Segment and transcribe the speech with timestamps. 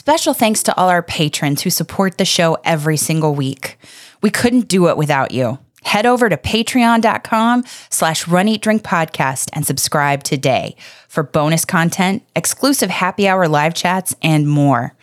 [0.00, 3.76] Special thanks to all our patrons who support the show every single week.
[4.22, 5.58] We couldn't do it without you.
[5.82, 10.74] Head over to patreon.com slash run eat drink podcast and subscribe today
[11.06, 14.96] for bonus content, exclusive happy hour live chats, and more.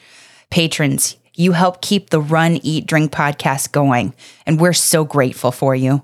[0.49, 4.15] Patrons, you help keep the Run Eat Drink podcast going,
[4.47, 6.01] and we're so grateful for you.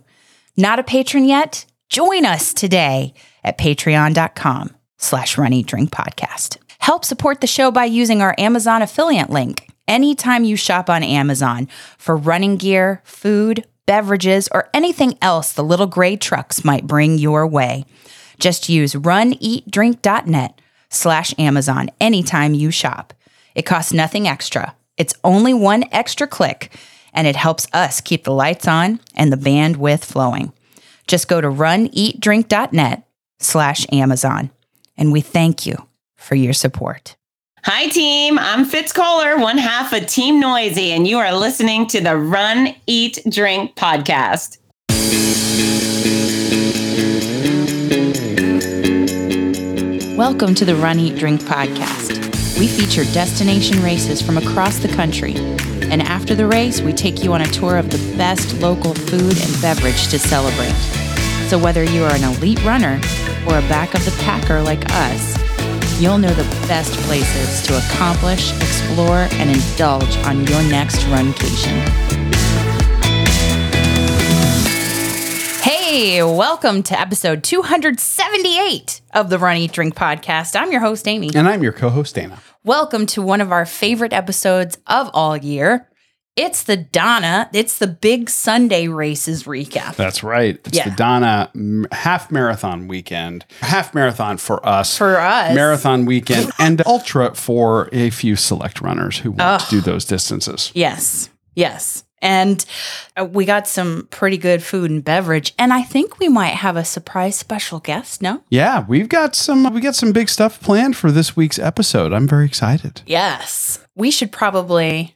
[0.56, 1.66] Not a patron yet?
[1.90, 4.70] Join us today at patreon.com
[5.00, 6.58] slash run eat drink podcast.
[6.84, 11.70] Help support the show by using our Amazon affiliate link anytime you shop on Amazon
[11.98, 17.48] for running gear, food, beverages, or anything else the little gray trucks might bring your
[17.48, 17.86] way.
[18.38, 20.60] Just use runeatdrink.net
[20.90, 23.14] slash Amazon anytime you shop.
[23.56, 24.76] It costs nothing extra.
[24.98, 26.78] It's only one extra click,
[27.14, 30.52] and it helps us keep the lights on and the bandwidth flowing.
[31.08, 33.08] Just go to runeatdrink.net
[33.40, 34.52] slash Amazon.
[34.98, 35.88] And we thank you
[36.24, 37.16] for your support.
[37.66, 38.40] Hi, team.
[38.40, 42.76] I'm Fitz Kohler, one half of Team Noisy, and you are listening to the Run,
[42.88, 44.58] Eat, Drink podcast.
[50.18, 52.20] Welcome to the Run, Eat, Drink podcast.
[52.60, 55.36] We feature destination races from across the country.
[55.90, 59.38] And after the race, we take you on a tour of the best local food
[59.42, 60.76] and beverage to celebrate.
[61.50, 63.00] So whether you are an elite runner
[63.48, 65.53] or a back of the packer like us,
[66.00, 71.80] you'll know the best places to accomplish, explore, and indulge on your next runcation.
[75.62, 80.60] Hey, welcome to episode 278 of the Run Eat Drink podcast.
[80.60, 81.30] I'm your host, Amy.
[81.36, 82.40] And I'm your co host, Dana.
[82.64, 85.88] Welcome to one of our favorite episodes of all year.
[86.36, 89.96] It's the Donna, it's the big Sunday races recap.
[89.96, 90.60] That's right.
[90.66, 90.90] It's Yeah.
[90.90, 91.52] the Donna
[91.92, 93.46] half marathon weekend.
[93.62, 94.98] Half marathon for us.
[94.98, 95.54] For us.
[95.54, 100.72] Marathon weekend and ultra for a few select runners who want to do those distances.
[100.74, 102.04] Yes, yes.
[102.20, 102.66] And
[103.20, 105.54] uh, we got some pretty good food and beverage.
[105.60, 108.42] And I think we might have a surprise special guest, no?
[108.50, 112.12] Yeah, we've got some we got some big stuff planned for this week's episode.
[112.14, 113.02] I'm very excited.
[113.06, 113.86] Yes.
[113.96, 115.13] We should probably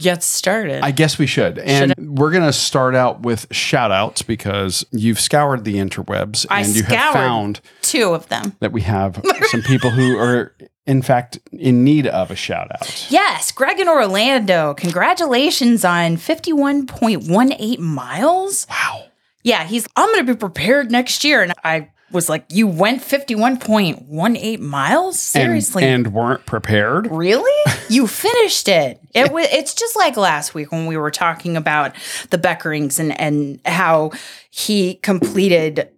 [0.00, 0.82] get started.
[0.82, 1.58] I guess we should.
[1.58, 6.62] And we're going to start out with shout outs because you've scoured the interwebs I
[6.62, 8.56] and you have found Two of them.
[8.60, 10.54] that we have some people who are
[10.86, 13.06] in fact in need of a shout out.
[13.10, 14.74] Yes, Greg in Orlando.
[14.74, 18.66] Congratulations on 51.18 miles.
[18.68, 19.04] Wow.
[19.42, 21.42] Yeah, he's, I'm going to be prepared next year.
[21.42, 25.18] And I was like, You went 51.18 miles?
[25.18, 25.84] Seriously?
[25.84, 27.10] And, weren't prepared.
[27.10, 27.50] Really?
[27.90, 29.00] You finished it.
[29.16, 31.92] It was it's just like last week when we were talking about
[32.30, 34.12] the Beckerings and and how
[34.48, 35.88] he completed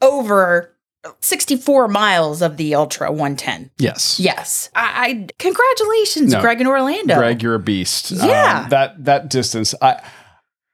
[0.00, 0.74] over
[1.20, 3.70] 64 miles of the Ultra 110.
[3.76, 4.18] Yes.
[4.18, 4.70] Yes.
[4.74, 6.40] I, I congratulations, No.
[6.40, 7.16] Greg in Orlando.
[7.16, 8.12] Greg, you're a beast.
[8.12, 8.66] Um, Yeah.
[8.70, 9.74] that that distance.
[9.82, 10.00] I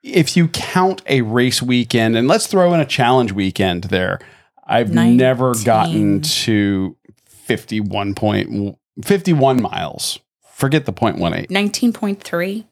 [0.05, 4.21] if you count a race weekend and let's throw in a challenge weekend there,
[4.71, 10.19] I've never gotten to 51 point 51 miles.
[10.55, 11.49] Forget the point one eight.
[11.51, 12.65] 19.3.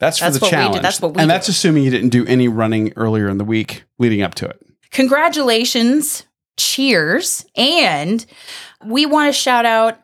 [0.00, 0.56] That's for That's the we did.
[0.56, 0.82] challenge.
[0.82, 3.84] That's what we and that's assuming you didn't do any running earlier in the week
[3.98, 4.60] leading up to it.
[4.90, 6.26] Congratulations.
[6.56, 7.46] Cheers.
[7.56, 8.24] And
[8.84, 9.98] we want to shout out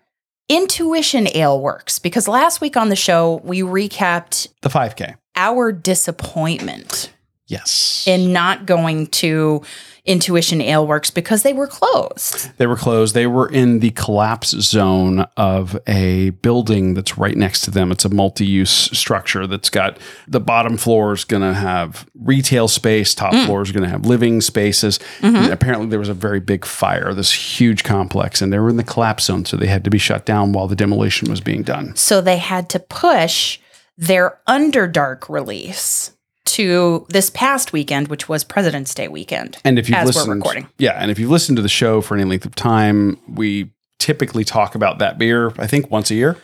[0.49, 5.17] Intuition Ale Works because last week on the show we recapped The 5K.
[5.37, 7.13] our disappointment
[7.47, 8.05] Yes.
[8.07, 9.63] in not going to
[10.05, 12.57] Intuition Ale Works because they were closed.
[12.59, 13.15] They were closed.
[13.15, 17.93] They were in the collapse zone of a building that's right next to them.
[17.93, 22.69] It's a multi use structure that's got the bottom floor is going to have retail
[22.69, 23.47] space, top mm.
[23.47, 24.99] floor is going to have living spaces.
[25.21, 25.37] Mm-hmm.
[25.37, 28.77] And apparently, there was a very big fire, this huge complex, and they were in
[28.77, 29.45] the collapse zone.
[29.45, 31.95] So they had to be shut down while the demolition was being done.
[31.97, 33.59] So they had to push
[33.97, 36.13] their Underdark release
[36.55, 39.59] to this past weekend, which was President's Day weekend.
[39.65, 40.69] And if you've as listened, we're recording.
[40.79, 44.45] yeah, and if you've listened to the show for any length of time, we typically
[44.45, 45.53] talk about that beer.
[45.59, 46.37] I think once a year.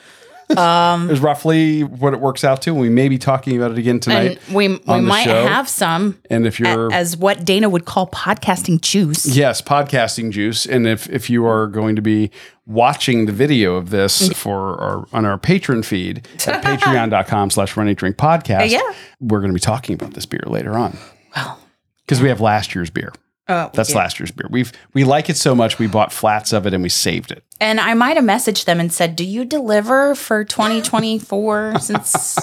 [0.57, 2.75] Um, is roughly what it works out to.
[2.75, 4.39] We may be talking about it again tonight.
[4.47, 5.47] And we we might show.
[5.47, 9.27] have some And if you're as what Dana would call podcasting juice.
[9.27, 12.31] yes, podcasting juice, and if if you are going to be
[12.65, 14.35] watching the video of this Mm.
[14.37, 18.81] for our on our patron feed at patreon.com slash run Eat drink podcast, Yeah.
[19.21, 20.97] we're going to be talking about this beer later on
[21.35, 21.59] Well,
[22.05, 23.13] because we have last year's beer.
[23.49, 23.97] Uh, That's yeah.
[23.97, 24.49] last year's beer.
[24.51, 27.45] We've we like it so much we bought flats of it and we saved it.
[27.61, 32.39] And I might have messaged them and said, "Do you deliver for 2024?" Since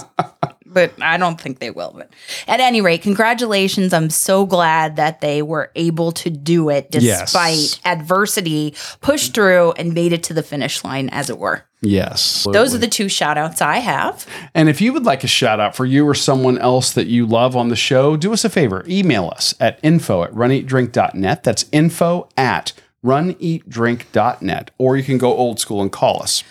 [0.65, 1.93] but I don't think they will.
[1.95, 2.09] But
[2.47, 3.93] at any rate, congratulations.
[3.93, 7.79] I'm so glad that they were able to do it despite Yes.
[7.85, 11.63] adversity, pushed through and made it to the finish line, as it were.
[11.81, 12.47] Yes.
[12.49, 14.25] Those are the two shout outs I have.
[14.55, 17.25] And if you would like a shout out for you or someone else that you
[17.25, 18.85] love on the show, do us a favor.
[18.87, 21.43] Email us at info at runeatdrink.net.
[21.43, 22.71] That's info at
[23.05, 24.71] runeatdrink.net.
[24.77, 26.43] Or you can go old school and call us.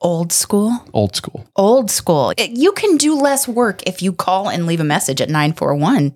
[0.00, 0.84] Old school.
[0.92, 1.44] Old school.
[1.56, 2.32] Old school.
[2.38, 6.14] You can do less work if you call and leave a message at 941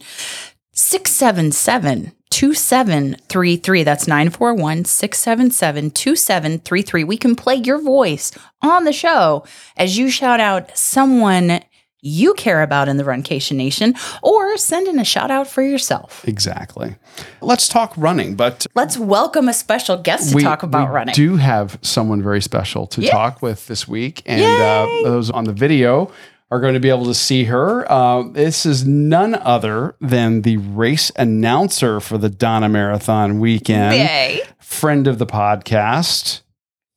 [0.72, 3.82] 677 2733.
[3.82, 7.04] That's 941 677 2733.
[7.04, 8.30] We can play your voice
[8.62, 9.44] on the show
[9.76, 11.60] as you shout out someone
[12.02, 16.26] you care about in the Runcation Nation or send in a shout out for yourself.
[16.26, 16.96] Exactly.
[17.40, 21.14] Let's talk running, but Let's welcome a special guest to we, talk about we running.
[21.14, 24.22] do have someone very special to talk with this week.
[24.26, 26.12] And uh, those on the video
[26.50, 27.90] are going to be able to see her.
[27.90, 33.94] Uh, this is none other than the race announcer for the Donna Marathon weekend.
[33.94, 34.42] Yay.
[34.58, 36.42] friend of the podcast,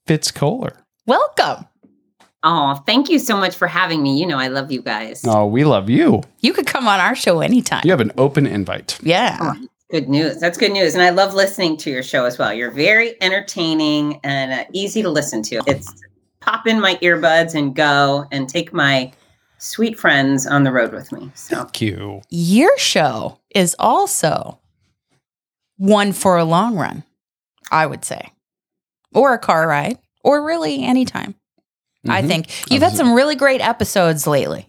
[0.08, 0.84] Fitz Kohler.
[1.06, 1.68] Welcome.
[2.48, 4.20] Oh, thank you so much for having me.
[4.20, 5.24] You know, I love you guys.
[5.26, 6.22] Oh, we love you.
[6.42, 7.82] You could come on our show anytime.
[7.84, 9.00] You have an open invite.
[9.02, 9.56] Yeah.
[9.90, 10.40] Good news.
[10.40, 10.94] That's good news.
[10.94, 12.54] And I love listening to your show as well.
[12.54, 15.64] You're very entertaining and uh, easy to listen to.
[15.66, 15.92] It's
[16.40, 19.12] pop in my earbuds and go and take my
[19.58, 21.32] sweet friends on the road with me.
[21.34, 22.22] So, Thank you.
[22.30, 24.60] your show is also
[25.78, 27.04] one for a long run,
[27.72, 28.32] I would say,
[29.14, 31.34] or a car ride, or really anytime.
[32.08, 32.28] I Mhm.
[32.28, 34.68] think you've had some really great episodes lately.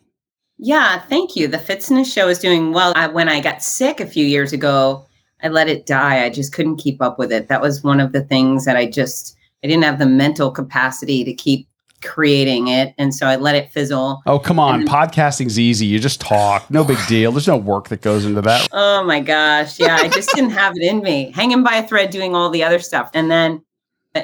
[0.59, 1.47] yeah, thank you.
[1.49, 2.93] The Fitness show is doing well.
[2.97, 5.05] I, when I got sick a few years ago,
[5.43, 6.25] I let it die.
[6.25, 7.49] I just couldn't keep up with it.
[7.49, 11.25] That was one of the things that I just, I didn't have the mental capacity
[11.25, 11.69] to keep
[12.03, 12.94] creating it.
[12.97, 14.23] And so I let it fizzle.
[14.27, 14.81] Oh, come on.
[14.81, 15.85] And- Podcasting's easy.
[15.85, 16.71] You just talk.
[16.71, 17.33] No big deal.
[17.33, 18.67] There's no work that goes into that.
[18.73, 19.79] Oh my gosh.
[19.79, 21.33] Yeah, I just didn't have it in me.
[21.35, 23.11] Hanging by a thread doing all the other stuff.
[23.12, 23.62] And then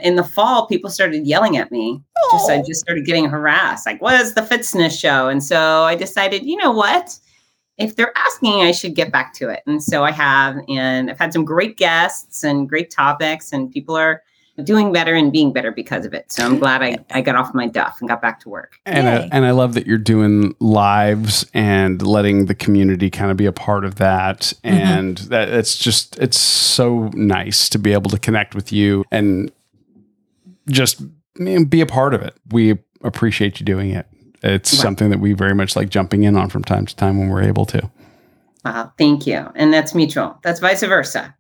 [0.03, 2.01] in the fall, people started yelling at me.
[2.33, 3.85] Just I just started getting harassed.
[3.87, 5.29] Like, what is the fitness show?
[5.29, 7.19] And so I decided, you know what?
[7.79, 9.63] If they're asking, I should get back to it.
[9.67, 13.97] And so I have, and I've had some great guests and great topics, and people
[13.97, 14.23] are
[14.65, 16.31] doing better and being better because of it.
[16.31, 18.79] So I'm glad I, I got off my duff and got back to work.
[18.85, 23.37] And I, and I love that you're doing lives and letting the community kind of
[23.37, 24.53] be a part of that.
[24.63, 24.69] Mm-hmm.
[24.69, 29.51] And that it's just it's so nice to be able to connect with you and
[30.73, 31.01] just
[31.41, 32.35] eh, be a part of it.
[32.51, 34.07] We appreciate you doing it.
[34.43, 34.81] It's Right.
[34.83, 37.43] something that we very much like jumping in on from time to time when we're
[37.43, 37.91] able to.
[38.65, 39.49] Wow, thank you.
[39.55, 40.39] And that's mutual.
[40.43, 41.35] That's vice versa.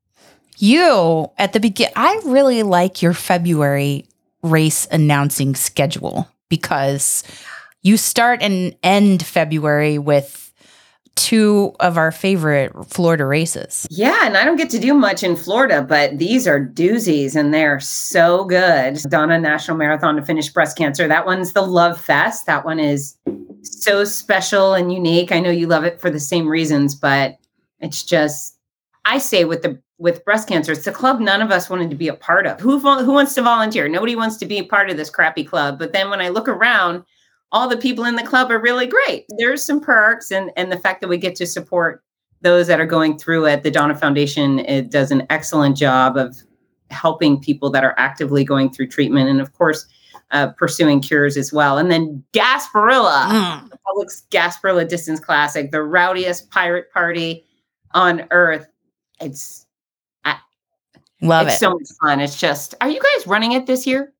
[0.58, 4.06] You at the begin, I really like your February
[4.42, 7.22] race announcing schedule because
[7.82, 10.41] you start and end February with
[11.16, 13.86] two of our favorite Florida races.
[13.90, 17.52] Yeah, and I don't get to do much in Florida, but these are doozies and
[17.52, 18.98] they're so good.
[19.08, 21.06] Donna National Marathon to finish breast cancer.
[21.06, 22.46] That one's the Love Fest.
[22.46, 23.16] That one is
[23.62, 25.32] so special and unique.
[25.32, 27.36] I know you love it for the same reasons, but
[27.80, 28.58] it's just
[29.04, 31.96] I say with the with breast cancer, it's a club none of us wanted to
[31.96, 32.60] be a part of.
[32.60, 33.88] Who who wants to volunteer?
[33.88, 35.78] Nobody wants to be a part of this crappy club.
[35.78, 37.04] But then when I look around,
[37.52, 39.24] all the people in the club are really great.
[39.38, 42.02] There's some perks and and the fact that we get to support
[42.40, 43.62] those that are going through it.
[43.62, 46.36] The Donna Foundation it does an excellent job of
[46.90, 49.86] helping people that are actively going through treatment, and of course,
[50.32, 51.78] uh, pursuing cures as well.
[51.78, 53.70] And then Gasparilla, Mm.
[53.70, 57.44] the Publix Gasparilla Distance Classic, the rowdiest pirate party
[57.92, 58.66] on earth.
[59.20, 59.66] It's
[61.24, 61.58] Love it's it.
[61.60, 62.18] so much fun.
[62.20, 64.12] It's just, are you guys running it this year?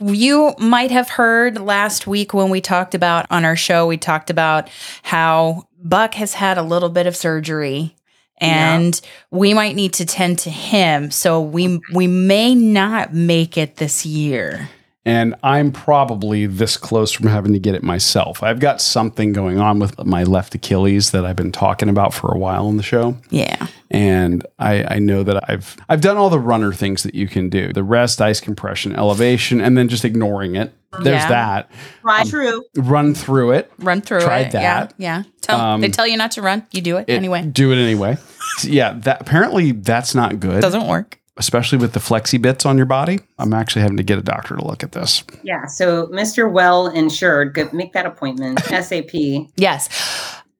[0.00, 4.30] You might have heard last week when we talked about on our show, we talked
[4.30, 4.70] about
[5.02, 7.94] how Buck has had a little bit of surgery
[8.38, 8.98] and
[9.30, 11.10] we might need to tend to him.
[11.10, 14.70] So we we may not make it this year.
[15.06, 18.42] And I'm probably this close from having to get it myself.
[18.42, 22.30] I've got something going on with my left Achilles that I've been talking about for
[22.30, 23.16] a while on the show.
[23.30, 23.66] Yeah.
[23.90, 27.48] and I, I know that I've I've done all the runner things that you can
[27.48, 30.72] do: the rest, ice compression, elevation, and then just ignoring it.
[30.92, 31.28] There's Yeah.
[31.30, 31.70] that.
[32.02, 32.26] Right.
[32.26, 32.62] True.
[32.76, 33.72] Run through it.
[33.78, 34.52] Run through Tried it.
[34.52, 34.92] that.
[34.98, 35.16] Yeah.
[35.18, 35.22] Yeah.
[35.40, 36.66] Tell, Um, they tell you not to run.
[36.72, 37.42] You do it, it- anyway.
[37.46, 38.18] do it anyway.
[38.64, 41.18] Yeah, that apparently that's not good, Doesn't work.
[41.36, 43.20] Especially with the flexi bits on your body.
[43.38, 45.24] I'm actually having to get a doctor to look at this.
[45.42, 45.66] Yeah.
[45.66, 46.50] So, Mr.
[46.50, 48.60] Well Insured, go make that appointment.
[48.64, 49.14] SAP.
[49.56, 49.88] Yes.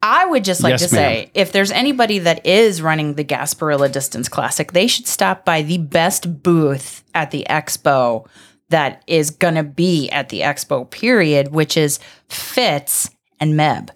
[0.02, 3.92] I would just like Yes, to say if there's anybody that is running the Gasparilla
[3.92, 8.26] Distance Classic, they should stop by the best booth at the expo
[8.70, 11.98] that is going to be at the expo period, which is
[12.28, 13.90] Fitz and Meb.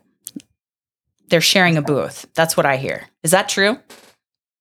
[1.28, 2.26] They're sharing a booth.
[2.34, 3.08] That's what I hear.
[3.22, 3.78] Is that true?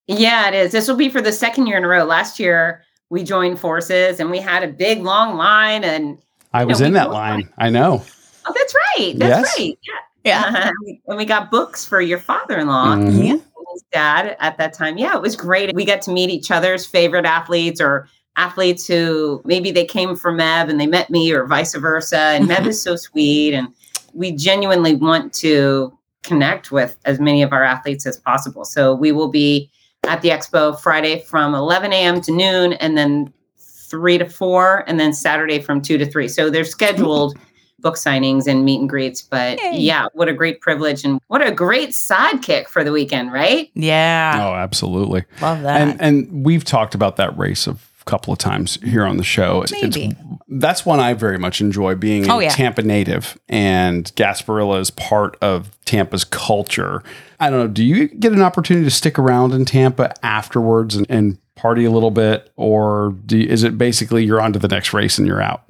[0.07, 0.71] Yeah, it is.
[0.71, 2.03] This will be for the second year in a row.
[2.03, 6.17] Last year we joined forces and we had a big long line and
[6.53, 7.49] I was we in that both line.
[7.57, 8.03] I know.
[8.45, 9.13] oh that's right.
[9.17, 9.59] That's Yes.
[9.59, 9.79] right.
[10.25, 10.51] Yeah.
[10.53, 10.71] yeah.
[11.07, 12.95] and we got books for your father-in-law.
[12.95, 13.23] Mhm.
[13.25, 13.31] Yeah.
[13.33, 13.41] and
[13.73, 14.97] his dad at that time.
[14.97, 15.73] Yeah, it was great.
[15.73, 20.37] We got to meet each other's favorite athletes or athletes who maybe they came from
[20.37, 22.17] Meb and they met me or vice versa.
[22.17, 23.53] And Meb is so sweet.
[23.53, 23.67] And
[24.13, 28.65] we genuinely want to connect with as many of our athletes as possible.
[28.65, 29.69] So we will be
[30.05, 32.21] at the expo Friday from 11 a.m.
[32.21, 36.27] to noon and then three to four, and then Saturday from two to three.
[36.27, 37.37] So they're scheduled
[37.79, 39.21] book signings and meet and greets.
[39.21, 39.77] But Yay.
[39.77, 43.69] yeah, what a great privilege and what a great sidekick for the weekend, right?
[43.75, 44.39] Yeah.
[44.41, 45.25] Oh, absolutely.
[45.41, 45.81] Love that.
[45.81, 49.63] And and we've talked about that race a couple of times here on the show.
[49.63, 50.17] It's- it's- Maybe.
[50.49, 52.49] that's one I very much enjoy being a Oh, yeah.
[52.49, 57.01] Tampa native and Gasparilla is part of Tampa's culture.
[57.43, 57.67] I don't know.
[57.67, 61.91] Do you get an opportunity to stick around in Tampa afterwards and, and party a
[61.91, 65.27] little bit, or do you, is it basically you're on to the next race and
[65.27, 65.63] you're out?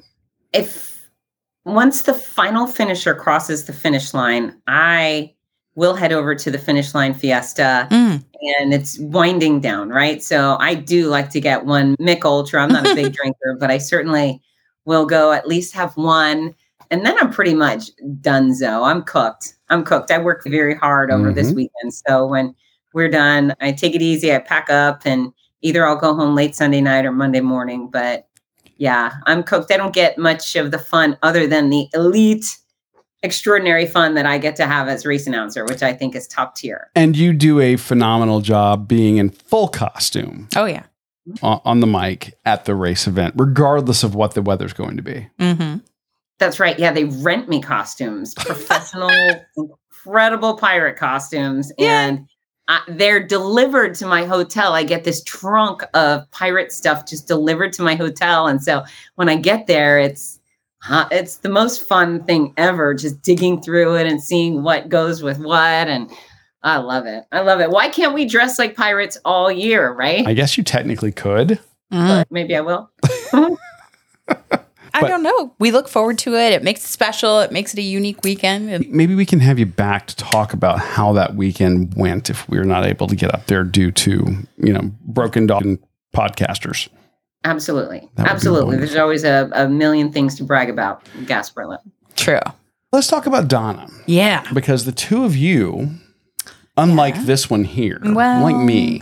[0.53, 1.09] if
[1.65, 5.33] once the final finisher crosses the finish line, I
[5.75, 8.23] will head over to the finish line fiesta Mm.
[8.59, 10.21] and it's winding down, right?
[10.21, 12.61] So I do like to get one Mich Ultra.
[12.61, 14.41] I'm not a big drinker, but I certainly
[14.85, 16.53] will go at least have one.
[16.91, 17.89] And then I'm pretty much
[18.21, 18.85] donezo.
[18.85, 19.55] I'm cooked.
[19.73, 20.11] I'm cooked.
[20.11, 21.55] I worked very hard over this Mhm.
[21.55, 21.93] weekend.
[22.07, 22.53] So when
[22.93, 24.33] we're done, I take it easy.
[24.33, 27.89] I pack up and either I'll go home late Sunday night or Monday morning.
[27.91, 28.27] But
[28.77, 29.71] yeah, I'm cooked.
[29.71, 32.45] I don't get much of the fun other than the elite,
[33.23, 36.55] extraordinary fun that I get to have as race announcer, which I think is top
[36.55, 36.89] tier.
[36.95, 40.83] And you do a phenomenal job being in full costume Oh yeah.
[41.41, 45.03] on, on the mic at the race event, regardless of what the weather's going to
[45.03, 45.27] be.
[45.39, 45.77] Mm-hmm.
[46.39, 46.77] That's right.
[46.77, 49.09] Yeah, they rent me costumes, professional,
[49.55, 52.07] incredible pirate costumes, Yeah.
[52.07, 52.27] and
[52.67, 54.73] uh, they're delivered to my hotel.
[54.73, 58.83] I get this trunk of pirate stuff just delivered to my hotel, and so
[59.15, 60.39] when I get there, it's
[60.89, 62.93] uh, it's the most fun thing ever.
[62.93, 66.09] Just digging through it and seeing what goes with what, and
[66.63, 67.25] I love it.
[67.31, 67.69] I love it.
[67.69, 69.91] Why can't we dress like pirates all year?
[69.93, 70.25] Right?
[70.25, 71.59] I guess you technically could.
[71.91, 72.07] Mm.
[72.07, 72.89] But maybe I will.
[75.03, 75.53] I But- don't know.
[75.59, 76.53] We look forward to it.
[76.53, 77.39] It makes it special.
[77.39, 78.69] It makes it a unique weekend.
[78.69, 82.47] And Maybe we can have you back to talk about how that weekend went if
[82.49, 85.79] we're not able to get up there due to, you know, broken dog and
[86.15, 86.89] podcasters.
[87.45, 87.99] Absolutely.
[88.15, 88.77] That would be Absolutely.
[88.77, 91.79] There's always a, a million things to brag about in Gasparilla.
[92.15, 92.39] True.
[92.91, 94.43] Let's talk about Donna Yeah.
[94.53, 95.89] because the two of you,
[96.77, 97.23] unlike Yeah.
[97.25, 99.01] this one here, Well- like me,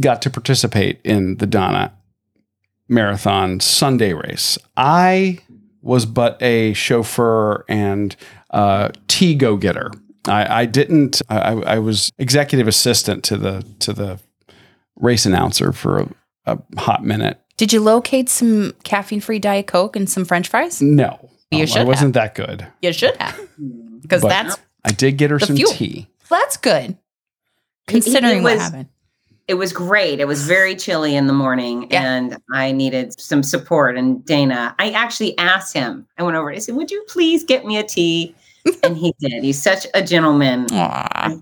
[0.00, 1.92] got to participate in the Donna
[2.90, 4.58] Marathon Sunday race.
[4.76, 5.38] I
[5.80, 8.14] was but a chauffeur and
[8.50, 9.90] uh, tea go getter.
[10.28, 11.22] I, I didn't.
[11.30, 14.18] I, I was executive assistant to the to the
[14.96, 16.08] race announcer for a,
[16.46, 17.40] a hot minute.
[17.56, 20.82] Did you locate some caffeine free Diet Coke and some French fries?
[20.82, 22.66] No, You No, should I wasn't that good.
[22.82, 23.38] You should have.
[24.02, 25.70] Because that's I did get her some fuel.
[25.72, 26.08] tea.
[26.28, 26.90] that's good.
[26.90, 26.96] It-
[27.86, 28.88] Considering it what was- happened.
[29.50, 30.20] It was great.
[30.20, 32.04] It was very chilly in the morning Yeah.
[32.14, 33.96] and I needed some support.
[33.98, 37.42] And Dana, I actually asked him, I went over, and I said, Would you please
[37.42, 38.32] get me a tea?
[38.84, 39.42] and he did.
[39.42, 40.68] He's such a gentleman.
[40.70, 41.34] Aw.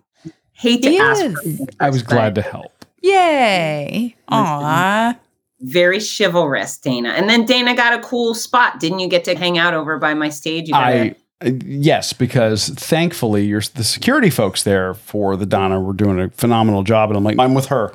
[0.53, 1.59] Hate to He ask is.
[1.59, 2.87] for I was glad to help.
[3.03, 4.17] Yay.
[4.29, 5.15] Aw.
[5.61, 7.11] Very chivalrous, Dana.
[7.11, 8.81] And then Dana got a cool spot.
[8.81, 10.69] Didn't you get to hang out over by my stage?
[10.69, 15.93] You got I yes, because thankfully you're the security folks there for the Donna were
[15.93, 17.93] doing a phenomenal job, and I'm like, I'm with her.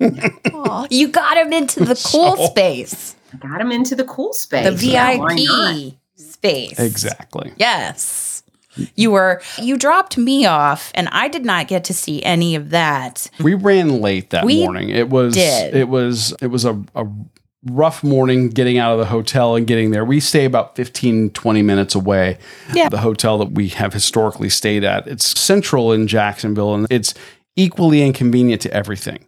[0.00, 0.86] Aw.
[0.90, 4.80] You got him into the cool So- space, got him into the cool space.
[4.80, 5.74] the Yeah, why not?
[5.74, 6.78] VIP space.
[6.78, 7.52] Exactly.
[7.56, 8.42] Yes.
[8.94, 12.68] You were you dropped me off and I did not get to see any of
[12.70, 13.30] that.
[13.40, 14.90] We ran late that We morning.
[14.90, 15.74] It was did.
[15.74, 17.06] it was it was a, a
[17.70, 20.04] rough morning getting out of the hotel and getting there.
[20.04, 22.38] We stay about 15 20 minutes away.
[22.72, 22.88] Yeah.
[22.88, 25.06] The hotel that we have historically stayed at.
[25.06, 27.14] It's central in Jacksonville and it's
[27.56, 29.24] equally inconvenient to everything.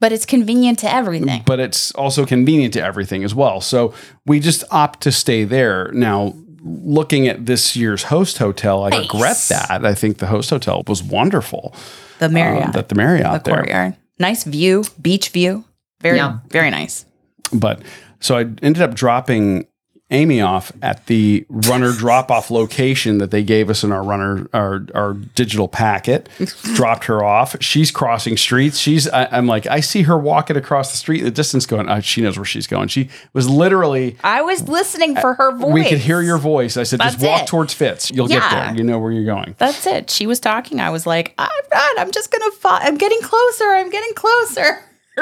[0.00, 1.42] But it's convenient to everything.
[1.46, 3.60] but it's also convenient to everything as well.
[3.62, 3.94] So
[4.26, 5.90] we just opt to stay there.
[5.92, 9.00] Now, looking at this year's host hotel, I Nice.
[9.00, 9.86] regret that.
[9.86, 11.74] I think the host hotel was wonderful.
[12.18, 13.54] The um, Marriott, that the Marriott the there.
[13.60, 13.96] courtyard.
[14.18, 15.64] Nice view, beach view.
[16.04, 16.38] Very Yeah.
[16.50, 17.06] very nice.
[17.52, 17.80] But
[18.20, 19.66] so I ended up dropping
[20.10, 24.46] Amy off at the runner drop off location that they gave us in our runner
[24.52, 26.28] our our digital packet.
[26.74, 27.56] dropped her off.
[27.62, 28.78] She's crossing streets.
[28.78, 31.88] She's I, am like I see her walking across the street, in the distance going.
[31.88, 32.88] Uh, she knows where she's going.
[32.88, 34.18] She was literally.
[34.22, 35.72] I was listening for her voice.
[35.72, 36.76] We could hear your voice.
[36.76, 37.46] I said, just walk it.
[37.48, 38.10] towards Fitz.
[38.10, 38.76] You'll get there.
[38.76, 39.54] You know where you're going.
[39.56, 40.10] That's it.
[40.10, 40.80] She was talking.
[40.80, 41.98] I was like, I'm not.
[41.98, 42.50] I'm just gonna.
[42.52, 42.78] Fall.
[42.80, 43.64] I'm getting closer.
[43.64, 44.80] I'm getting closer.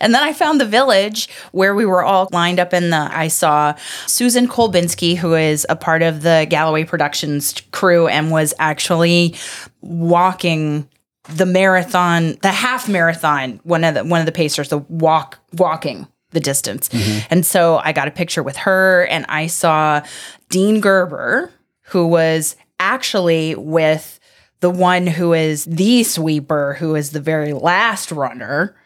[0.00, 3.08] and then I found the village where we were all lined up in the.
[3.10, 3.74] I saw
[4.06, 9.34] Susan Kolbinski, who is a part of the Galloway Productions crew, and was actually
[9.80, 10.88] walking
[11.28, 13.60] the marathon, the half marathon.
[13.64, 16.88] One of the one of the pacers, the walk walking the distance.
[16.88, 17.26] Mm-hmm.
[17.30, 20.02] And so I got a picture with her, and I saw
[20.48, 21.50] Dean Gerber,
[21.82, 24.18] who was actually with
[24.60, 28.76] the one who is the sweeper, who is the very last runner.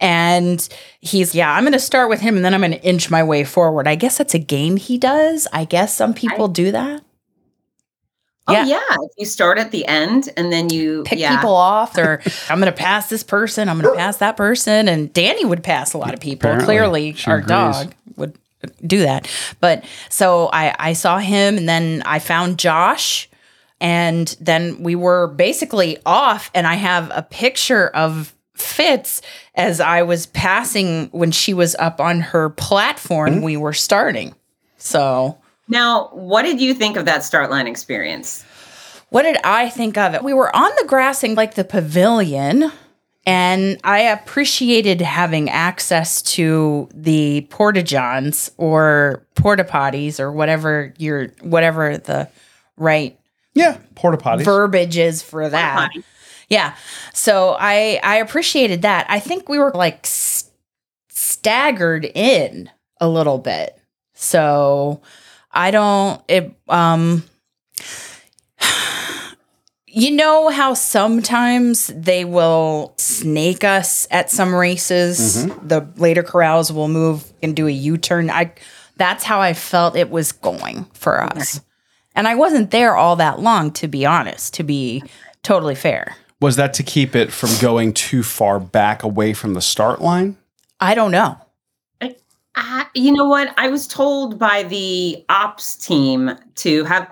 [0.00, 0.66] And
[1.00, 3.22] he's, yeah, I'm going to start with him and then I'm going to inch my
[3.22, 3.88] way forward.
[3.88, 5.48] I guess that's a game he does.
[5.52, 7.02] I guess some people do that.
[8.46, 8.64] Oh Yeah.
[8.64, 8.96] yeah.
[9.18, 11.36] You start at the end and then you Pick yeah.
[11.36, 14.88] people off, or I'm going to pass this person, I'm going to pass that person.
[14.88, 16.48] And Danny would pass a lot of people.
[16.48, 17.48] Apparently, Clearly, our agrees.
[17.48, 18.38] dog would
[18.86, 19.28] do that.
[19.60, 23.28] But so I, I saw him and then I found Josh.
[23.80, 29.22] And then we were basically off, and I have a picture of Fitz
[29.54, 33.42] as I was passing when she was up on her platform.
[33.42, 34.34] We were starting.
[34.78, 35.38] So,
[35.68, 38.44] Now, what did you think of that start line experience?
[39.10, 40.22] what did I think of it?
[40.22, 42.70] We were on the grass in like the pavilion,
[43.26, 51.28] and I appreciated having access to the porta johns or porta potties or whatever your
[51.40, 52.28] whatever the
[52.76, 53.18] right
[53.54, 54.44] Yeah, porta potties.
[54.44, 55.74] verbiage is for that.
[55.90, 56.04] potty.
[56.48, 56.74] Yeah.
[57.12, 59.06] So I I appreciated that.
[59.08, 60.50] I think we were like s-
[61.10, 63.78] staggered in a little bit.
[64.14, 65.02] So
[65.52, 67.24] I don't it um
[69.86, 75.46] you know how sometimes they will snake us at some races.
[75.46, 78.30] The later corrals will move and do a U-turn.
[78.30, 78.52] I
[78.96, 81.60] that's how I felt it was going for us.
[82.14, 85.02] And I wasn't there all that long to be honest, to be
[85.42, 86.16] totally fair.
[86.40, 90.36] Was that to keep it from going too far back away from the start line?
[90.80, 91.36] I don't know.
[92.00, 93.54] Uh, you know what?
[93.56, 97.08] I was told by the ops team to have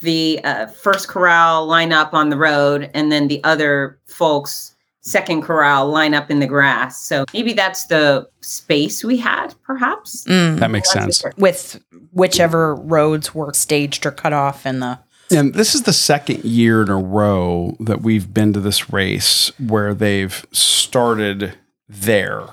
[0.00, 5.42] the uh, first corral line up on the road and then the other folks second
[5.42, 7.00] corral line up in the grass.
[7.00, 10.24] So maybe that's the space we had, perhaps.
[10.24, 10.58] Mm.
[10.58, 11.34] That makes That's sense.
[11.34, 11.38] it.
[11.40, 14.98] With whichever roads were staged or cut off in the
[15.30, 19.50] And this is the second year in a row that we've been to this race
[19.58, 21.54] where they've started
[21.88, 22.44] there.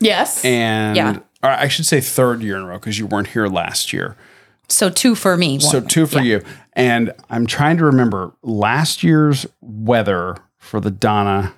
[0.00, 0.44] Yes.
[0.44, 1.18] And Yeah.
[1.42, 4.16] I should say third year in a row because you weren't here last year.
[4.68, 5.58] so two for me.
[5.58, 5.88] So one.
[5.88, 6.36] two for Yeah.
[6.38, 6.42] you.
[6.72, 11.52] And I'm trying to remember last year's weather for the Donna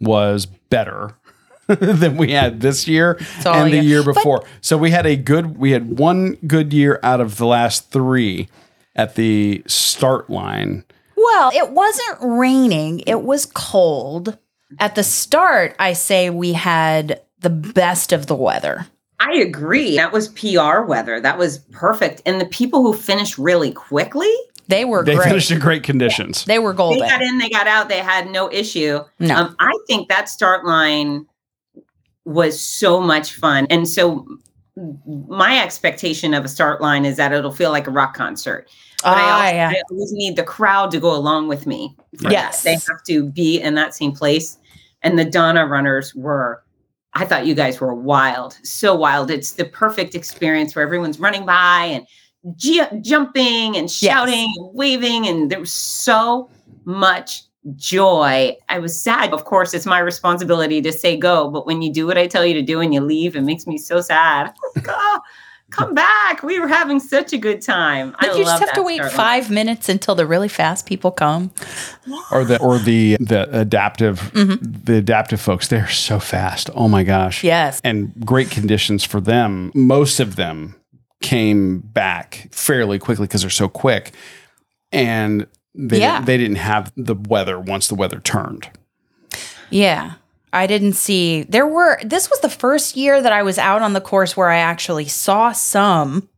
[0.00, 1.14] was better
[1.66, 3.82] than we had this year and the year.
[3.82, 4.44] year But- before.
[4.62, 8.48] so we had a good we had one good year out of the last 3
[8.96, 10.84] at the start line.
[11.16, 13.00] Well, it wasn't raining.
[13.06, 14.36] It was cold.
[14.80, 18.86] At the start, I say we had the best of the weather.
[19.20, 19.96] I agree.
[19.96, 21.20] That was PR weather.
[21.20, 22.20] That was perfect.
[22.26, 24.30] And the people who finished really quickly,
[24.68, 25.28] They were They great.
[25.28, 26.44] finished in great conditions.
[26.44, 27.00] they were golden.
[27.00, 29.00] they got in, they got out, they had no issue.
[29.20, 29.34] No.
[29.34, 31.24] Um, I think that start line
[32.24, 33.66] was so much fun.
[33.70, 34.26] And so
[35.28, 38.68] my expectation of a start line is that it'll feel like a rock concert.
[39.02, 39.70] But I, Ah, also, yeah.
[39.74, 41.96] I always need the crowd to go along with me.
[42.20, 42.62] for Yes.
[42.62, 44.58] They have to be in that same place.
[45.02, 46.62] And the Donna runners were,
[47.14, 49.30] I thought you guys were wild, so wild.
[49.30, 52.06] It's the perfect experience where everyone's running by and
[52.56, 55.26] ju- jumping and shouting and waving.
[55.28, 56.48] And there was so
[56.84, 57.42] much
[57.76, 58.56] joy.
[58.68, 59.32] I was sad.
[59.32, 62.44] Of course, it's my responsibility to say go, but when you do what I tell
[62.46, 64.52] you to do and you leave, it makes me so sad.
[65.72, 66.42] Come back.
[66.44, 68.14] We were having such a good time.
[68.20, 70.86] I Like you just love have to wait start five minutes until the really fast
[70.86, 71.50] people come.
[72.30, 74.84] or the or the the adaptive Mm-hmm.
[74.84, 77.80] the adaptive folks they're so fast oh my gosh Yes.
[77.82, 80.76] and great conditions for them most of them
[81.20, 84.12] came back fairly quickly because they're so quick
[84.92, 86.16] and they, Yeah.
[86.16, 88.70] didn't, they didn't have the weather once the weather turned
[89.70, 90.12] Yeah.
[90.56, 93.92] I didn't see there were this was the first year that I was out on
[93.92, 96.30] the course where I actually saw some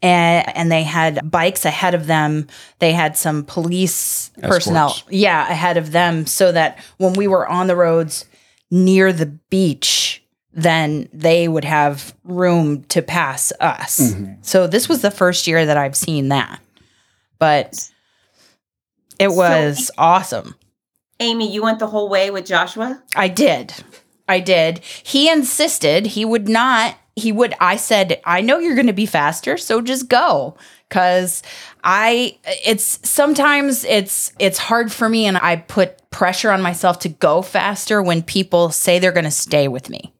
[0.00, 2.48] and and they had bikes ahead of them.
[2.78, 7.66] They had some police personnel yeah, ahead of them so that when we were on
[7.66, 8.24] the roads
[8.70, 14.00] near the beach, then they would have room to pass us.
[14.00, 14.32] Mm-hmm.
[14.40, 16.58] So this was the first year that I've seen that.
[17.38, 17.90] But
[19.18, 20.54] it was awesome.
[21.22, 23.02] Amy, you went the whole way with Joshua?
[23.14, 23.72] I did.
[24.28, 24.80] I did.
[24.80, 26.96] He insisted he would not.
[27.14, 27.54] He would.
[27.60, 30.56] I said, I know you're going to be faster, so just go.
[30.90, 31.42] Cause
[31.84, 37.08] I, it's sometimes it's it's hard for me, and I put pressure on myself to
[37.08, 40.12] go faster when people say they're going to stay with me.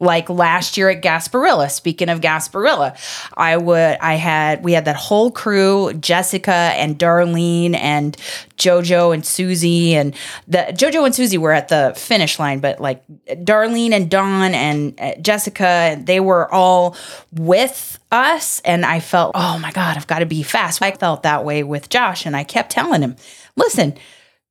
[0.00, 1.70] Like last year at Gasparilla.
[1.70, 2.96] Speaking of Gasparilla,
[3.36, 8.16] I would I had we had that whole crew, Jessica and Darlene and
[8.56, 10.14] Jojo and Susie and
[10.48, 15.00] the Jojo and Susie were at the finish line, but like Darlene and Dawn and
[15.00, 16.96] uh, Jessica, they were all
[17.32, 21.22] with us and I felt, "Oh my god, I've got to be fast." I felt
[21.22, 23.14] that way with Josh and I kept telling him,
[23.56, 23.94] "Listen,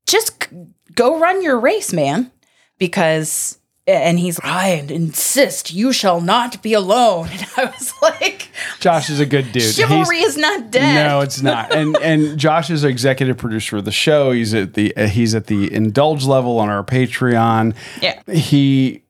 [0.05, 0.47] just
[0.95, 2.31] go run your race, man."
[2.79, 7.29] Because and he's I insist you shall not be alone.
[7.33, 9.73] And I was like, Josh is a good dude.
[9.75, 11.07] chivalry He's- is not dead.
[11.07, 11.73] No, it's not.
[11.73, 14.31] And and Josh is executive producer of the show.
[14.31, 17.75] He's at the uh, he's at the indulge level on our Patreon.
[18.01, 18.21] Yeah.
[18.31, 19.03] He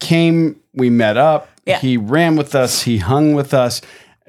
[0.00, 1.48] came, we met up.
[1.66, 1.78] Yeah.
[1.80, 3.80] He ran with us, he hung with us.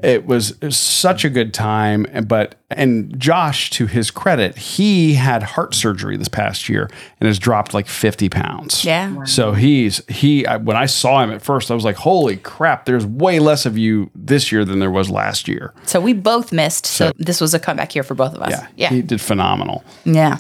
[0.04, 2.06] It was, it was such a good time.
[2.28, 7.40] But and Josh, to his credit, he had heart surgery this past year and has
[7.40, 8.86] dropped like 50 pounds.
[8.86, 9.24] Yeah.
[9.26, 12.86] So he's he I, when I saw him at first, I was like, "Holy crap!
[12.86, 16.52] There's way less of you this year than there was last year." So we both
[16.52, 16.86] missed.
[16.86, 18.52] So, So- this was a comeback here for both of us.
[18.52, 18.90] Yeah, Yeah.
[18.90, 19.84] he did phenomenal.
[20.06, 20.38] Yeah.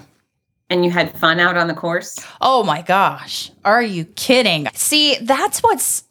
[0.71, 2.19] And you had fun out on the course?
[2.41, 3.49] Oh my gosh.
[3.65, 4.67] Are you kidding?
[4.75, 6.03] See, that's what's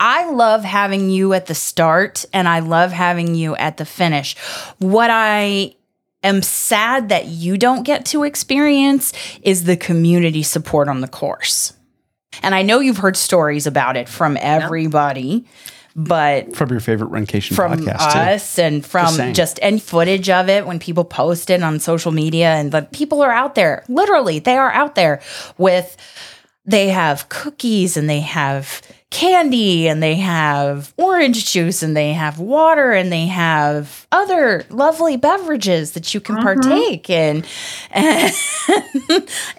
[0.00, 4.36] I love having you at the start and I love having you at the finish.
[4.78, 5.74] What I
[6.22, 11.72] am sad that you don't get to experience is the community support on the course.
[12.42, 15.44] And I know you've heard stories about it from everybody,
[15.94, 18.18] but From your favorite Runcation from podcast, too.
[18.18, 19.34] us and from saying.
[19.34, 23.20] just any footage of it when people post it on social media and the people
[23.22, 25.20] are out there literally they are out there
[25.58, 25.94] with
[26.64, 28.80] they have cookies and they have
[29.12, 35.16] candy and they have orange juice and they have water and they have other lovely
[35.16, 36.60] beverages that you can mm-hmm.
[36.60, 37.44] partake in
[37.90, 38.32] and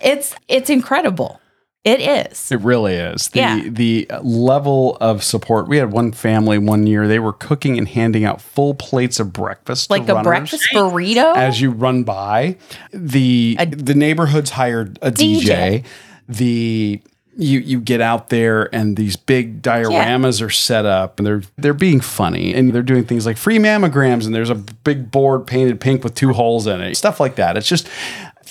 [0.01, 1.39] it's it's incredible
[1.83, 3.27] it is It really is.
[3.27, 3.61] The Yeah.
[3.67, 5.67] the level of support.
[5.67, 7.09] We had one family one year.
[7.09, 10.69] They were cooking and handing out full plates of breakfast, to like a runners breakfast
[10.73, 12.55] burrito as you run by.
[12.93, 15.41] The the neighborhoods hired a DJ.
[15.41, 15.83] DJ.
[16.29, 17.01] The
[17.37, 21.73] you you get out there and these big dioramas are set up and they're they're
[21.73, 25.79] being funny and they're doing things like free mammograms and there's a big board painted
[25.81, 27.89] pink with two holes in it stuff like that it's just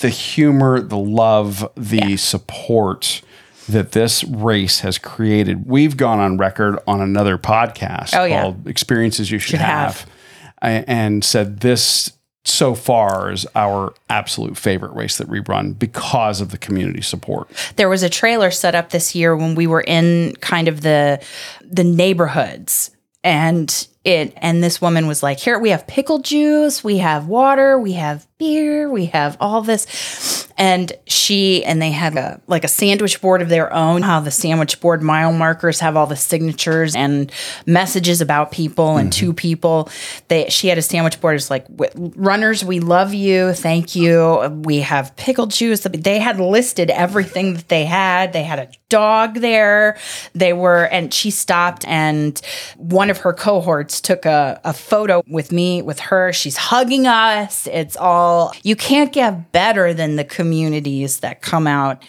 [0.01, 3.23] the humor the love the support
[3.69, 8.43] that this race has created we've gone on record on another podcast Oh, yeah.
[8.43, 10.07] called experiences you should, Should have,
[10.61, 10.85] have.
[10.89, 12.13] and said this
[12.45, 17.49] so far is our absolute favorite race that we run because of the community support.
[17.77, 21.23] There was a trailer set up this year when we were in kind of the
[21.63, 22.91] the neighborhoods.
[23.25, 27.79] And it and this woman was like here we have pickle juice we have water
[27.79, 30.49] we have beer we have all this.
[30.59, 34.31] And she and they had a like a sandwich board of their own how the
[34.31, 37.33] sandwich board mile markers have all the signatures and
[37.67, 39.37] messages about people and to mm-hmm.
[39.37, 39.91] people.
[40.29, 44.63] They she had a sandwich board it's like runners we love you thank you.
[44.65, 48.33] We have pickle juice they had listed everything that they had.
[48.33, 49.97] They had a dog there.
[50.35, 52.41] They were and she stopped and
[52.77, 56.33] one of her cohorts took a, a photo with me with her.
[56.33, 57.67] She's hugging us.
[57.69, 58.32] It's all
[58.63, 62.03] you can't get better than the communities that come out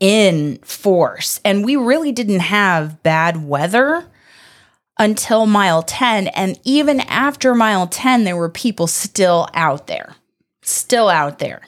[0.00, 4.04] in force and we really didn't have bad weather
[4.98, 10.14] until mile 10 and even after mile 10 there were people still out there
[10.62, 11.62] still out there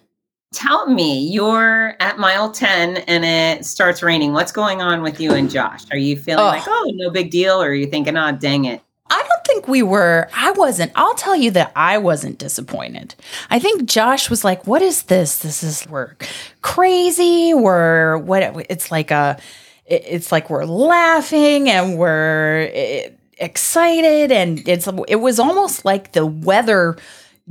[0.55, 4.33] Tell me, you're at mile 10 and it starts raining.
[4.33, 5.83] What's going on with you and Josh?
[5.93, 6.49] Are you feeling Oh.
[6.49, 7.61] like, oh, no big deal?
[7.63, 8.81] Or are you thinking, oh, dang it?
[9.11, 10.29] I don't think we were.
[10.35, 10.92] I wasn't.
[10.94, 13.14] I'll tell you that I wasn't disappointed.
[13.51, 15.38] I think Josh was like, "What is this?
[15.38, 16.14] This is we're
[16.62, 17.55] crazy.
[17.55, 18.42] We're what?
[18.68, 19.38] It's like a.
[19.87, 24.88] It's like we're laughing and we're eh, excited, and it's.
[25.09, 26.97] It was almost like the weather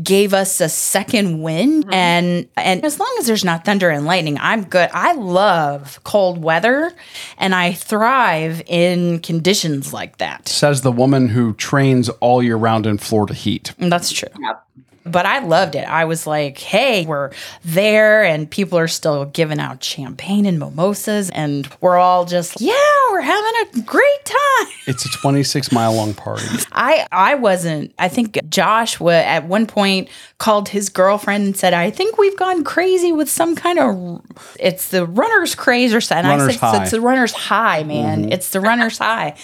[0.02, 1.94] gave us a second wind mm-hmm.
[1.94, 6.42] and and as long as there's not thunder and lightning i'm good i love cold
[6.42, 6.92] weather
[7.38, 12.86] and i thrive in conditions like that says the woman who trains all year round
[12.86, 13.74] in Florida heat.
[13.80, 14.30] Mm, that's true.
[14.40, 14.64] Yep.
[15.06, 15.88] But I loved it.
[15.88, 17.32] I was like, hey, we're
[17.64, 22.74] there and people are still giving out champagne and mimosas and we're all just, yeah,
[23.18, 24.68] we're having a great time.
[24.86, 26.46] It's a 26 mile long party.
[26.72, 27.94] I I wasn't.
[27.98, 32.38] I think Josh wa at one point called his girlfriend and said, "I think we've
[32.38, 34.22] gone crazy with some kind of
[34.60, 36.82] it's the runner's craze or something." Runner's I said, high.
[36.84, 38.32] "It's the runner's high, man.
[38.32, 39.36] It's the runner's high."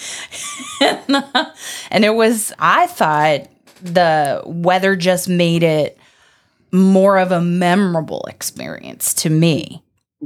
[0.81, 1.45] and, uh,
[1.89, 2.53] and it was.
[2.59, 3.47] I thought
[3.81, 5.97] the weather just made it
[6.71, 9.83] more of a memorable experience to me.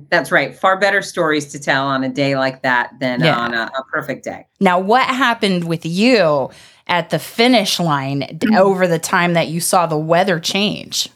[0.09, 0.55] That's right.
[0.55, 3.37] Far better stories to tell on a day like that than Yeah.
[3.37, 4.45] on a, a perfect day.
[4.59, 6.49] Now, what happened with you
[6.87, 8.57] at the finish line d- mm.
[8.59, 11.09] over the time that you saw the weather change?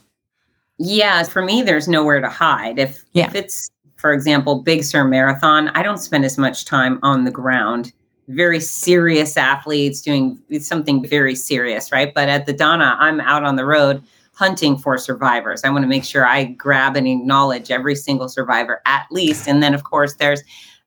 [0.78, 2.80] Yeah, for me, there's nowhere to hide.
[2.80, 3.28] If Yeah.
[3.28, 7.32] if it's, for example, Big Sur Marathon, I don't spend as much time on the
[7.32, 7.94] ground.
[8.30, 12.14] Very serious athletes doing something very serious, right?
[12.14, 14.02] But at the Donna, I'm out on the road
[14.42, 15.62] hunting for survivors.
[15.64, 19.48] I want to make sure I grab and acknowledge every single survivor at least.
[19.48, 20.42] And then, of course, there's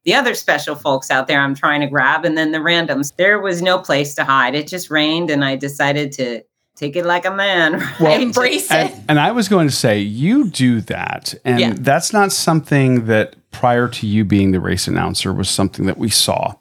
[0.05, 3.15] the other special folks out there I'm trying to grab, and then the randoms.
[3.17, 4.55] There was no place to hide.
[4.57, 6.43] It just rained, and I decided to
[6.75, 7.81] take it like a man.
[8.01, 8.21] Right?
[8.29, 8.97] Embrace And, it.
[9.09, 11.33] and I was going to say, you do that.
[11.45, 11.73] And Yeah.
[11.79, 16.09] that's not something that prior to you being the race announcer was something that we
[16.11, 16.55] saw.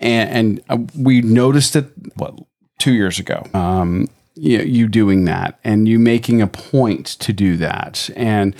[0.00, 2.34] And, and uh, we noticed it, what,
[2.78, 3.46] two years ago.
[3.52, 8.10] Um, you, you doing that and you making a point to do that.
[8.16, 8.54] And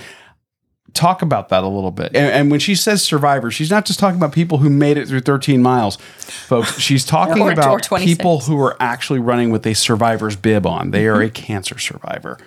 [0.93, 2.09] talk about that a little bit.
[2.15, 5.09] And, and when she says survivor, she's not just talking about people who made it
[5.09, 6.79] through 13 miles, folks.
[6.79, 8.17] She's talking Or- or about 26.
[8.19, 10.93] people who are actually running with a survivor's bib on.
[10.93, 11.19] They Mm-hmm.
[11.19, 12.39] are a cancer survivor.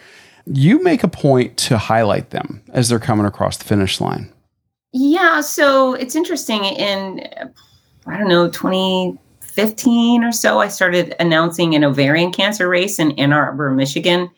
[0.46, 4.32] You make a point to highlight them as they're coming across the finish line.
[4.94, 6.64] Yeah, so it's interesting.
[6.64, 7.28] In
[8.06, 8.48] I don't know,
[9.58, 14.30] 2015 or so, I started announcing an ovarian cancer race in Ann Arbor, Michigan.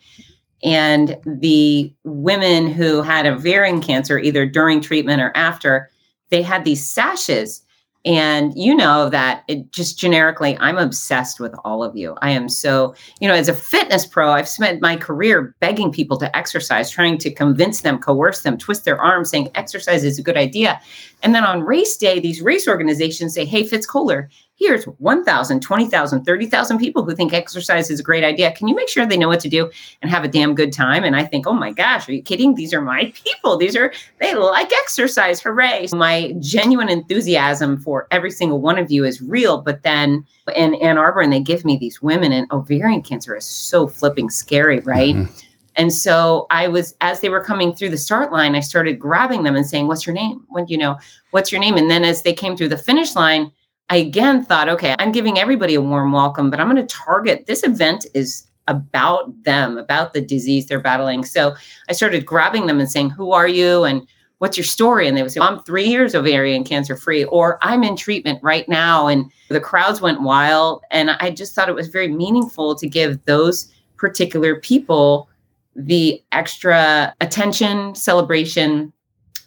[0.62, 5.90] And the women who had ovarian cancer, either during treatment or after,
[6.30, 7.62] they had these sashes.
[8.06, 12.16] And you know that it just generically, I'm obsessed with all of you.
[12.22, 16.16] I am so, you know, as a fitness pro, I've spent my career begging people
[16.18, 20.22] to exercise, trying to convince them, coerce them, twist their arm, saying exercise is a
[20.22, 20.80] good idea.
[21.22, 26.24] And then on race day, these race organizations say, hey, Fitz Kohler, here's 1,000, 20,000,
[26.24, 28.52] 30,000 people who think exercise is a great idea.
[28.52, 29.70] Can you make sure they know what to do
[30.02, 31.02] and have a damn good time?
[31.02, 32.54] And I think, oh my gosh, are you kidding?
[32.54, 33.56] These are my people.
[33.56, 35.40] These are, they like exercise.
[35.40, 35.88] Hooray.
[35.92, 39.62] My genuine enthusiasm for every single one of you is real.
[39.62, 43.46] But then in Ann Arbor, and they give me these women, and ovarian cancer is
[43.46, 45.16] so flipping scary, right?
[45.16, 45.44] Mhm.
[45.76, 49.44] And so I was, as they were coming through the start line, I started grabbing
[49.44, 50.44] them and saying, What's your name?
[50.50, 50.98] When you know,
[51.30, 51.76] what's your name?
[51.76, 53.50] And then as they came through the finish line,
[53.90, 57.46] I again thought, okay, I'm giving everybody a warm welcome, but I'm going to target
[57.46, 61.24] this event is about them, about the disease they're battling.
[61.24, 61.56] So
[61.88, 63.82] I started grabbing them and saying, Who are you?
[63.82, 64.06] And
[64.38, 65.08] what's your story?
[65.08, 68.68] And they would say, I'm three years ovarian cancer free, or I'm in treatment right
[68.68, 69.08] now.
[69.08, 70.82] And the crowds went wild.
[70.92, 75.28] And I just thought it was very meaningful to give those particular people
[75.74, 78.92] the extra attention, celebration.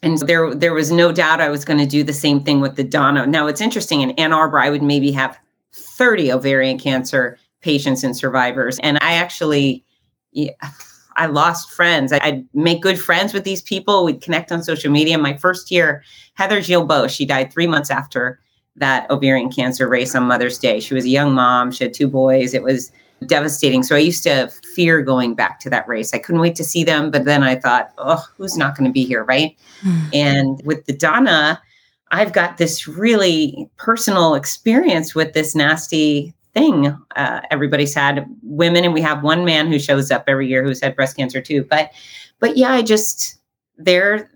[0.03, 2.75] And there, there was no doubt I was going to do the same thing with
[2.75, 3.25] the Donna.
[3.25, 4.01] Now it's interesting.
[4.01, 5.39] In Ann Arbor, I would maybe have
[5.71, 9.85] 30 ovarian cancer patients and survivors, and I actually,
[10.33, 10.51] yeah,
[11.15, 12.11] I lost friends.
[12.11, 14.03] I'd make good friends with these people.
[14.03, 15.17] We'd connect on social media.
[15.17, 18.39] My first year, Heather Gilbo, she died three months after
[18.75, 20.79] that ovarian cancer race on Mother's Day.
[20.79, 21.71] She was a young mom.
[21.71, 22.53] She had two boys.
[22.53, 22.91] It was
[23.27, 23.83] devastating.
[23.83, 26.13] So I used to fear going back to that race.
[26.13, 27.11] I couldn't wait to see them.
[27.11, 29.23] But then I thought, oh, who's not going to be here?
[29.23, 29.57] Right.
[30.13, 31.61] And with the Donna,
[32.11, 38.93] I've got this really personal experience with this nasty thing uh, everybody's had women and
[38.93, 41.91] we have one man who shows up every year who's had breast cancer too but
[42.39, 43.37] but yeah i just
[43.77, 44.29] there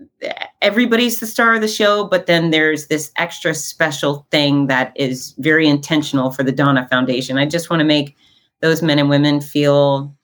[0.60, 5.34] everybody's the star of the show but then there's this extra special thing that is
[5.38, 8.16] very intentional for the donna foundation i just want to make
[8.60, 10.14] those men and women feel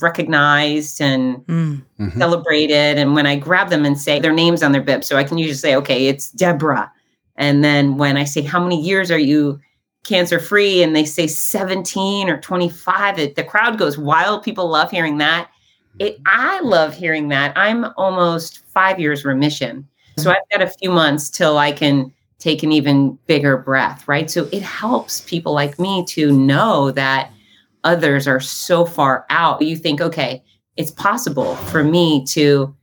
[0.00, 1.82] recognized and Mm.
[2.00, 2.18] Mhm.
[2.18, 2.98] celebrated.
[2.98, 5.38] And when I grab them and say their names on their bib, so I can
[5.38, 6.90] usually say, okay, it's Deborah.
[7.36, 9.60] And then when I say, how many years are you
[10.04, 10.82] cancer free?
[10.82, 14.42] And they say 17 or 25, it, the crowd goes wild.
[14.42, 15.48] People love hearing that.
[16.00, 17.52] It, I love hearing that.
[17.56, 19.86] I'm almost five years remission.
[20.16, 24.30] So I've got a few months till I can take an even bigger breath, right?
[24.30, 27.30] So it helps people like me to know that
[27.84, 29.62] others are so far out.
[29.62, 30.42] You think, okay,
[30.76, 32.74] it's possible for me to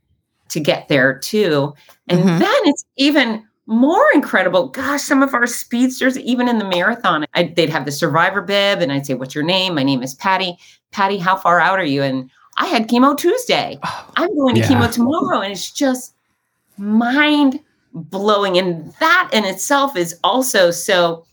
[0.48, 1.72] to get there too.
[2.08, 2.38] And Mhm.
[2.38, 4.68] then it's even more incredible.
[4.68, 8.82] Gosh, some of our speedsters, even in the marathon, I, they'd have the survivor bib,
[8.82, 10.58] and I'd say, "What's your name?" My name is Patty.
[10.90, 12.02] Patty, how far out are you?
[12.02, 13.78] And I had chemo Tuesday.
[14.16, 16.14] I'm going to chemo tomorrow, and it's just
[16.76, 17.60] mind
[17.94, 18.58] blowing.
[18.58, 21.24] And that in itself is also so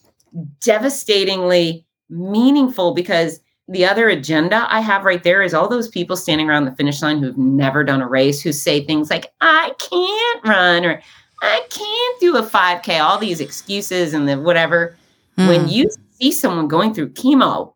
[0.61, 6.49] devastatingly meaningful because the other agenda I have right there is all those people standing
[6.49, 10.45] around the finish line who've never done a race who say things like, I can't
[10.45, 11.01] run or
[11.41, 14.97] I can't do a 5K, all these excuses and the whatever.
[15.37, 15.47] Mm.
[15.47, 15.87] When you
[16.19, 17.73] see someone going through chemo,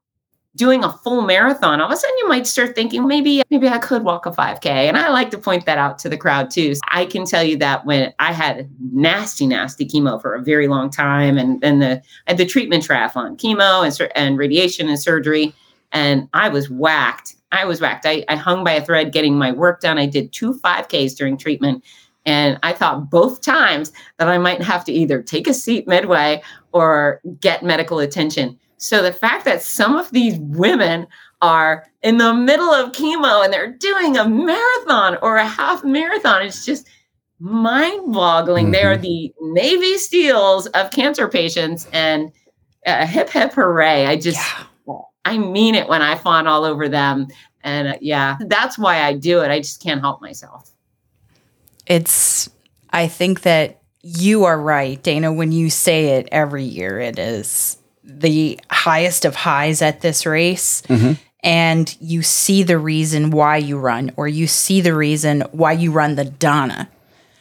[0.55, 3.77] doing a full marathon, all of a sudden you might start thinking, maybe, maybe I
[3.77, 4.65] could walk a 5K.
[4.65, 6.73] And I like to point that out to the crowd too.
[6.73, 10.67] So I can tell you that when I had nasty, nasty chemo for a very
[10.67, 12.01] long time and then the
[12.35, 15.53] the treatment triathlon, chemo and, and radiation and surgery,
[15.93, 17.35] and I was whacked.
[17.51, 18.05] I was whacked.
[18.05, 19.99] I, I hung by a thread getting my work done.
[19.99, 21.83] I did two 5Ks during treatment.
[22.25, 26.41] And I thought both times that I might have to either take a seat midway
[26.71, 28.57] or get medical attention.
[28.77, 31.05] So the fact that some of these women
[31.41, 36.41] are in the middle of chemo and they're doing a marathon or a half marathon,
[36.43, 36.87] it's just
[37.39, 38.65] mind boggling.
[38.65, 38.71] Mm-hmm.
[38.71, 39.01] They are mm-hmm.
[39.03, 41.87] the Navy SEALs of cancer patients.
[41.93, 42.31] And
[42.85, 44.05] uh, hip, hip, hooray.
[44.05, 44.65] I just, yeah.
[45.25, 47.27] I mean it when I fawn all over them.
[47.63, 49.49] And uh, yeah, that's why I do it.
[49.49, 50.73] I just can't help myself
[51.85, 52.49] it's
[52.91, 56.99] I think that you are right, Dana, when you say it every year.
[56.99, 60.81] It is the highest of highs at this race.
[60.83, 61.13] Mm-hmm.
[61.45, 65.91] And you see the reason why you run, or you see the reason why you
[65.91, 66.89] run the Donna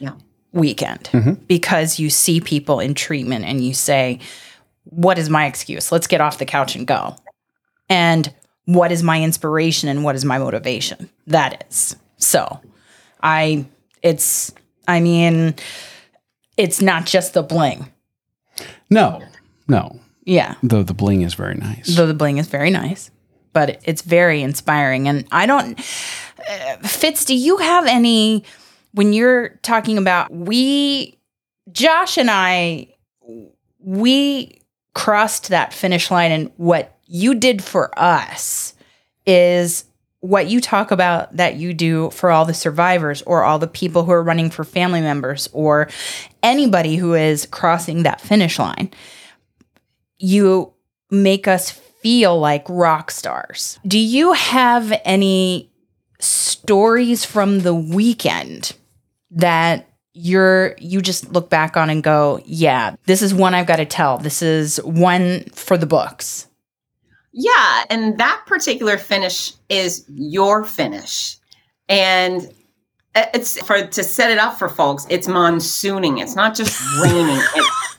[0.00, 0.14] yeah.
[0.52, 1.34] weekend mm-hmm.
[1.46, 4.18] because you see people in treatment and you say,
[4.84, 5.92] What is my excuse?
[5.92, 7.16] Let's get off the couch and go.
[7.92, 8.32] And
[8.64, 11.10] what is my inspiration and what is my motivation?
[11.26, 11.94] That is.
[12.16, 12.60] So
[13.22, 13.66] I
[14.00, 14.50] it's,
[14.88, 15.54] I mean,
[16.56, 17.92] it's not just the bling.
[18.88, 19.20] No,
[19.68, 20.00] no.
[20.24, 20.54] Yeah.
[20.62, 21.94] Though the bling is very nice.
[21.94, 23.10] Though the bling is very nice,
[23.52, 25.06] but it's very inspiring.
[25.06, 28.44] And I don't, uh, Fitz, do you have any,
[28.92, 31.18] when you're talking about, we,
[31.70, 32.94] Josh and I,
[33.80, 34.60] we
[34.94, 38.72] crossed that finish line and what you did for us
[39.26, 39.84] is
[40.20, 44.04] what you talk about that you do for all the survivors or all the people
[44.04, 45.90] who are running for family members or
[46.42, 48.90] anybody who is crossing that finish line.
[50.16, 50.72] You
[51.10, 53.78] make us feel like rock stars.
[53.86, 55.70] Do you have any
[56.18, 58.72] stories from the weekend
[59.32, 63.76] that you're you just look back on and go, "Yeah, this is one I've got
[63.76, 64.18] to tell.
[64.18, 66.46] This is one for the books."
[67.32, 71.36] Yeah, and that particular finish is your finish.
[71.88, 72.52] And
[73.14, 76.18] it's for to set it up for folks, it's monsooning.
[76.18, 77.42] It's not just raining.
[77.54, 77.98] it's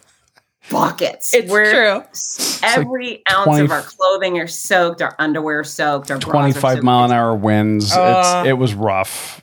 [0.69, 1.33] buckets.
[1.33, 2.67] It's We're, true.
[2.67, 6.83] Every like ounce 20, of our clothing are soaked, our underwear are soaked, our 25
[6.83, 7.91] mile an hour winds.
[7.91, 9.41] Uh, it was rough.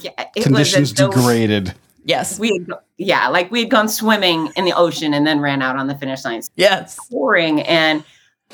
[0.00, 1.74] Yeah, it Conditions degraded.
[2.04, 2.38] Yes.
[2.38, 5.76] We had, yeah, like we had gone swimming in the ocean and then ran out
[5.76, 6.50] on the finish lines.
[6.56, 6.96] Yes.
[7.10, 8.04] Pouring and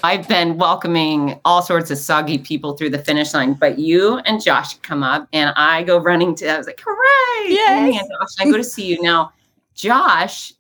[0.02, 4.42] I've been welcoming all sorts of soggy people through the finish line, but you and
[4.42, 7.52] Josh come up and I go running to, I was like, hooray!
[7.52, 8.00] Yes.
[8.00, 9.00] And Josh, I go to see you.
[9.00, 9.33] Now,
[9.74, 10.52] Josh,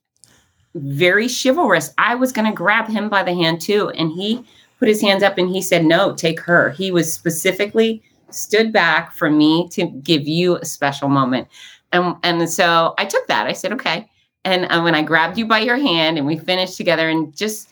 [0.74, 1.92] very chivalrous.
[1.98, 3.90] I was going to grab him by the hand too.
[3.90, 4.44] And he
[4.78, 6.70] put his hands up and he said, no, take her.
[6.70, 11.48] He was specifically stood back for me to give you a special moment.
[11.92, 13.46] And, and so I took that.
[13.46, 14.08] I said, okay.
[14.44, 17.68] And, and when I grabbed you by your hand and we finished together and just,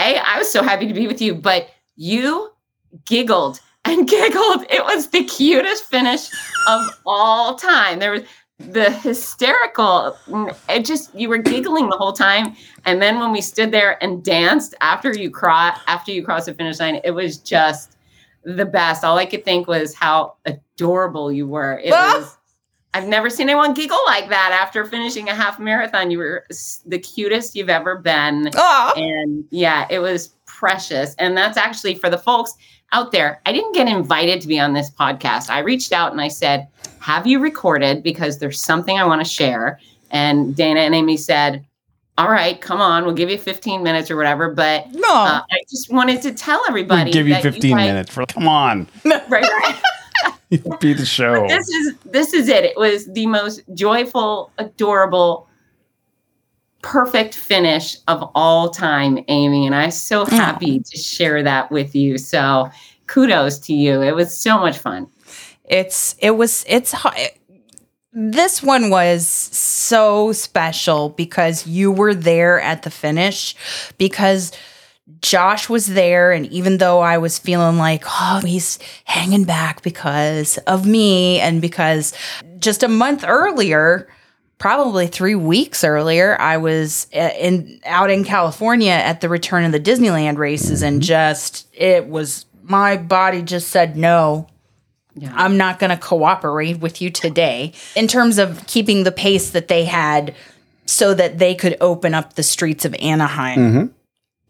[0.00, 2.50] a, I was so happy to be with you, but you
[3.06, 4.66] giggled and giggled.
[4.70, 6.28] It was the cutest finish
[6.68, 7.98] of all time.
[7.98, 8.22] There was
[8.68, 13.40] the hysterical mm, it just you were giggling the whole time and then when we
[13.40, 17.38] stood there and danced after you cry after you crossed the finish line it was
[17.38, 17.96] just
[18.44, 22.18] the best all i could think was how adorable you were it ah!
[22.18, 22.36] was
[22.92, 26.10] I've never seen anyone giggle like that after finishing a half marathon.
[26.10, 26.46] You were
[26.86, 28.46] the cutest you've ever been.
[28.46, 28.96] Aww.
[28.96, 31.14] And yeah, it was precious.
[31.16, 32.54] And that's actually for the folks
[32.92, 33.40] out there.
[33.46, 35.50] I didn't get invited to be on this podcast.
[35.50, 36.66] I reached out and I said,
[36.98, 38.02] Have you recorded?
[38.02, 39.78] Because there's something I want to share.
[40.10, 41.64] And Dana and Amy said,
[42.18, 44.52] all right, come on, we'll give you 15 minutes or whatever.
[44.52, 47.04] But no, uh, I just wanted to tell everybody.
[47.04, 48.88] We'll give you 15 you guys, minutes for come on.
[49.04, 49.80] right, right.
[50.80, 51.46] be the show.
[51.46, 52.64] This is this is it.
[52.64, 55.48] It was the most joyful, adorable,
[56.82, 59.66] perfect finish of all time, Amy.
[59.66, 60.30] And I'm so mm.
[60.30, 62.18] happy to share that with you.
[62.18, 62.70] So
[63.06, 64.02] kudos to you.
[64.02, 65.06] It was so much fun.
[65.64, 66.94] It's it was it's
[68.12, 73.54] this one was so special because you were there at the finish
[73.98, 74.50] because
[75.22, 80.58] Josh was there, and even though I was feeling like, oh, he's hanging back because
[80.58, 82.12] of me, and because
[82.58, 84.08] just a month earlier,
[84.58, 89.72] probably three weeks earlier, I was uh, in out in California at the return of
[89.72, 94.46] the Disneyland races, and just it was my body just said no.
[95.34, 99.68] I'm not going to cooperate with you today in terms of keeping the pace that
[99.68, 100.34] they had
[100.86, 103.92] so that they could open up the streets of Anaheim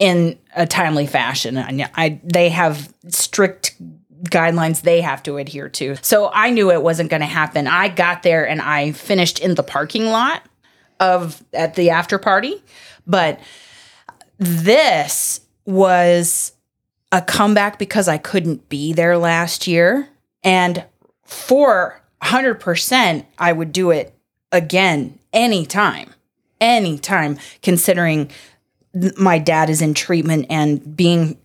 [0.00, 1.56] in a timely fashion.
[1.56, 3.76] And I they have strict
[4.24, 5.96] guidelines they have to adhere to.
[6.02, 7.68] So I knew it wasn't going to happen.
[7.68, 10.42] I got there and I finished in the parking lot
[10.98, 12.62] of at the after party,
[13.06, 13.38] but
[14.38, 16.52] this was
[17.12, 20.08] a comeback because I couldn't be there last year
[20.42, 20.84] and
[21.24, 24.14] for 100% I would do it
[24.52, 26.14] again anytime.
[26.60, 28.30] Anytime considering
[28.98, 31.38] th- my dad is in treatment and being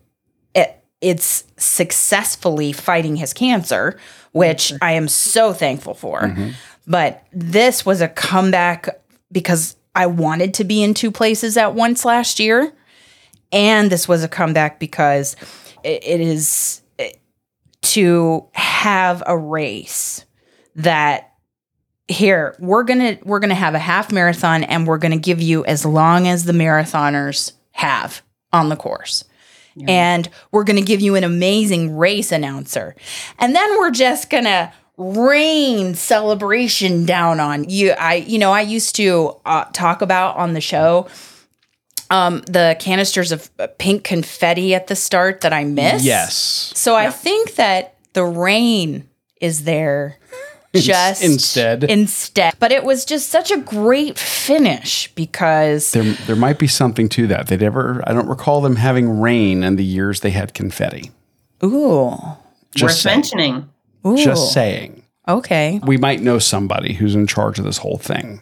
[0.54, 3.98] it, it's successfully fighting his cancer,
[4.32, 6.34] which I am so thankful for.
[6.86, 8.88] But this was a comeback
[9.32, 12.72] because I wanted to be in two places at once last year.
[13.52, 15.36] And this was a comeback because
[15.82, 17.12] it, it is eh,
[17.82, 20.24] to have a race
[20.76, 21.25] that
[22.08, 25.84] here we're gonna we're gonna have a half marathon and we're gonna give you as
[25.84, 29.24] long as the marathoners have on the course.
[29.86, 32.96] And we're gonna give you an amazing race announcer.
[33.38, 37.90] And then we're just gonna rain celebration down on you.
[37.90, 41.06] I you know i used to uh, talk about on the show
[42.10, 46.72] um the canisters of uh, pink confetti at the start that i missed Yes.
[46.74, 49.06] so I think that the rain
[49.40, 50.16] is there
[50.84, 51.84] just instead.
[51.84, 52.54] Instead.
[52.58, 57.26] But it was just such a great finish because There, there might be something to
[57.28, 57.46] that.
[57.48, 58.02] They never.
[58.06, 61.10] I don't recall them having rain in the years they had confetti.
[61.64, 62.16] ooh.
[62.74, 63.16] Just Worth saying.
[63.16, 63.68] mentioning.
[64.06, 64.16] Ooh.
[64.16, 65.02] Just saying.
[65.28, 65.80] Okay.
[65.84, 68.40] We might know somebody who's in charge of this whole thing.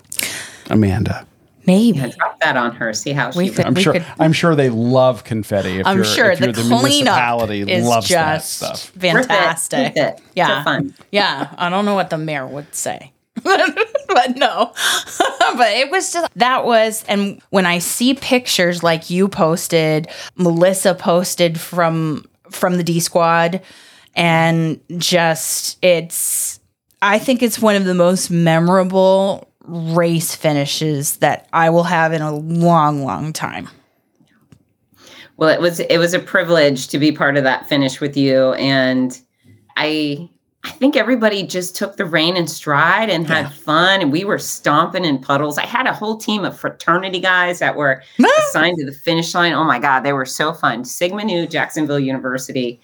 [0.70, 1.26] Amanda.
[1.66, 1.98] Maybe.
[1.98, 2.92] Drop that on her.
[2.92, 3.54] See how We she.
[3.54, 3.92] could- I'm sure.
[3.94, 5.80] could- I'm sure they love confetti.
[5.80, 8.92] If I'm you're, sure if the you're the cleanup municipality is loves that just stuff.
[8.96, 9.28] Worth it.
[9.28, 9.96] fantastic.
[9.96, 10.20] Worth it.
[10.34, 10.64] Yeah.
[10.64, 10.94] Fun.
[11.10, 13.12] Yeah, I don't know what the mayor would say.
[13.42, 14.72] but no.
[15.56, 20.94] but it was just that was and when I see pictures like you posted, Melissa
[20.94, 23.60] posted from from the D squad
[24.14, 26.60] and just it's
[27.02, 32.22] I think it's one of the most memorable race finishes that I will have in
[32.22, 33.68] a long long time.
[35.36, 38.52] Well, it was it was a privilege to be part of that finish with you,
[38.52, 39.18] and
[39.76, 40.28] I
[40.64, 44.38] I think everybody just took the rain in stride and had fun, and we were
[44.38, 45.58] stomping in puddles.
[45.58, 48.02] I had a whole team of fraternity guys that were
[48.48, 49.52] assigned to the finish line.
[49.52, 50.84] Oh my god, they were so fun!
[50.84, 52.80] Sigma Nu, Jacksonville University.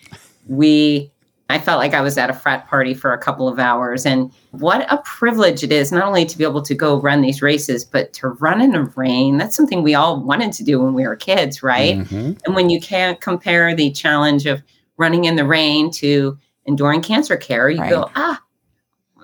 [0.49, 1.11] We
[1.51, 4.07] I felt like I was at a frat party for a couple of hours.
[4.07, 7.43] And what a privilege it is, not only to be able to go run these
[7.43, 9.39] races, but to run in the rain.
[9.39, 11.99] That's something we all wanted to do when we were kids, right?
[11.99, 12.41] Mhm.
[12.47, 14.63] And when you can't compare the challenge of
[14.97, 17.91] running in the rain to enduring cancer care, you Right.
[17.91, 18.41] go, ah,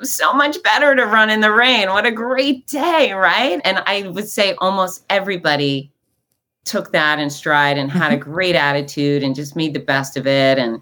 [0.03, 1.89] so much better to run in the rain.
[1.89, 3.61] What a great day, right?
[3.65, 5.91] And I would say almost everybody
[6.65, 10.27] took that in stride and had a great attitude and just made the best of
[10.27, 10.59] it.
[10.59, 10.81] And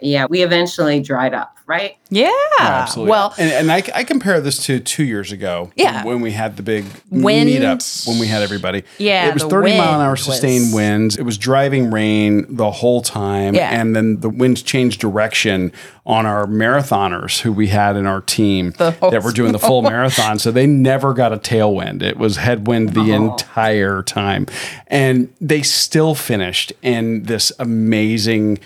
[0.00, 1.96] yeah, we eventually dried up, right?
[2.10, 2.30] Yeah.
[2.60, 3.10] absolutely.
[3.10, 5.72] Well, and, and I, I compare this to two years ago.
[5.74, 6.04] Yeah.
[6.04, 7.50] When we had the big Wind.
[7.50, 8.84] meetup, when we had everybody.
[8.98, 11.16] Yeah, It was 30 mile an hour sustained was- winds.
[11.16, 13.54] It was driving rain the whole time.
[13.54, 13.70] Yeah.
[13.80, 15.72] And then the winds changed direction
[16.06, 20.38] on our marathoners who we had in our team that were doing the full marathon.
[20.38, 22.02] So they never got a tailwind.
[22.02, 24.46] It was headwind the entire time.
[24.86, 28.58] And they still finished in this amazing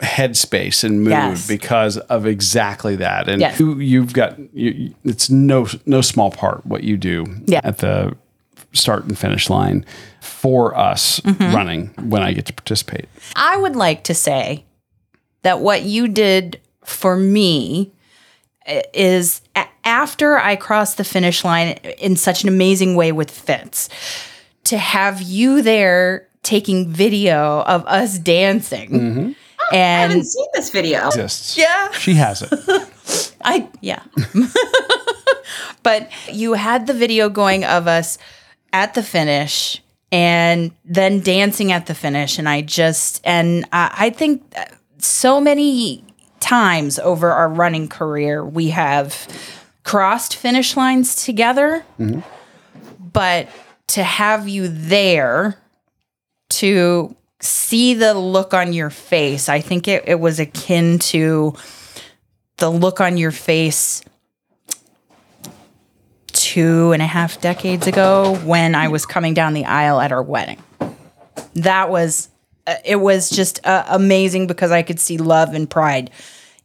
[0.00, 1.46] headspace and mood Yes.
[1.48, 3.28] because of exactly that.
[3.28, 3.58] And Yes.
[3.58, 7.60] you, you've got you, it's no no small part what you do Yeah.
[7.64, 8.16] at the
[8.72, 9.84] start and finish line
[10.20, 11.54] for us Mm-hmm.
[11.54, 13.06] running when I get to participate.
[13.34, 14.64] I would like to say
[15.42, 17.92] that what you did for me
[18.94, 23.88] is a- after I crossed the finish line in such an amazing way with Fitz,
[24.64, 29.34] to have you there taking video of us dancing.
[29.34, 31.06] I And I haven't seen this video.
[31.06, 31.56] Exists.
[31.56, 31.90] Yeah.
[31.92, 33.34] She has it.
[33.44, 34.02] I yeah.
[35.82, 38.18] but you had the video going of us
[38.72, 44.10] at the finish and then dancing at the finish and I just and I, I
[44.10, 44.42] think
[44.98, 46.04] so many
[46.40, 49.26] times over our running career we have
[49.84, 51.84] crossed finish lines together.
[51.98, 52.20] Mm-hmm.
[53.12, 53.48] But
[53.88, 55.58] to have you there
[56.50, 61.54] to see the look on your face, I think it, it was akin to
[62.56, 64.02] the look on your face
[66.26, 70.22] two and a half decades ago when I was coming down the aisle at our
[70.22, 70.62] wedding.
[71.54, 72.28] That was,
[72.66, 76.10] uh, it was just uh, amazing because I could see love and pride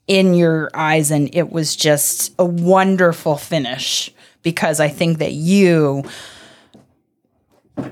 [0.08, 4.12] in your eyes, and it was just a wonderful finish
[4.42, 6.04] because I think that you,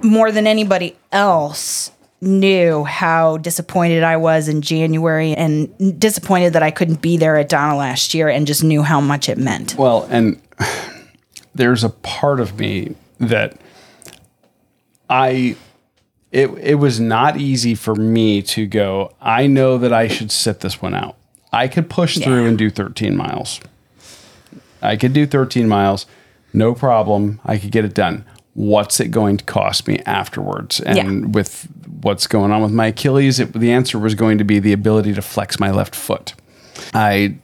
[0.04, 6.70] more than anybody else, knew how disappointed I was in January and disappointed that I
[6.70, 9.76] couldn't be there at Donna last year and just knew how much it meant.
[9.76, 10.40] Well, and
[11.56, 13.60] there's a part of me that
[15.10, 15.56] I
[16.32, 20.62] it it was not easy for me to go, I know that I should sit
[20.62, 21.18] this one out.
[21.52, 23.60] I could push through and do 13 miles.
[24.82, 26.06] I could do 13 miles,
[26.54, 27.42] no problem.
[27.44, 28.26] I could get it done.
[28.54, 30.80] What's it going to cost me afterwards?
[30.82, 31.28] And Yeah.
[31.30, 31.68] with
[32.02, 35.14] what's going on with my Achilles, it, the answer was going to be the ability
[35.14, 36.34] to flex my left foot.
[36.94, 37.36] I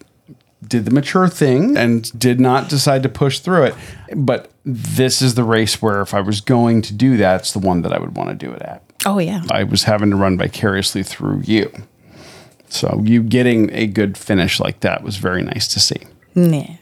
[0.67, 3.75] did the mature thing and did not decide to push through it.
[4.15, 7.59] But this is the race where if I was going to do that, it's the
[7.59, 8.83] one that I would want to do it at.
[9.05, 9.43] Oh, yeah.
[9.51, 11.71] I was having to run vicariously through you.
[12.69, 16.01] So you getting a good finish like that was very nice to see.
[16.35, 16.75] Yeah.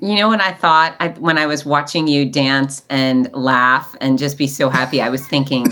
[0.00, 4.18] You know what I thought I, when I was watching you dance and laugh and
[4.18, 5.00] just be so happy?
[5.00, 5.66] I was thinking,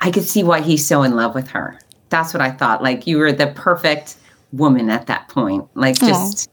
[0.00, 1.78] I could see why he's so in love with her.
[2.10, 2.82] That's what I thought.
[2.82, 4.16] Like you were the perfect
[4.52, 6.50] woman at that point, like just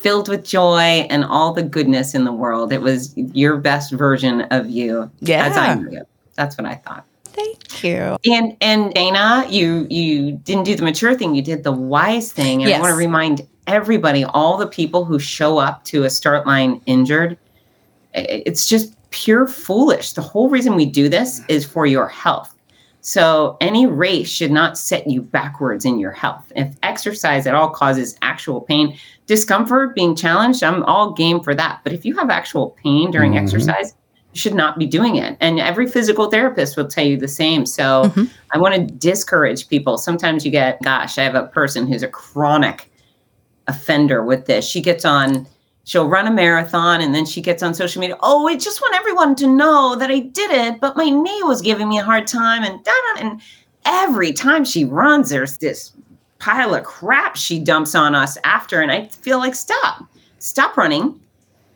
[0.00, 2.72] filled with joy and all the goodness in the world.
[2.72, 5.10] It was your best version of you.
[5.28, 5.74] As I Yeah.
[5.76, 6.02] knew.
[6.34, 7.04] That's what I thought.
[7.26, 8.16] Thank you.
[8.30, 11.34] And and Dana, you you didn't do the mature thing.
[11.34, 12.62] You did the wise thing.
[12.62, 16.46] And I want to remind everybody, all the people who show up to a start
[16.46, 17.36] line injured,
[18.14, 20.12] it's just pure foolish.
[20.12, 22.54] The whole reason we do this is for your health.
[23.00, 26.50] So any race should not set you backwards in your health.
[26.56, 31.80] If exercise at all causes actual pain, discomfort, being challenged, I'm all game for that.
[31.84, 33.42] But if you have actual pain during Mhm.
[33.42, 33.94] exercise,
[34.32, 35.36] you should not be doing it.
[35.40, 37.64] And every physical therapist will tell you the same.
[37.64, 38.28] So Mhm.
[38.52, 39.98] I want to discourage people.
[39.98, 42.90] Sometimes you get, gosh, I have a person who's a chronic
[43.68, 44.66] offender with this.
[44.66, 45.46] She gets on,
[45.84, 48.16] she'll run a marathon and then she gets on social media.
[48.20, 51.62] Oh, I just want everyone to know that I did it, but my knee was
[51.62, 52.62] giving me a hard time.
[52.62, 53.40] And da, and
[53.84, 55.92] every time she runs, there's this
[56.38, 58.80] pile of crap she dumps on us after.
[58.80, 60.04] And I feel like, stop,
[60.38, 61.18] stop running,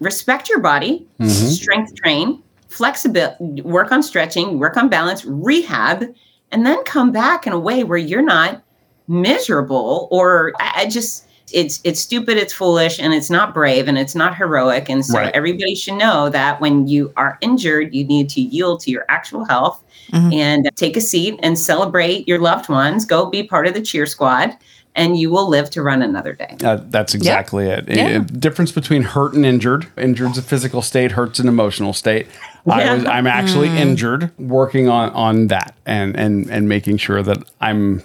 [0.00, 1.50] respect your body, Mhm.
[1.50, 6.04] strength train, flexibility, work on stretching, work on balance, rehab,
[6.52, 8.62] and then come back in a way where you're not
[9.08, 13.98] miserable or I, I just it's it's stupid, it's foolish, and it's not brave and
[13.98, 14.88] it's not heroic.
[14.88, 15.34] And so Right.
[15.34, 19.44] everybody should know that when you are injured, you need to yield to your actual
[19.44, 19.82] health
[20.12, 20.34] Mhm.
[20.34, 23.04] and take a seat and celebrate your loved ones.
[23.04, 24.56] Go be part of the cheer squad,
[24.96, 26.56] and you will live to run another day.
[26.64, 27.84] Uh, that's exactly it.
[27.88, 28.18] Yeah.
[28.18, 29.86] Uh, difference between hurt and injured.
[29.96, 31.12] Injured's a physical state.
[31.12, 32.26] Hurt's an emotional state.
[32.68, 32.94] I Yeah.
[32.94, 33.04] was.
[33.06, 34.30] I'm actually injured.
[34.38, 38.02] Working on on that and and and making sure that I'm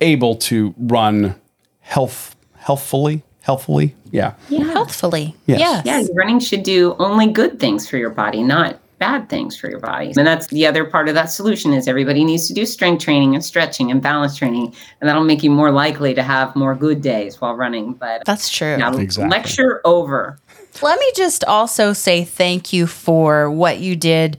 [0.00, 1.34] able to run
[1.80, 2.35] health
[2.66, 3.94] healthfully healthfully.
[4.10, 4.34] Yeah.
[4.48, 4.64] Yeah.
[4.64, 5.36] Healthfully.
[5.46, 5.60] Yes.
[5.60, 5.86] Yes.
[5.86, 9.78] Yeah, running should do only good things for your body, not bad things for your
[9.78, 10.12] body.
[10.16, 13.36] And that's the other part of that solution is everybody needs to do strength training
[13.36, 17.02] and stretching and balance training, and that'll make you more likely to have more good
[17.02, 17.92] days while running.
[17.92, 18.76] But That's true.
[18.78, 19.30] yeah, Exactly.
[19.30, 20.40] lecture over.
[20.82, 24.38] Let me just also say thank you for what you did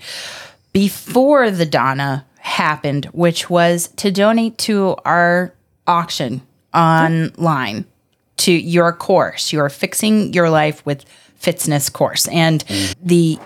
[0.73, 5.53] before the Donna happened, which was to donate to our
[5.87, 6.41] auction
[6.73, 7.41] mm-hmm.
[7.41, 7.85] online
[8.37, 12.27] to your course, your Fixing Your Life with Fitness course.
[12.29, 12.63] And
[13.01, 13.37] the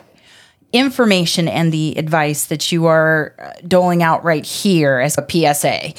[0.73, 5.93] information and the advice that you are uh, doling out right here as a PSA,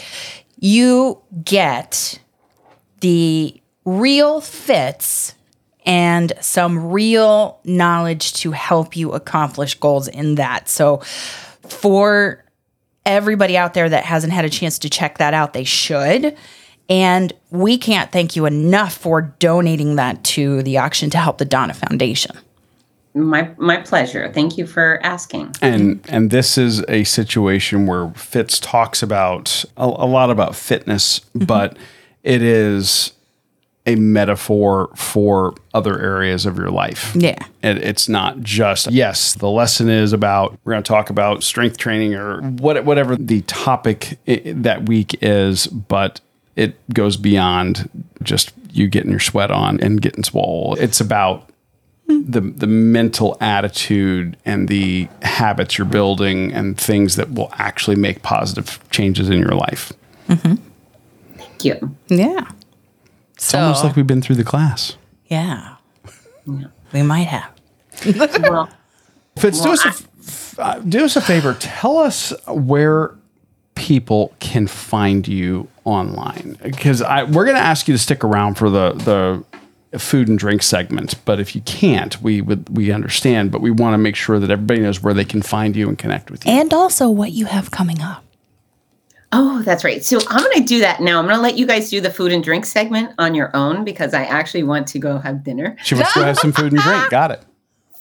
[0.58, 2.18] you get
[3.00, 5.34] the real Fitz
[5.84, 10.68] and some real knowledge to help you accomplish goals in that.
[10.68, 10.98] So,
[11.68, 12.44] for
[13.04, 16.36] everybody out there that hasn't had a chance to check that out, they should.
[16.88, 21.44] And we can't thank you enough for donating that to the auction to help the
[21.44, 22.36] Donna Foundation.
[23.14, 24.30] My my pleasure.
[24.32, 25.54] Thank you for asking.
[25.60, 31.20] And and this is a situation where Fitz talks about a, a lot about fitness,
[31.20, 31.44] mm-hmm.
[31.44, 31.76] but
[32.22, 33.12] it is
[33.84, 37.14] a metaphor for other areas of your life.
[37.16, 37.38] Yeah.
[37.62, 39.34] It, it's not just yes.
[39.34, 43.42] The lesson is about we're going to talk about strength training or what whatever the
[43.42, 46.20] topic that week is, but
[46.56, 47.88] it goes beyond
[48.22, 50.76] just you getting your sweat on and getting swole.
[50.80, 51.48] It's about
[52.08, 58.22] the the mental attitude and the habits you're building and things that will actually make
[58.22, 59.92] positive changes in your life.
[60.28, 61.96] Thank you.
[62.08, 62.50] Yeah.
[63.34, 64.96] It's almost like we've been through the class.
[65.28, 65.76] yeah.
[66.92, 67.50] We might have.
[68.42, 68.68] well,
[69.38, 71.54] Fitz, do us a f- uh, do us a favor.
[71.58, 73.14] Tell us where
[73.74, 78.54] people can find you online because I we're going to ask you to stick around
[78.54, 81.14] for the the food and drink segment.
[81.24, 83.50] But if you can't, we would we understand.
[83.50, 85.98] But we want to make sure that everybody knows where they can find you and
[85.98, 86.52] connect with you.
[86.52, 88.24] And also what you have coming up.
[89.34, 90.04] Oh, that's right.
[90.04, 91.18] So I'm going to do that now.
[91.18, 93.82] I'm going to let you guys do the food and drink segment on your own
[93.82, 95.74] because I actually want to go have dinner.
[95.82, 97.08] she wants to go have some food and drink.
[97.10, 97.42] Got it.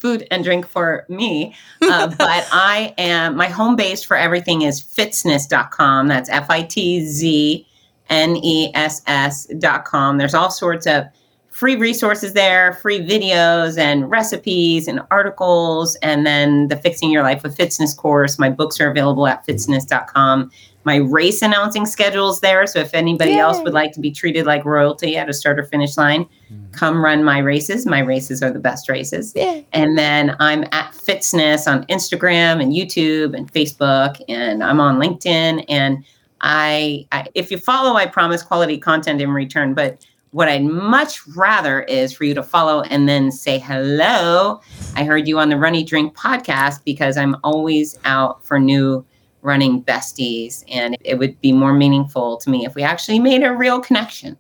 [0.02, 1.56] Food and drink for me.
[1.80, 6.08] Uh, but I am, my home base for everything is fitzness.com.
[6.08, 7.68] That's F I T Z
[8.10, 10.18] N E S S.com.
[10.18, 11.06] There's all sorts of
[11.52, 15.96] free resources there, free videos and recipes and articles.
[15.98, 18.40] And then the Fixing Your Life with Fitness course.
[18.40, 20.50] My books are available at fitzness.com.
[20.84, 22.66] My race announcing schedule's there.
[22.66, 25.64] So if anybody else would like to be treated like royalty at a start or
[25.64, 26.72] finish line, Mm-hmm.
[26.72, 27.86] come run my races.
[27.86, 29.32] My races are the best races.
[29.36, 29.62] Yeah.
[29.72, 35.64] And then I'm at Fitzness on Instagram and YouTube and Facebook, and I'm on LinkedIn.
[35.70, 36.04] And
[36.42, 39.74] I, I, if you follow, I promise quality content in return.
[39.74, 44.62] But what I'd much rather is for you to follow and then say hello.
[44.96, 49.06] I heard you on the Run Eat Drink podcast because I'm always out for new
[49.42, 53.54] running besties, and it would be more meaningful to me if we actually made a
[53.54, 54.38] real connection.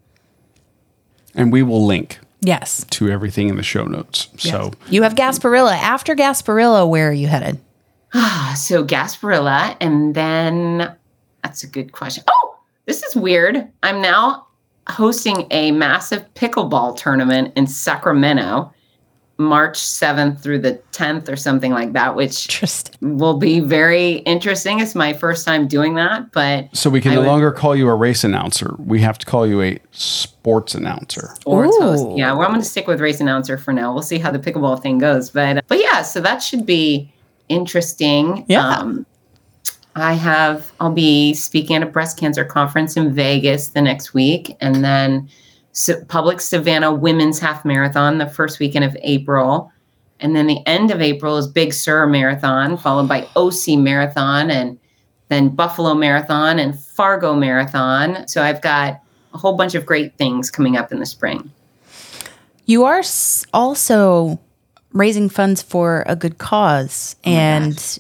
[1.36, 2.86] And we will link Yes.
[2.92, 4.28] to everything in the show notes.
[4.38, 5.74] So You have Gasparilla.
[5.74, 7.60] After Gasparilla, where are you headed?
[8.14, 10.92] Ah, so Gasparilla, and then
[11.44, 12.24] that's a good question.
[12.28, 13.68] Oh, this is weird.
[13.84, 14.48] I'm now
[14.90, 18.74] hosting a massive pickleball tournament in Sacramento,
[19.42, 22.62] March 7th through the 10th or something like that, which
[23.02, 24.80] will be very interesting.
[24.80, 27.76] It's my first time doing that, but so we can I no would- longer call
[27.76, 28.76] you a race announcer.
[28.78, 31.32] We have to call you a sports announcer.
[31.42, 32.18] sports host.
[32.18, 33.94] Yeah, well, I'm going to stick with race announcer for now.
[33.94, 37.12] We'll see how the pickleball thing goes, but but yeah, so that should be
[37.50, 38.46] interesting.
[38.48, 38.68] Yeah.
[38.68, 39.06] Um,
[39.96, 40.72] I have.
[40.80, 45.28] I'll be speaking at a breast cancer conference in Vegas the next week, and then
[45.28, 45.36] Sa-
[45.74, 49.72] Publix Savannah Women's Half Marathon the first weekend of April,
[50.20, 54.78] and then the end of April is Big Sur Marathon, followed by OC Marathon, and
[55.30, 58.28] then Buffalo Marathon and Fargo Marathon.
[58.28, 59.02] So I've got
[59.34, 61.52] a whole bunch of great things coming up in the spring.
[62.66, 63.02] You are
[63.54, 64.40] also
[64.94, 67.16] raising funds for a good cause.
[67.26, 68.00] Oh and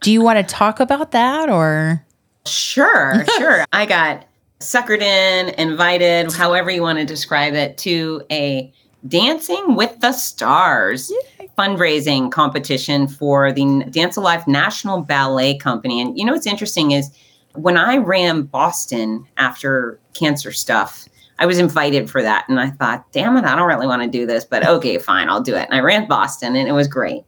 [0.00, 2.04] do you want to talk about that or?
[2.46, 3.64] Sure, sure.
[3.72, 4.24] I got
[4.60, 8.72] suckered in, invited, however you want to describe it, to a
[9.06, 11.12] Dancing with the Stars
[11.56, 16.00] fundraising competition for the Dance Alive National Ballet Company.
[16.00, 17.10] And you know what's interesting is
[17.54, 22.48] when I ran Boston after cancer stuff, I was invited for that.
[22.48, 25.28] And I thought, damn it, I don't really want to do this, but okay, fine,
[25.28, 25.66] I'll do it.
[25.66, 27.24] And I ran Boston and it was great.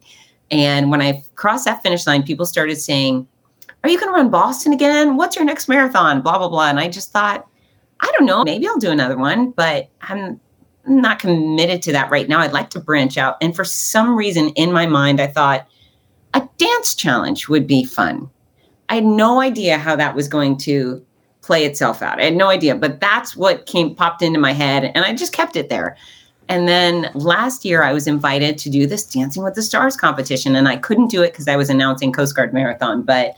[0.49, 3.27] And when I crossed that finish line, people started saying,
[3.83, 5.17] Are you going to run Boston again?
[5.17, 6.21] What's your next marathon?
[6.21, 6.69] Blah, blah, blah.
[6.69, 7.47] And I just thought,
[7.99, 10.39] I don't know, maybe I'll do another one, but I'm
[10.85, 12.39] not committed to that right now.
[12.39, 13.37] I'd like to branch out.
[13.41, 15.67] And for some reason in my mind, I thought
[16.33, 18.29] a dance challenge would be fun.
[18.89, 21.03] I had no idea how that was going to
[21.41, 22.19] play itself out.
[22.19, 25.33] I had no idea, but that's what came popped into my head and I just
[25.33, 25.97] kept it there.
[26.49, 30.55] And then last year I was invited to do this Dancing with the Stars competition
[30.55, 33.35] and I couldn't do it because I was announcing Coast Guard Marathon, but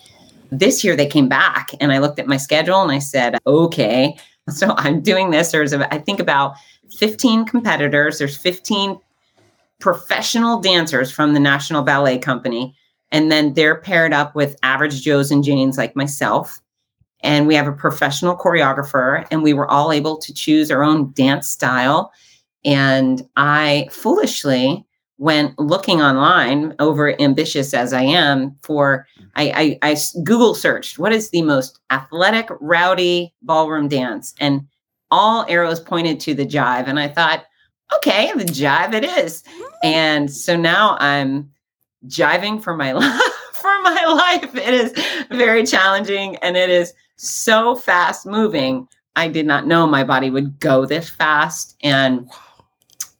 [0.60, 4.16] this year they came back and I looked at my schedule and I said, "Okay,
[4.50, 5.52] so I'm doing this.
[5.52, 6.56] There's I think about
[6.98, 8.20] 15 competitors.
[8.20, 9.00] There's 15
[9.80, 12.76] professional dancers from the National Ballet Company
[13.12, 16.62] and then they're paired up with average Joes and Janes like myself
[17.22, 21.12] and we have a professional choreographer and we were all able to choose our own
[21.14, 22.12] dance style
[22.66, 24.86] and i foolishly
[25.24, 29.08] went looking online over ambitious as i am for
[29.38, 29.78] mm-hmm.
[29.82, 34.68] I google searched what is the most athletic rowdy ballroom dance and
[35.12, 37.46] all arrows pointed to the jive and i thought
[37.96, 39.74] okay the jive it is mm-hmm.
[39.84, 41.52] and so now i'm
[42.08, 43.22] jiving for my life
[43.54, 44.94] for my life it is
[45.30, 46.94] very challenging and it is
[47.24, 48.88] so fast moving.
[49.16, 51.78] I did not know my body would go this fast.
[51.84, 52.30] And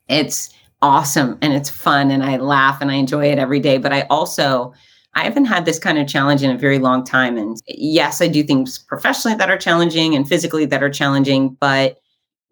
[0.08, 0.50] it's
[0.84, 3.78] awesome and it's fun and I laugh and I enjoy it every day.
[3.78, 4.74] But I also,
[5.16, 7.38] I haven't had this kind of challenge in a very long time.
[7.38, 12.00] And yes, I do things professionally that are challenging and physically that are challenging, but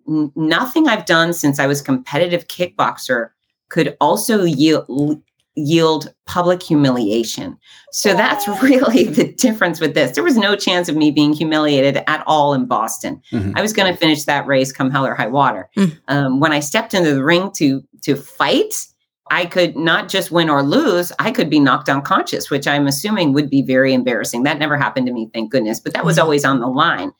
[0.07, 3.29] nothing I've done since I was competitive kickboxer
[3.69, 5.21] could also yield
[5.55, 7.57] yield public humiliation.
[7.91, 10.11] So that's really the difference with this.
[10.11, 13.21] There was no chance of me being humiliated at all in Boston.
[13.31, 13.53] Mhm.
[13.57, 15.69] I was going to finish that race come hell or high water.
[15.77, 15.97] Mm.
[16.07, 18.87] Um, when I stepped into the ring to to fight,
[19.29, 23.33] I could not just win or lose, I could be knocked unconscious, which I'm assuming
[23.33, 24.43] would be very embarrassing.
[24.43, 26.23] That never happened to me, thank goodness, but that was Mhm.
[26.23, 27.11] always on the line.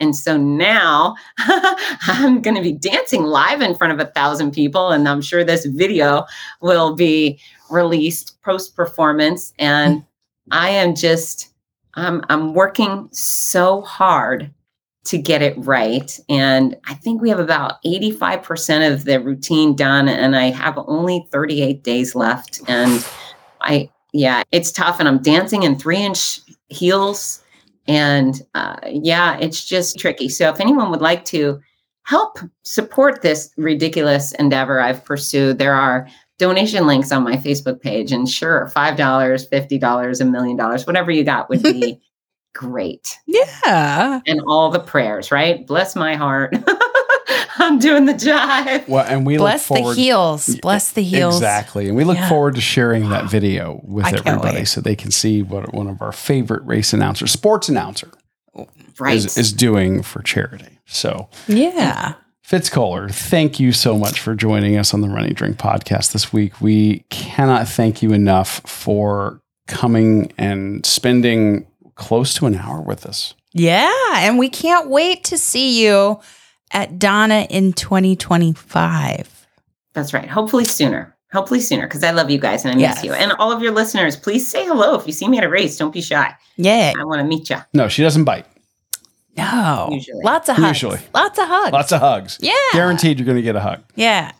[0.00, 1.16] And so now
[2.06, 4.90] I'm going to be dancing live in front of a thousand people.
[4.90, 6.24] And I'm sure this video
[6.60, 9.52] will be released post performance.
[9.58, 10.04] And
[10.50, 11.52] I am just,
[11.94, 14.52] I'm, I'm working so hard
[15.04, 16.20] to get it right.
[16.28, 20.08] And I think we have about 85% of the routine done.
[20.08, 22.60] And I have only 38 days left.
[22.68, 23.06] And
[23.62, 25.00] I, yeah, it's tough.
[25.00, 27.42] And I'm dancing in three inch heels.
[27.86, 30.28] And uh, yeah, it's just tricky.
[30.28, 31.58] So if anyone would like to
[32.02, 36.06] help support this ridiculous endeavor I've pursued, there are
[36.38, 38.12] donation links on my Facebook page.
[38.12, 42.00] And sure, $5, $50, a million dollars, whatever you got would be
[42.54, 43.18] great.
[43.26, 44.20] Yeah.
[44.26, 45.66] And all the prayers, right?
[45.66, 46.54] Bless my heart.
[47.60, 48.88] I'm doing the jive.
[48.88, 50.56] Well, and we Bless look the heels.
[50.62, 51.36] Bless the heels.
[51.36, 51.88] Exactly.
[51.88, 52.28] And we look Yeah.
[52.28, 56.00] forward to sharing that video with I everybody so they can see what one of
[56.00, 58.10] our favorite race announcers, sports announcer,
[59.00, 59.16] Right.
[59.16, 60.78] is, is doing for charity.
[60.86, 62.14] So, Yeah.
[62.48, 66.12] Fitz Koehler, thank you so much for joining us on the Run Eat Drink podcast
[66.12, 66.62] this week.
[66.62, 73.34] We cannot thank you enough for coming and spending close to an hour with us.
[73.52, 73.92] Yeah.
[74.14, 76.20] And we can't wait to see you
[76.72, 79.46] at Donna in 2025.
[79.92, 80.30] That's right.
[80.30, 81.14] Hopefully sooner.
[81.32, 83.12] Hopefully sooner because I love you guys and I miss you.
[83.12, 84.94] And all of your listeners, please say hello.
[84.94, 86.34] If you see me at a race, don't be shy.
[86.56, 86.94] Yeah.
[86.98, 87.58] I want to meet you.
[87.74, 88.46] No, she doesn't bite.
[89.38, 89.88] No.
[89.92, 90.22] Usually.
[90.22, 90.82] Lots of hugs.
[90.82, 91.00] Usually.
[91.14, 91.72] Lots of hugs.
[91.72, 92.38] Lots of hugs.
[92.40, 92.52] Yeah.
[92.72, 93.82] Guaranteed you're going to get a hug.
[93.94, 94.32] Yeah.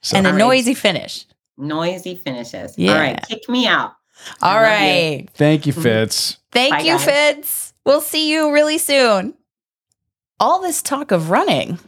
[0.00, 0.38] So, and a All right.
[0.38, 1.26] noisy finish.
[1.56, 2.78] Noisy finishes.
[2.78, 2.92] Yeah.
[2.92, 3.22] All right.
[3.26, 3.94] Kick me out.
[4.40, 5.26] I All love you.
[5.34, 5.82] thank you, mm-hmm.
[5.82, 6.38] Fitz.
[6.52, 7.04] Thank Bye, you, guys.
[7.04, 7.74] Fitz.
[7.84, 9.34] We'll see you really soon.
[10.40, 11.78] All this talk of running,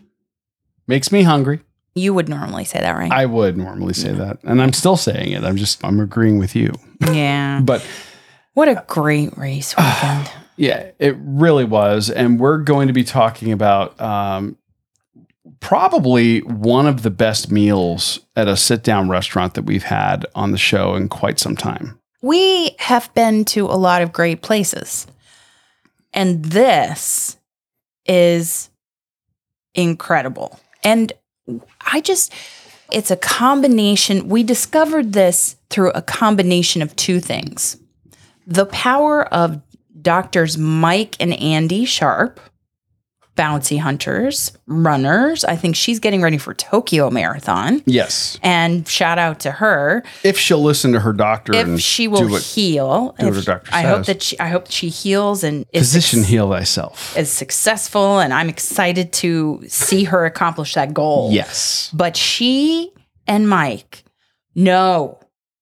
[0.86, 1.60] Makes me hungry.
[1.94, 3.12] you would normally say that, right?
[3.12, 4.18] I would normally say mm-hmm.
[4.18, 4.38] that.
[4.42, 5.44] And I'm still saying it.
[5.44, 6.72] I'm just, I'm agreeing with you.
[7.12, 7.60] yeah.
[7.62, 7.86] But
[8.54, 10.30] What a great race weekend.
[10.60, 12.10] Yeah, it really was.
[12.10, 14.58] And we're going to be talking about um,
[15.60, 20.52] probably one of the best meals at a sit down restaurant that we've had on
[20.52, 21.98] the show in quite some time.
[22.20, 25.06] we have been to a lot of great places.
[26.12, 27.38] And this
[28.04, 28.68] is
[29.74, 30.60] incredible.
[30.84, 31.10] And
[31.90, 32.34] I just,
[32.92, 34.28] it's a combination.
[34.28, 37.78] We discovered this through a combination of two things
[38.46, 39.62] the power of
[40.02, 42.40] doctors Mike and Andi Sharp,
[43.36, 45.44] bouncy hunters, runners.
[45.44, 47.82] I think she's getting ready for Tokyo Marathon.
[47.86, 48.38] Yes.
[48.42, 52.18] And shout out to her If she'll listen to her doctor if and she will
[52.20, 53.14] do what heal.
[53.18, 57.16] if- I hope that she, I hope she heals and is physician heal thyself.
[57.16, 61.30] is successful, and I'm excited to see her accomplish that goal.
[61.32, 61.90] Yes.
[61.94, 62.92] but she
[63.26, 64.02] and Mike
[64.56, 65.19] know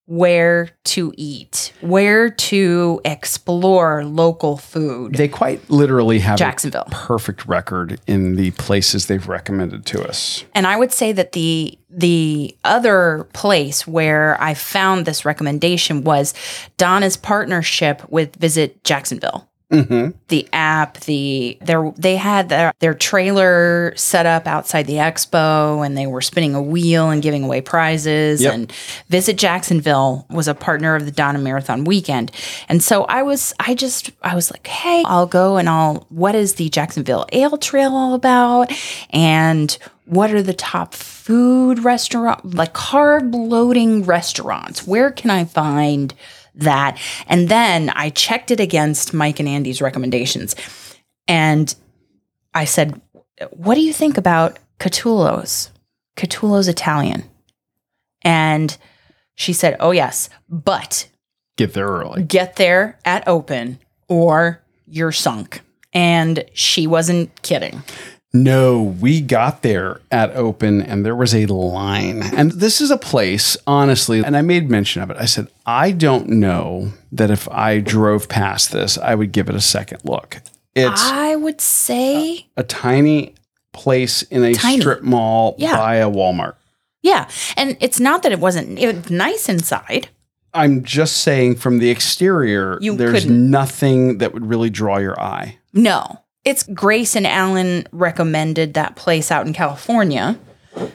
[0.08, 5.14] where to eat, where to explore local food.
[5.14, 6.84] They quite literally have Jacksonville.
[6.86, 10.44] a perfect record in the places they've recommended to us.
[10.54, 16.34] And I would say that the the other place where I found this recommendation was
[16.76, 19.47] Donna's partnership with Visit Jacksonville.
[19.70, 20.16] Mm-hmm.
[20.28, 25.94] The app, the their they had their their trailer set up outside the expo and
[25.96, 28.54] they were spinning a wheel and giving away prizes Yep.
[28.54, 28.72] and
[29.10, 32.32] Visit Jacksonville was a partner of the Donna Marathon weekend.
[32.70, 36.34] And so I was I just I was like, "Hey, I'll go and I'll what
[36.34, 38.72] is the Jacksonville Ale Trail all about?"
[39.10, 44.86] And what are the top food restaurant like carb loading restaurants?
[44.86, 46.14] Where can I find
[46.58, 46.98] that?
[47.26, 50.54] And then I checked it against Mike and Andi's recommendations.
[51.26, 51.74] And
[52.54, 53.00] I said,
[53.50, 55.70] "What do you think about Catullo's?
[56.16, 57.24] Catullo's Italian."
[58.22, 58.76] And
[59.34, 61.08] she said, "Oh yes, but
[61.56, 62.22] Get there early.
[62.22, 63.78] get there at open
[64.08, 65.60] or you're sunk."
[65.92, 67.82] And she wasn't kidding.
[68.34, 72.22] No, we got there at open and there was a line.
[72.22, 75.16] And this is a place, honestly, and I made mention of it.
[75.18, 79.54] I said, I don't know that if I drove past this, I would give it
[79.54, 80.38] a second look.
[80.74, 83.34] It's I would say, a tiny
[83.72, 84.80] place in a Tiny.
[84.80, 85.76] strip mall Yeah.
[85.76, 86.54] by a Walmart.
[87.02, 87.28] yeah.
[87.56, 90.08] And it's not that it wasn't it was nice inside.
[90.54, 95.18] I'm just saying from the exterior, You there's couldn't- nothing that would really draw your
[95.20, 95.56] eye.
[95.72, 96.20] No.
[96.44, 100.38] It's Grace and Alan recommended that place out in California,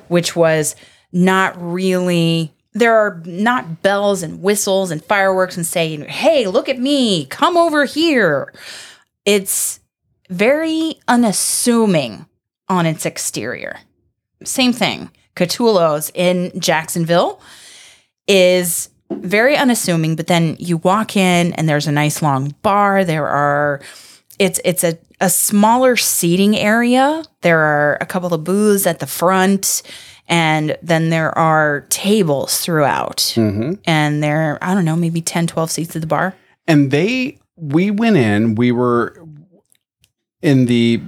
[0.08, 0.76] which was
[1.12, 6.80] not really there are not bells and whistles and fireworks and saying, "Hey, look at
[6.80, 7.26] me.
[7.26, 8.52] Come over here."
[9.26, 9.80] It's
[10.30, 12.26] very unassuming
[12.68, 13.78] on its exterior.
[14.44, 15.12] Same thing.
[15.36, 17.40] Catullo's in Jacksonville.
[18.26, 23.04] is very unassuming, but then you walk in and there's a nice long bar.
[23.04, 23.82] There are
[24.40, 27.24] it's it's a, a smaller seating area.
[27.42, 29.82] There are a couple of booths at the front
[30.28, 33.18] and then there are tables throughout.
[33.18, 33.76] Mm-hmm.
[33.86, 36.36] And there I don't know, maybe 10 12 seats at the bar.
[36.68, 39.18] And they, we went in, we were
[40.42, 41.02] in the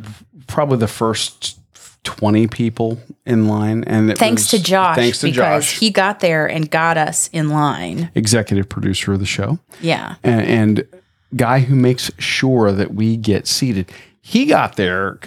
[0.47, 1.59] probably the first
[2.05, 3.84] 20 people in line.
[3.84, 7.30] And it Thanks to Josh Thanks to because Josh, he got there and got us
[7.34, 8.11] in line.
[8.16, 9.59] executive producer of the show.
[9.82, 10.16] Yeah.
[10.24, 10.94] and, and
[11.36, 13.91] guy who makes sure that we get seated.
[14.21, 15.19] He got there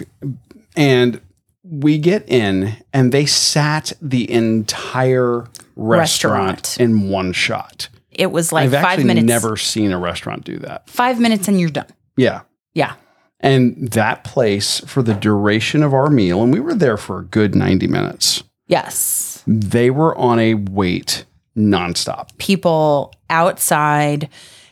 [0.75, 1.21] and
[1.63, 5.45] we get in and they sat the entire
[5.75, 6.77] restaurant, Restaurant.
[6.79, 7.89] in one shot.
[8.11, 9.27] It was like I've 5 actually minutes.
[9.27, 10.89] never seen a restaurant do that.
[10.89, 11.85] 5 minutes and you're done.
[12.17, 12.41] Yeah.
[12.73, 12.95] Yeah.
[13.39, 17.23] And that place for the duration of our meal, and we were there for a
[17.23, 19.41] good 90 minutes, Yes.
[19.47, 21.23] they were on a wait
[21.57, 22.37] nonstop.
[22.37, 24.27] people outside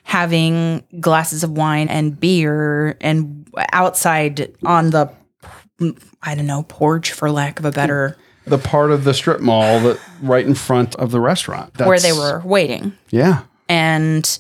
[0.08, 5.12] having glasses of wine and beer and outside on the
[6.24, 9.82] I don't know porch for lack of a better The part of the strip mall
[9.82, 11.78] that right in front of the restaurant.
[11.78, 12.94] where they were waiting.
[13.12, 13.42] Yeah.
[13.68, 14.40] and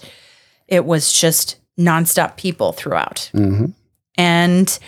[0.70, 3.30] it was just nonstop people throughout.
[3.34, 3.66] Hmm
[4.18, 4.80] and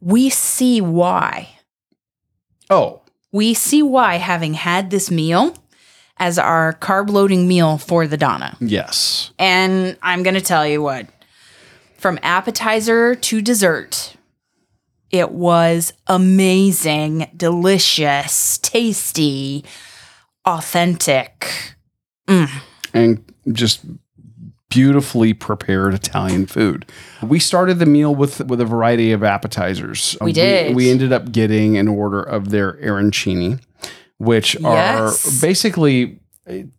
[0.00, 1.50] we see why.
[2.70, 5.54] Oh, we see why having had this meal
[6.18, 9.30] as our carb loading meal for the Donna yes.
[9.38, 11.06] And I'm going to tell you what,
[11.96, 14.14] from appetizer to dessert,
[15.10, 19.64] it was amazing, delicious, tasty,
[20.44, 21.74] authentic.
[22.28, 22.50] Mm.
[22.92, 23.80] and just
[24.70, 26.84] beautifully prepared Italian food.
[27.22, 30.16] We started the meal with with a variety of appetizers.
[30.20, 30.76] We did.
[30.76, 33.60] We, ended up getting an order of their arancini,
[34.18, 35.26] which Yes.
[35.26, 36.20] are basically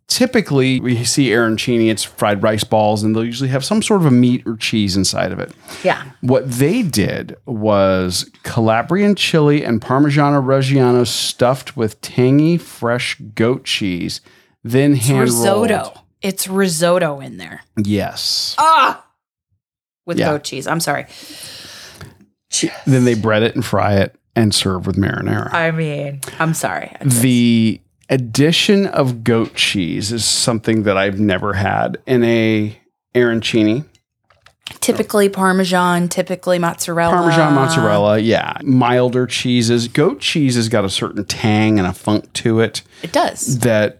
[0.08, 4.06] typically we see arancini it's fried rice balls and they'll usually have some sort of
[4.06, 5.52] a meat or cheese inside of it.
[5.84, 6.02] Yeah.
[6.22, 14.20] What they did was Calabrian chili and Parmigiano Reggiano stuffed with tangy fresh goat cheese,
[14.64, 15.92] then hand risotto.
[16.20, 17.62] It's risotto in there.
[17.76, 18.56] Yes.
[18.58, 19.04] Ah!
[20.04, 20.32] With Yeah.
[20.32, 20.66] goat cheese.
[20.66, 21.06] I'm sorry.
[22.86, 25.52] Then they bread it and fry it and serve with marinara.
[25.52, 26.94] I mean, I'm sorry.
[27.02, 32.76] the addition of goat cheese is something that I've never had in a
[33.14, 33.84] arancini.
[34.80, 37.12] typically Parmesan, typically mozzarella.
[37.14, 38.56] Parmesan mozzarella, yeah.
[38.62, 39.88] Milder cheeses.
[39.88, 43.58] Goat cheese has got a certain tang and a funk to it It does.
[43.60, 43.98] that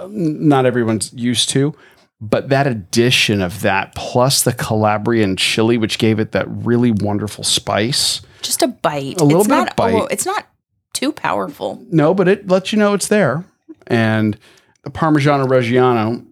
[0.00, 1.74] um, not everyone's used to.
[2.20, 7.44] But that addition of that plus the Calabrian chili, which gave it that really wonderful
[7.44, 8.20] spice.
[8.42, 9.20] Just a bite.
[9.20, 9.94] A little it's bit of not, bite.
[9.94, 10.46] oh, it's not
[10.94, 11.84] too powerful.
[11.90, 13.44] No, but it lets you know it's there.
[13.86, 14.38] And
[14.84, 16.24] the Parmigiano Reggiano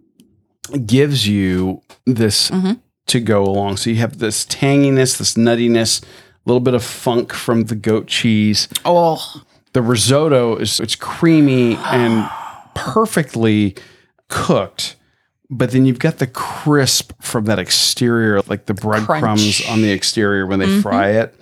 [0.86, 2.78] gives you this Mhm.
[3.06, 3.76] to go along.
[3.76, 6.06] So you have this tanginess, this nuttiness, a
[6.46, 8.68] little bit of funk from the goat cheese.
[8.84, 9.42] Oh,
[9.72, 12.28] The risotto is it's creamy and
[12.74, 13.74] perfectly
[14.28, 14.96] cooked.
[15.50, 19.72] But then you've got the crisp from that exterior, like the breadcrumbs Mm-hmm.
[19.72, 21.34] on the exterior when they fry it.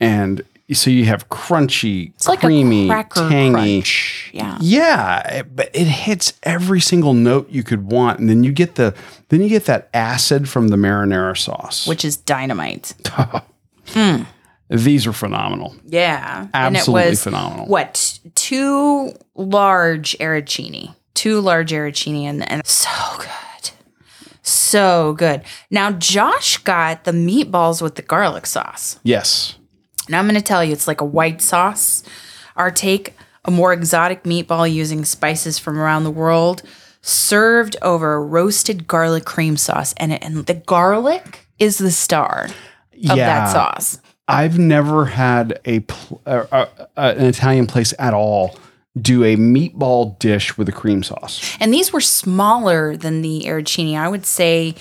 [0.00, 0.42] And
[0.72, 3.52] so you have crunchy, it's like creamy, cracker tangy.
[3.80, 4.30] crunch.
[4.34, 4.58] Yeah.
[4.60, 8.94] Yeah, but it hits every single note you could want, and then you get the
[9.30, 11.86] then you get that acid from the marinara sauce.
[11.86, 12.94] Which is dynamite.
[13.94, 14.24] Hmm.
[14.68, 16.48] These are phenomenal, Yeah.
[16.52, 17.66] absolutely and it was phenomenal.
[17.68, 23.70] what two large arancini, two large arancini, and, and so good,
[24.42, 25.42] so good.
[25.70, 28.98] Now Josh got the meatballs with the garlic sauce.
[29.02, 29.54] Yes,
[30.08, 32.02] Now I'm going to tell you, it's like a white sauce.
[32.56, 36.62] Our take, a more exotic meatball using spices from around the world,
[37.02, 42.48] served over roasted garlic cream sauce, and it, and the garlic is the star
[43.08, 44.00] of that sauce.
[44.26, 48.56] I've never had a pl- uh, uh, uh, an Italian place at all
[49.00, 51.56] do a meatball dish with a cream sauce.
[51.60, 53.96] And these were smaller than the arancini.
[53.96, 54.74] I would say,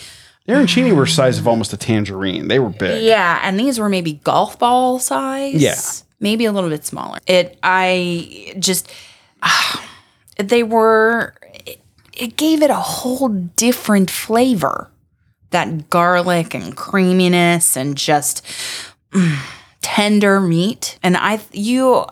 [0.47, 2.47] arancini were size of almost a tangerine.
[2.47, 3.03] They were big.
[3.03, 5.55] yeah, and these were maybe golf ball size.
[5.55, 5.75] Yeah.
[6.19, 7.19] maybe a little bit smaller.
[7.27, 8.91] It, I just,
[10.37, 11.33] they were.
[11.65, 11.81] It,
[12.13, 14.89] it gave it a whole different flavor.
[15.51, 18.45] That garlic and creaminess and just
[19.11, 19.37] mm,
[19.81, 20.99] tender meat.
[21.01, 22.05] And I, you,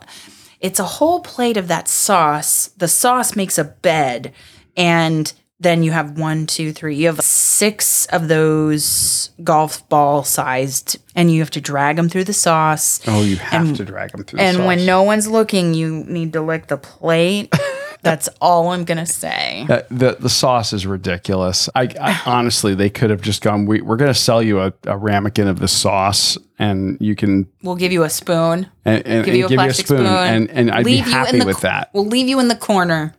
[0.62, 2.70] it's a whole plate of that sauce.
[2.78, 4.32] The sauce makes a bed,
[4.78, 6.96] and then you have one, two, three.
[6.96, 12.26] You have six of those golf ball sized, and you have to drag them through
[12.26, 13.00] the sauce.
[13.08, 14.40] Oh, you have And- to drag them through.
[14.40, 17.54] And the when no one's looking, you need to lick the plate.
[18.02, 19.66] That's all I'm gonna say.
[19.68, 21.70] Uh, the the sauce is ridiculous.
[21.74, 23.66] I, I honestly, they could have just gone.
[23.66, 27.48] We, we're going to sell you a, a ramekin of this sauce, and you can
[27.64, 28.68] We'll give you a spoon.
[28.86, 30.06] and, and, Give and you a plastic spoon.
[30.06, 31.90] and and I'd be Leave you in happy with that.
[31.94, 33.16] We'll leave you in the corner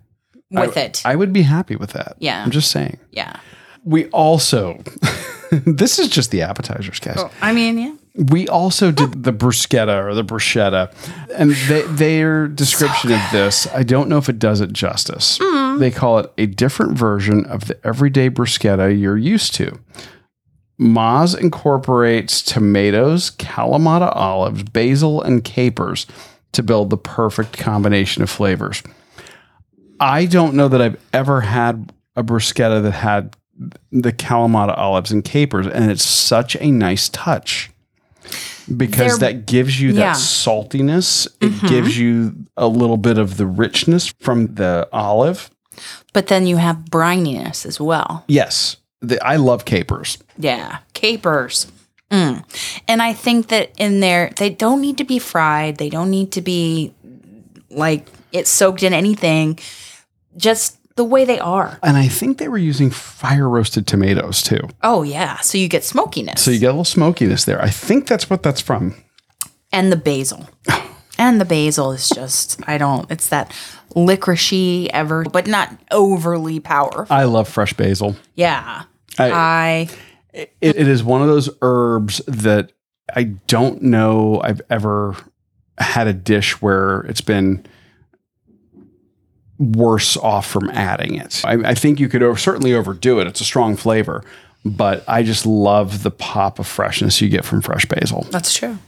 [0.50, 1.02] with it.
[1.04, 2.16] I would be happy with that.
[2.18, 2.42] Yeah.
[2.42, 2.98] I'm just saying.
[3.10, 3.40] yeah.
[3.84, 4.82] We also,
[5.50, 7.22] this is just the appetizers, guys.
[7.40, 7.94] I mean, yeah.
[8.16, 10.92] We also did the bruschetta or the bruschetta,
[11.36, 15.38] and they, their description of this, I don't know if it does it justice.
[15.38, 15.78] Mm-hmm.
[15.78, 19.78] They call it a different version of the everyday bruschetta you're used to.
[20.80, 26.06] Maz incorporates tomatoes, Kalamata olives, basil, and capers
[26.52, 28.82] to build the perfect combination of flavors.
[30.00, 33.36] I don't know that I've ever had a bruschetta that had
[33.90, 37.70] the Kalamata olives and capers, and it's such a nice touch
[38.76, 40.12] because They're- that gives you that yeah.
[40.12, 40.50] Mm-hmm.
[40.50, 41.28] saltiness.
[41.40, 45.50] It gives you a little bit of the richness from the olive.
[46.12, 48.24] But then you have brininess as well.
[48.28, 50.18] Yes, the, I love capers.
[50.38, 50.78] Yeah.
[50.94, 51.70] Capers.
[52.10, 52.44] Mm.
[52.88, 55.76] And I think that in there, they don't need to be fried.
[55.76, 56.94] They don't need to be
[57.70, 59.58] like it's soaked in anything.
[60.36, 61.78] Just the way they are.
[61.82, 64.60] And I think they were using fire roasted tomatoes too.
[64.82, 65.38] Oh, yeah.
[65.40, 66.40] So you get smokiness.
[66.42, 67.60] So you get a little smokiness there.
[67.62, 68.94] I think that's what that's from.
[69.72, 70.48] and the basil.
[71.18, 73.50] And the basil is just, I don't, it's that
[73.94, 77.06] licoricey ever, but not overly powerful.
[77.08, 78.16] I love fresh basil.
[78.34, 78.82] Yeah.
[79.18, 79.88] I- I,
[80.34, 82.72] It, it is one of those herbs that
[83.14, 85.16] I don't know I've ever
[85.78, 87.64] had a dish where it's been
[89.58, 91.42] worse off from adding it.
[91.44, 93.26] I, I think you could over, certainly overdo it.
[93.26, 94.24] It's a strong flavor,
[94.64, 98.26] but I just love the pop of freshness you get from fresh basil.
[98.30, 98.78] that's true.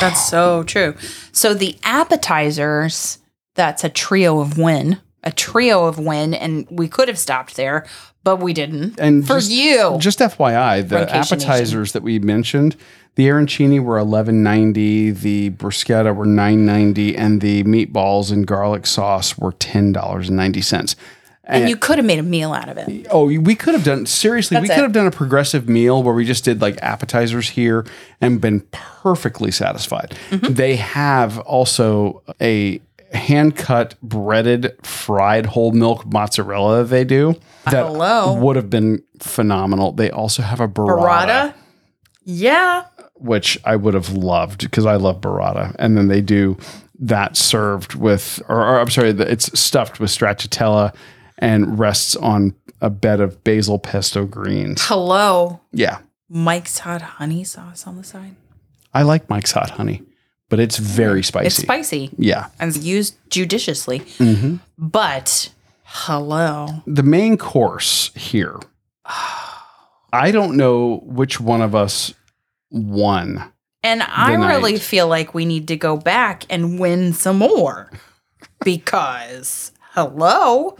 [0.00, 0.96] That's so true.
[1.32, 3.18] So the appetizers,
[3.54, 7.86] that's a trio of win, a trio of win, and we could have stopped there,
[8.22, 8.98] but we didn't.
[9.00, 9.96] And For just- you.
[9.98, 12.76] Just FYI, the appetizers that we mentioned,
[13.16, 18.86] the arancini were eleven ninety, the bruschetta were nine ninety, and the meatballs and garlic
[18.86, 20.96] sauce were ten dollars and ninety cents.
[21.46, 23.06] and you could have made a meal out of it.
[23.10, 24.58] Oh, we could have done seriously.
[24.60, 24.82] we could it.
[24.82, 27.84] have done a progressive meal where we just did like appetizers here
[28.20, 30.16] and been perfectly satisfied.
[30.30, 30.54] Mm-hmm.
[30.54, 32.80] They have also a
[33.14, 37.30] hand cut breaded fried whole milk mozzarella they do
[37.66, 38.34] uh, that Hello.
[38.34, 39.92] would have been phenomenal.
[39.92, 41.54] They also have a burrata, Burrata?
[42.24, 42.86] Yeah.
[43.14, 46.56] which I would have loved because I love burrata, and then they do
[47.00, 50.94] that served with, or, or I'm sorry, the- it's stuffed with stracciatella
[51.38, 54.80] and rests on a bed of basil pesto greens.
[54.86, 55.60] Hello.
[55.72, 55.98] Yeah,
[56.28, 58.36] Mike's hot honey sauce on the side.
[58.92, 60.02] I like Mike's hot honey,
[60.48, 61.46] but it's very spicy.
[61.46, 62.10] It's spicy.
[62.18, 64.00] Yeah, and used judiciously.
[64.00, 64.56] Mm-hmm.
[64.78, 65.50] But
[65.84, 68.58] hello, the main course here.
[70.12, 72.14] I don't know which one of us
[72.70, 73.52] won.
[73.82, 77.90] and I really feel like we need to go back and win some more
[78.64, 80.76] because hello,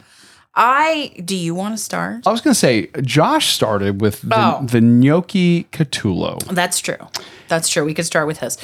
[0.54, 2.26] I do you want to start?
[2.26, 4.64] I was going to say Josh started with the, Oh.
[4.64, 6.38] the gnocchi catullo.
[6.44, 7.08] That's true.
[7.48, 7.84] That's true.
[7.84, 8.56] We could start with his.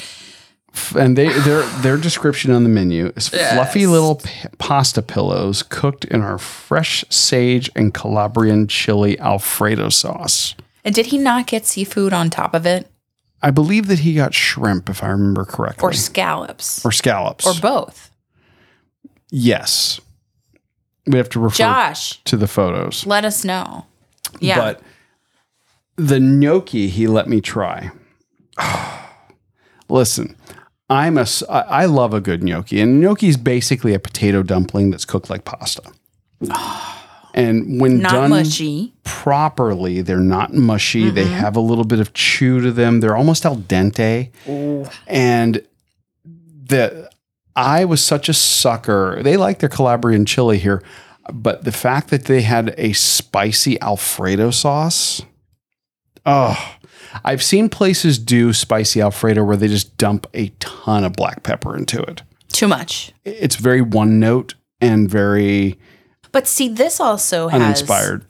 [0.95, 6.05] And they their their description on the menu is fluffy little p- pasta pillows cooked
[6.05, 10.55] in our fresh sage and Calabrian chili Alfredo sauce.
[10.83, 12.89] And did he not get seafood on top of it,
[13.41, 17.59] I believe that he got shrimp, if I remember correctly, or scallops, or scallops, or
[17.59, 18.09] both?
[19.29, 19.99] yes.
[21.07, 23.87] We have to refer Josh, to the photos, let us know.
[24.39, 24.81] Yeah, but
[25.95, 27.91] the gnocchi he let me try.
[29.89, 30.35] Listen,
[30.91, 35.05] I'm a I love a good gnocchi, and gnocchi is basically a potato dumpling that's
[35.05, 35.83] cooked like pasta.
[37.33, 38.93] And when not done mushy.
[39.05, 41.09] properly, they're not mushy.
[41.09, 41.33] They mm-hmm.
[41.35, 42.99] have a little bit of chew to them.
[42.99, 44.31] They're almost al dente.
[45.07, 45.65] And
[46.25, 47.09] the
[47.55, 49.23] I was such a sucker.
[49.23, 50.83] They like their Calabrian chili here,
[51.31, 55.21] but the fact that they had a spicy Alfredo sauce.
[56.25, 56.75] Oh,
[57.23, 61.75] I've seen places do spicy Alfredo where they just dump a ton of black pepper
[61.75, 62.23] into it.
[62.49, 63.13] Too much.
[63.23, 65.79] It's very one note and very
[66.31, 67.81] But see, this also has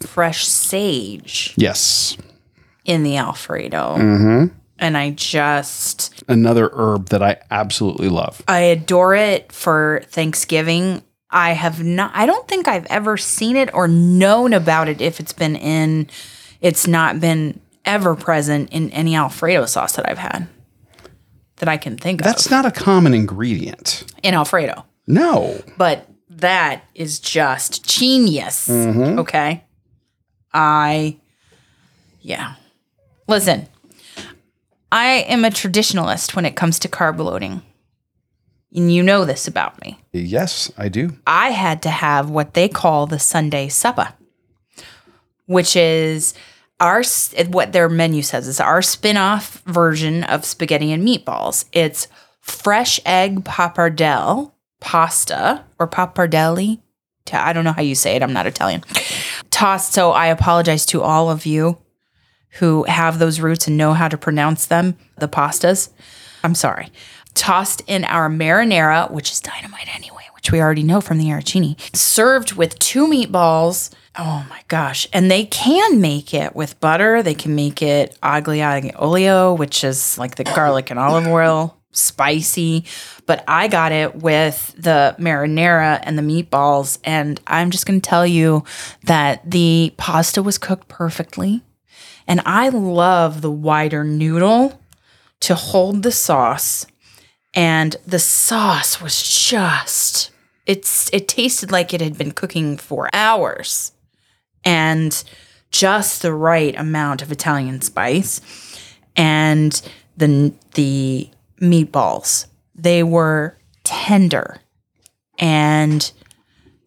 [0.05, 2.17] fresh sage yes.
[2.85, 3.97] in the Alfredo.
[3.97, 4.57] Mm-hmm.
[4.79, 8.41] And I just, Another herb that I absolutely love.
[8.47, 11.03] I adore it for Thanksgiving.
[11.29, 15.19] I have not, I don't think I've ever seen it or known about it if
[15.19, 16.07] it's been in,
[16.61, 20.47] it's not been ever present in any Alfredo sauce that I've had
[21.57, 24.03] that I can think That's of That's not a common ingredient.
[24.23, 24.85] in Alfredo.
[25.07, 25.61] No.
[25.77, 28.67] But that is just genius.
[28.67, 29.19] Mhm.
[29.19, 29.63] Okay.
[30.53, 31.17] I,
[32.21, 32.55] yeah.
[33.27, 33.67] Listen,
[34.91, 37.61] I am a traditionalist when it comes to carb loading.
[38.73, 39.99] And you know this about me.
[40.13, 41.17] Yes, I do.
[41.27, 44.13] I had to have what they call the Sunday supper,
[45.45, 46.33] which is
[46.81, 47.03] our
[47.49, 51.65] what their menu says is our spin-off version of spaghetti and meatballs.
[51.71, 52.07] It's
[52.41, 54.51] fresh egg pappardelle
[54.81, 56.79] pasta or pappardelli.
[57.31, 58.23] I don't know how you say it.
[58.23, 58.83] I'm not Italian.
[59.51, 59.93] Tossed.
[59.93, 61.77] So I apologize to all of you
[62.59, 65.91] who have those roots and know how to pronounce them, the pastas.
[66.43, 66.91] I'm sorry.
[67.35, 71.77] Tossed in our marinara, which is dynamite anyway, which we already know from the arancini.
[71.95, 73.93] Served with two meatballs.
[74.17, 75.07] Oh my gosh.
[75.13, 77.23] And they can make it with butter.
[77.23, 81.77] They can make it aglio e olio, which is like the garlic and olive oil,
[81.91, 82.83] spicy.
[83.25, 86.99] But I got it with the marinara and the meatballs.
[87.05, 88.65] And I'm just going to tell you
[89.03, 91.61] that the pasta was cooked perfectly.
[92.27, 94.81] And I love the wider noodle
[95.41, 96.85] to hold the sauce.
[97.53, 100.31] And the sauce was just
[100.65, 103.93] it's it tasted like it had been cooking for hours
[104.63, 105.23] and
[105.71, 108.41] just the right amount of Italian spice
[109.15, 109.81] and
[110.17, 114.57] the the meatballs they were tender
[115.39, 116.11] and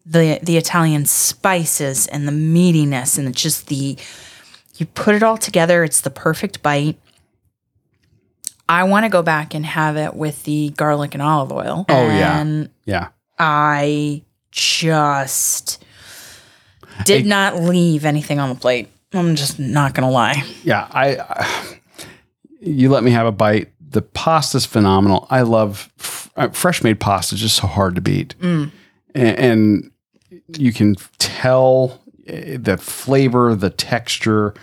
[0.05, 3.97] the the Italian spices and the meatiness and just the
[4.75, 6.97] you put it all together it's the perfect bite
[8.67, 11.85] I want to go back and have it with the garlic and olive oil.
[11.87, 12.65] Oh, yeah.
[12.85, 13.09] Yeah.
[13.37, 15.84] I just
[17.03, 17.27] did Hey.
[17.27, 18.87] not leave anything on the plate.
[19.13, 20.43] I'm just not to lie.
[20.63, 21.79] Yeah, I, I
[22.61, 23.71] you let me have a bite.
[23.87, 25.27] The pasta's phenomenal.
[25.29, 27.35] I love f- uh, fresh made pasta.
[27.35, 28.71] Just so hard to beat, Mm.
[29.13, 29.91] and, and
[30.57, 34.53] you can tell uh, the flavor, the texture.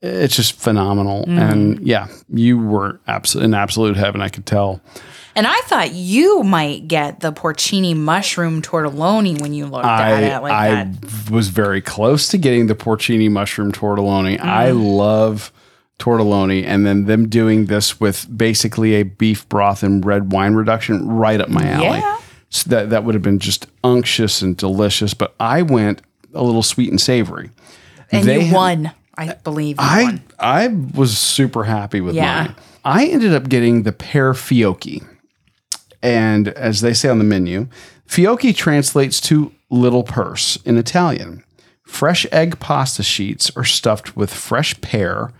[0.00, 1.24] It's just phenomenal.
[1.26, 1.38] Mm.
[1.52, 4.20] And yeah, you were absolute in absolute heaven.
[4.22, 4.80] I could tell.
[5.38, 10.22] And I thought you might get the porcini mushroom tortelloni when you looked I at
[10.24, 11.30] it like I that.
[11.30, 14.40] was very close to getting the porcini mushroom tortelloni.
[14.40, 14.96] I Mm.
[14.96, 15.52] love
[16.00, 21.06] tortelloni, and then them doing this with basically a beef broth and red wine reduction
[21.06, 21.98] right up my alley.
[21.98, 22.16] Yeah.
[22.50, 25.14] So that that would have been just unctuous and delicious.
[25.14, 26.02] But I went
[26.34, 27.50] a little sweet and savory.
[28.10, 28.90] And They you had- won.
[29.16, 30.22] I believe I won.
[30.40, 32.42] I was super happy with Yeah.
[32.42, 32.54] mine.
[32.84, 35.02] I ended up getting the pear fiocchi.
[36.02, 37.68] And as they say on the menu,
[38.06, 41.44] fiocchi translates to little purse in Italian.
[41.82, 45.32] Fresh egg pasta sheets are stuffed with fresh pear,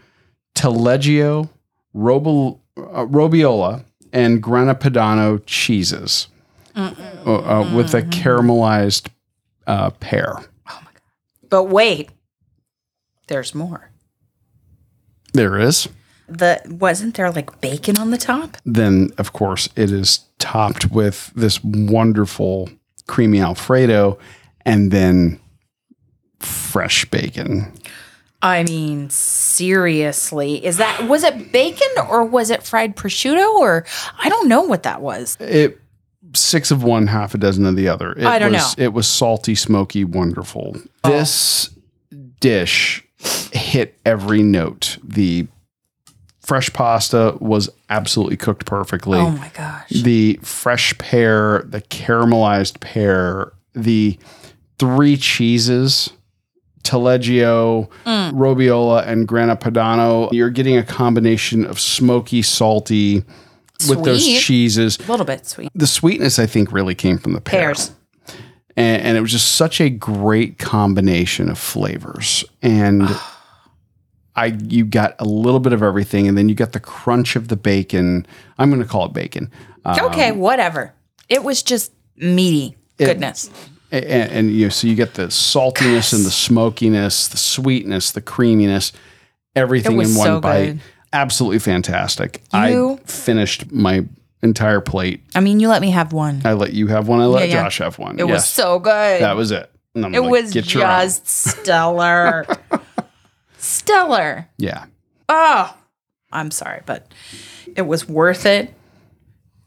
[0.55, 1.51] taleggio,
[1.93, 6.29] robo, uh, robiola, and grana padano cheeses
[6.75, 6.93] uh,
[7.27, 9.09] uh, with a caramelized
[9.67, 10.37] uh, pear.
[11.51, 12.11] But wait,
[13.27, 13.91] there's more.
[15.35, 15.89] There is.
[16.29, 18.57] The wasn't there like bacon on the top?
[18.65, 22.69] then of course it is topped with this wonderful
[23.07, 24.19] creamy alfredo
[24.65, 25.41] and then
[26.41, 27.73] fresh bacon.
[28.41, 33.85] I mean, seriously, is that was it bacon or was it fried prosciutto or
[34.23, 35.37] I don't know what that was.
[35.41, 35.81] it
[36.35, 38.13] six of one half a dozen of the other.
[38.13, 40.77] It I don't was, it was salty smoky wonderful.
[41.03, 41.11] Oh.
[41.11, 41.71] This
[42.41, 43.05] dish
[43.53, 44.99] hit every note.
[45.03, 45.49] The
[46.49, 49.91] fresh pasta was absolutely cooked perfectly Oh my gosh.
[49.91, 54.19] the fresh pear, the caramelized pear, the
[54.79, 56.09] three cheeses,
[56.85, 58.33] Taleggio, Mm.
[58.33, 60.33] Robiola, and Grana Padano.
[60.33, 63.25] You're getting a combination of smoky, salty
[63.89, 64.99] with those cheeses.
[65.07, 65.71] A little bit sweet.
[65.75, 67.61] The sweetness, I think, really came from the pear.
[67.75, 67.93] Pears.
[68.77, 72.43] And, and it was just such a great combination of flavors.
[72.63, 73.09] And
[74.39, 77.49] I you got a little bit of everything, and then you got the crunch of
[77.49, 78.27] the bacon.
[78.59, 79.51] I'm going to call it bacon.
[79.85, 80.93] Um, Okay, whatever.
[81.29, 83.51] It was just meaty goodness.
[83.91, 88.93] and, and you so you get the saltiness and the smokiness, the sweetness, the creaminess,
[89.57, 90.65] everything in one so bite.
[90.67, 90.81] good.
[91.13, 92.43] Absolutely fantastic.
[92.53, 94.05] You- I finished my
[94.43, 95.23] entire plate.
[95.35, 96.43] I mean, you let me have one.
[96.45, 97.21] I let you have one.
[97.21, 97.63] I let Yeah, yeah.
[97.65, 98.19] Josh have one.
[98.21, 99.21] It was so good.
[99.23, 99.71] that was it.
[99.95, 102.47] It like, was "Get your own." just stellar.
[103.59, 104.49] stellar.
[104.57, 104.87] yeah.
[105.29, 105.77] Oh,
[106.33, 107.13] I'm sorry, but
[107.77, 108.73] it was worth it.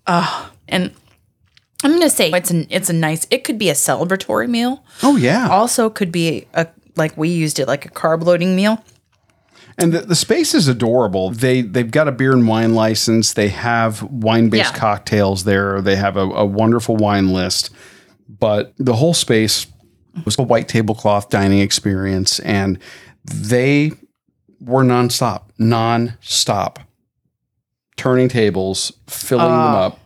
[0.07, 0.91] Oh, and
[1.83, 3.27] I'm gonna say it's an it's a nice.
[3.29, 4.83] It could be a celebratory meal.
[5.03, 5.47] Oh yeah.
[5.49, 8.83] Also, could be a like we used it like a carb loading meal.
[9.77, 11.29] And the, the space is adorable.
[11.31, 13.33] They they've got a beer and wine license.
[13.33, 14.79] They have wine based Yeah.
[14.79, 15.81] cocktails there.
[15.81, 17.69] They have a, a wonderful wine list.
[18.27, 19.67] but the whole space
[20.25, 22.79] was a white tablecloth dining experience, and
[23.25, 23.91] they
[24.59, 26.79] were nonstop, non-stop,
[27.97, 29.77] turning tables, filling them Oh.
[29.77, 29.99] up,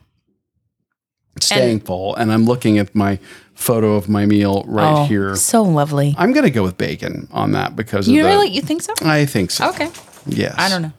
[1.39, 2.15] staying full.
[2.15, 3.19] And I'm looking at my
[3.53, 5.35] photo of my meal right oh, here.
[5.35, 6.15] So lovely.
[6.17, 8.93] I'm gonna go with bacon on that because You of the, really you think so?
[9.01, 9.69] I think so.
[9.69, 9.89] Okay.
[10.27, 10.55] Yes.
[10.57, 10.91] I don't know.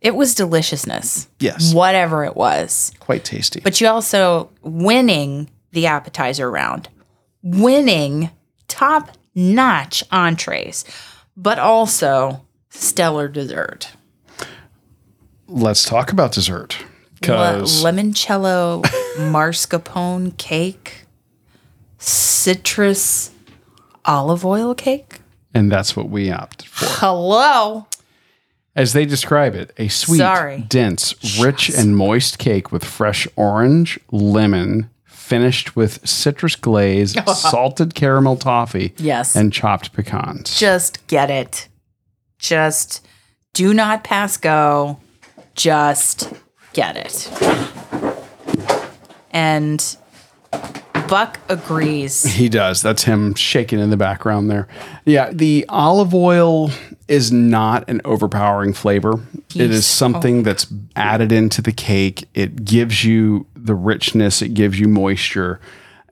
[0.00, 1.28] It was deliciousness.
[1.38, 1.72] Yes.
[1.72, 2.92] Whatever it was.
[2.98, 3.60] Quite tasty.
[3.60, 6.88] But you also winning the appetizer round,
[7.42, 8.30] winning
[8.66, 10.84] top notch entrees,
[11.36, 13.92] but also stellar dessert.
[15.48, 16.78] Let's talk about dessert.
[16.80, 16.86] Le-
[17.20, 18.82] Because limoncello
[19.18, 21.04] mascarpone cake,
[21.98, 23.30] citrus
[24.04, 25.20] olive oil cake.
[25.54, 26.86] and that's what we opted for.
[27.00, 27.86] Hello.
[28.74, 30.62] As they describe it, a sweet, Sorry.
[30.66, 34.88] dense, rich, and moist cake with fresh orange, lemon,
[35.22, 39.36] finished with citrus glaze, salted caramel toffee, Yes.
[39.36, 40.58] and chopped pecans.
[40.58, 41.68] Just get it.
[42.38, 43.06] Just
[43.54, 44.98] do not pass go.
[45.54, 46.32] Just
[46.72, 47.30] get it.
[49.30, 49.96] And
[51.12, 52.24] Buck agrees.
[52.42, 52.80] He does.
[52.80, 54.66] That's him shaking in the background there.
[55.04, 56.70] Yeah, the olive oil
[57.06, 59.20] is not an overpowering flavor.
[59.54, 59.80] It is He's- oh.
[59.80, 60.66] something that's
[60.96, 62.24] added into the cake.
[62.32, 65.60] It gives you the richness, it gives you moisture,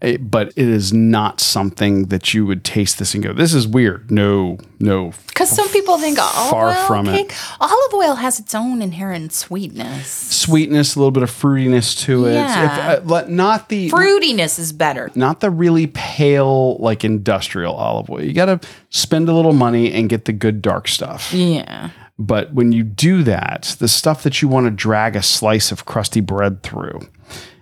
[0.00, 3.66] it- but it is not something that you would taste this and go, "This is
[3.68, 5.12] weird." No, no.
[5.28, 7.32] Because some people think olive Far oil from it.
[7.60, 10.06] Olive oil has its own inherent sweetness.
[10.08, 12.34] Sweetness, a little bit of fruitiness to it.
[12.34, 12.92] Yeah.
[12.98, 15.10] If, uh, not the Fruitiness is better.
[15.14, 18.22] not the really pale like industrial olive oil.
[18.22, 18.60] You got to
[18.90, 21.32] spend a little money and get the good dark stuff.
[21.32, 21.90] Yeah.
[22.18, 25.86] But when you do that, the stuff that you want to drag a slice of
[25.86, 27.00] crusty bread through,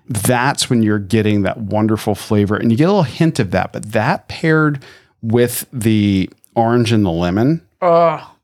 [0.09, 2.57] that's when you're getting that wonderful flavor.
[2.57, 3.73] And you get a little hint of that.
[3.73, 4.83] But that paired
[5.23, 8.35] with the orange and the lemon, Oh.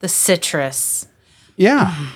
[0.00, 1.06] The citrus.
[1.56, 2.10] yeah.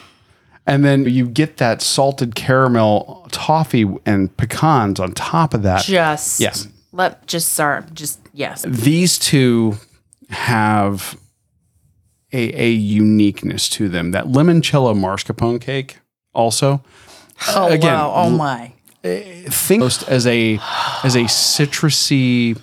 [0.66, 5.82] And then you get that salted caramel toffee and pecans on top of that.
[5.84, 6.52] Just Yeah.
[6.92, 8.64] let just sorry, just yes.
[8.68, 9.78] these two
[10.28, 11.18] have
[12.32, 14.12] a, a uniqueness to them.
[14.12, 15.98] That limoncello mascarpone cake
[16.34, 16.84] also.
[17.48, 18.12] Oh again, wow.
[18.14, 18.72] Oh my.
[19.02, 20.58] Eh, think most as a
[21.04, 22.60] as a citrusy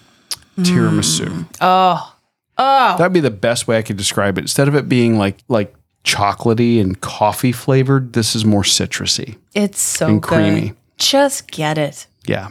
[0.60, 1.26] tiramisu.
[1.28, 1.45] Mm.
[1.62, 2.14] Oh.
[2.60, 2.98] Oh.
[2.98, 4.41] That'd be the best way I could describe it.
[4.41, 5.74] Instead of it being like like
[6.04, 9.38] chocolatey and coffee flavored, this is more citrusy.
[9.54, 10.28] It's so And good.
[10.28, 10.74] creamy.
[10.98, 12.08] Just get it.
[12.26, 12.49] Yeah.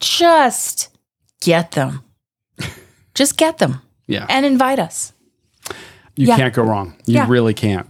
[0.00, 0.88] Just
[1.40, 2.02] get them.
[3.14, 4.26] Just get them Yeah.
[4.28, 5.12] and invite us.
[6.16, 6.36] you yeah.
[6.36, 6.94] can't go wrong.
[7.06, 7.26] You Yeah.
[7.28, 7.86] really can't.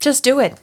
[0.00, 0.58] Just do it.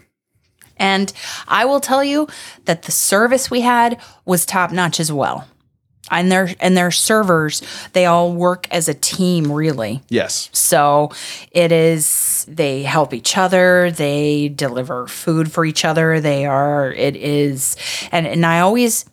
[0.78, 1.12] And
[1.48, 2.28] I will tell you
[2.66, 5.48] that the service we had was top notch as well.
[6.12, 10.04] And their and their servers, they all work as a team really.
[10.10, 10.50] Yes.
[10.54, 11.12] So
[11.52, 16.20] it is they help each other, they deliver food for each other.
[16.20, 17.76] They are it is
[18.12, 19.06] and and I always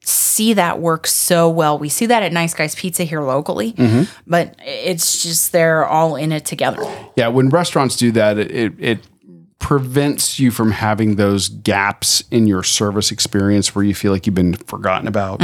[0.00, 1.78] see that work so well.
[1.78, 4.12] We see that at Nice Guys Pizza here locally, mm-hmm.
[4.26, 6.82] but it's just they're all in it together.
[7.16, 8.98] Yeah, when restaurants do that, it, it it
[9.64, 14.34] prevents you from having those gaps in your service experience where you feel like you've
[14.34, 15.40] been forgotten about.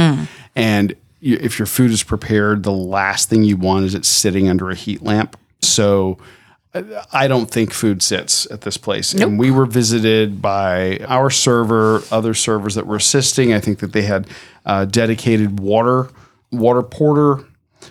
[0.55, 4.47] And you, if your food is prepared, the last thing you want is it sitting
[4.47, 5.37] under a heat lamp.
[5.63, 6.19] So
[6.75, 9.11] uh, I don't think food sits at this place.
[9.15, 13.53] And we were visited by our server, other servers that were assisting.
[13.53, 14.27] I think that they had
[14.67, 16.09] uh, dedicated water
[16.51, 17.43] water porter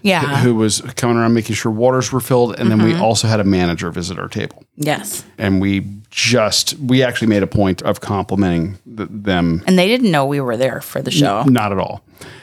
[0.03, 0.39] Yeah.
[0.39, 2.59] who was coming around making sure waters were filled.
[2.59, 3.03] And then we mm-hmm.
[3.03, 4.65] also had a manager visit our table.
[4.77, 5.25] Yes.
[5.39, 9.63] And we just, we actually made a point of complimenting th- them.
[9.67, 11.43] And they didn't know we were there for the show.
[11.45, 12.03] Not at all.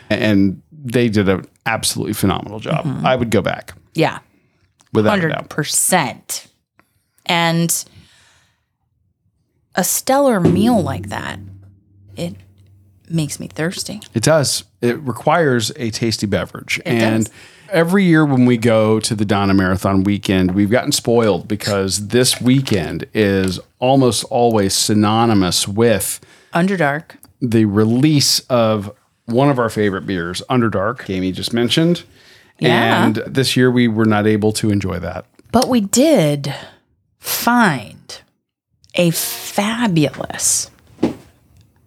[0.09, 2.85] And they did an absolutely phenomenal job.
[2.85, 3.05] Mm-hmm.
[3.05, 4.19] I would go back Yeah.
[4.93, 5.49] without a doubt.
[5.49, 6.47] percent.
[7.25, 7.85] And
[9.75, 11.39] a stellar meal like that,
[12.15, 12.35] it
[13.09, 14.01] makes me thirsty.
[14.13, 14.63] It does.
[14.81, 16.79] It requires a tasty beverage.
[16.85, 17.33] and does.
[17.69, 22.39] every year when we go to the Donna Marathon weekend, we've gotten spoiled because this
[22.41, 26.19] weekend is almost always synonymous with
[26.53, 27.17] Underdark.
[27.41, 28.91] the release of
[29.25, 32.03] one of our favorite beers, Underdark, Jamie just mentioned.
[32.59, 33.05] Yeah.
[33.05, 35.25] And this year we were not able to enjoy that.
[35.51, 36.53] But we did
[37.19, 38.21] find
[38.95, 40.71] a fabulous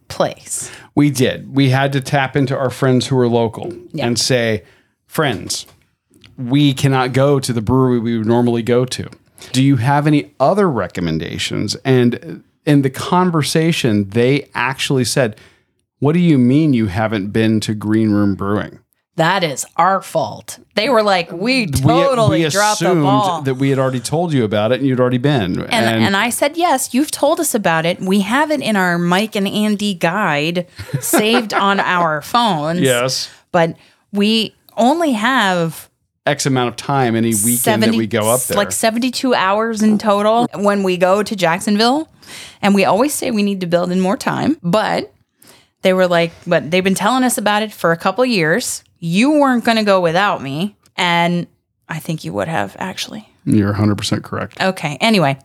[0.08, 0.70] place.
[0.94, 1.54] We did.
[1.54, 4.06] We had to tap into our friends who were local Yeah.
[4.06, 4.64] and say,
[5.06, 5.66] friends,
[6.36, 9.08] we cannot go to the brewery we would normally go to.
[9.52, 11.74] Do you have any other recommendations?
[11.84, 15.36] And in the conversation, they actually said,
[15.98, 18.78] What do you mean you haven't been to Green Room Brewing?
[19.20, 20.58] That is our fault.
[20.76, 23.42] They were like, we We- totally we dropped the ball.
[23.42, 25.60] that we had already told you about it and you'd already been.
[25.60, 28.00] and, and I said, yes, you've told us about it.
[28.00, 30.66] We have it in our Mike and Andi guide
[31.00, 32.80] saved on our phones.
[32.80, 33.76] yes, But
[34.10, 35.90] we only have
[36.24, 38.56] X amount of time any weekend 70 that we go up there.
[38.56, 42.08] like 72 hours in total when we go to Jacksonville.
[42.62, 44.56] And we always say we need to build in more time.
[44.62, 45.12] But
[45.82, 48.84] they were like, but they've been telling us about it for a couple years.
[48.98, 50.76] You weren't going to go without me.
[50.96, 51.46] And
[51.88, 53.28] I think you would have actually.
[53.44, 54.60] You're 100% correct.
[54.60, 54.98] Okay.
[55.00, 55.38] Anyway,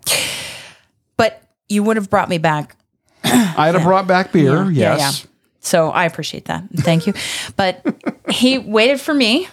[1.18, 2.76] but you would have brought me back.
[3.24, 5.28] I'd have brought back beer, Yeah, yes.
[5.62, 6.64] So I appreciate that.
[6.76, 7.14] Thank you.
[7.56, 7.84] But
[8.30, 9.48] he waited for me.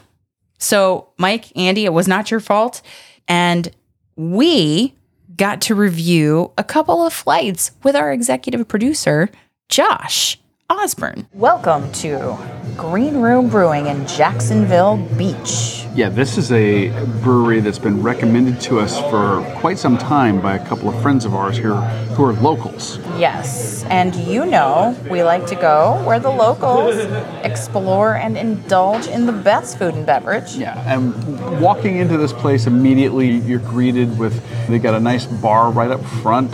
[0.58, 2.82] So, Mike, Andi, it was not your fault.
[3.28, 3.70] And
[4.16, 4.94] we
[5.36, 9.30] got to review a couple of flights with our executive producer,
[9.68, 10.38] Josh
[10.72, 11.26] Ozbirn.
[11.34, 12.38] Welcome to
[12.78, 15.84] Green Room Brewing in Jacksonville Beach.
[15.94, 16.88] Yeah, this is a
[17.20, 21.26] brewery that's been recommended to us for quite some time by a couple of friends
[21.26, 21.74] of ours here
[22.14, 22.96] who are locals.
[23.18, 23.84] Yes.
[23.84, 26.96] And you know, we like to go where the locals
[27.44, 30.54] explore and indulge in the best food and beverage.
[30.54, 35.70] Yeah, and walking into this place immediately, you're greeted with they got a nice bar
[35.70, 36.50] right up front